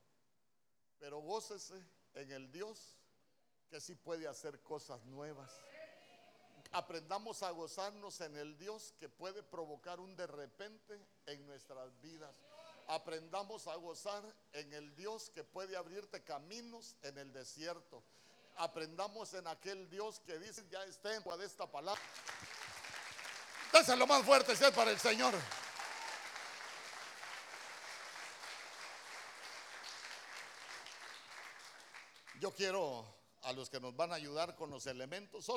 Pero 1.01 1.19
gócese 1.19 1.85
en 2.15 2.31
el 2.31 2.53
Dios 2.53 2.97
que 3.69 3.81
sí 3.81 3.97
puede 3.97 4.29
hacer 4.29 4.63
cosas 4.63 5.05
nuevas. 5.07 5.51
Aprendamos 6.71 7.43
a 7.43 7.51
gozarnos 7.51 8.21
en 8.21 8.37
el 8.37 8.57
Dios 8.57 8.95
que 9.01 9.09
puede 9.09 9.43
provocar 9.43 9.99
un 9.99 10.15
de 10.15 10.29
repente 10.29 11.05
en 11.27 11.45
nuestras 11.45 12.01
vidas. 12.01 12.37
Aprendamos 12.95 13.67
a 13.67 13.75
gozar 13.77 14.23
en 14.53 14.73
el 14.73 14.95
Dios 14.95 15.31
que 15.31 15.45
puede 15.45 15.77
abrirte 15.77 16.23
caminos 16.23 16.97
en 17.03 17.19
el 17.19 17.33
desierto 17.33 18.03
aprendamos 18.57 19.33
en 19.35 19.47
aquel 19.47 19.89
Dios 19.89 20.21
que 20.21 20.39
dice 20.39 20.65
ya 20.71 20.83
está 20.85 21.15
en 21.15 21.23
de 21.23 21.47
esta 21.47 21.67
palabra. 21.71 22.01
lo 23.97 24.07
más 24.07 24.25
fuerte, 24.25 24.55
si 24.55 24.65
es 24.65 24.71
para 24.73 24.91
el 24.91 24.99
Señor. 24.99 25.35
Yo 32.41 32.53
quiero 32.55 33.07
a 33.43 33.53
los 33.53 33.71
que 33.71 33.81
nos 33.81 33.95
van 33.97 34.13
a 34.13 34.17
ayudar 34.17 34.57
con 34.57 34.71
los 34.71 34.87
elementos. 34.87 35.49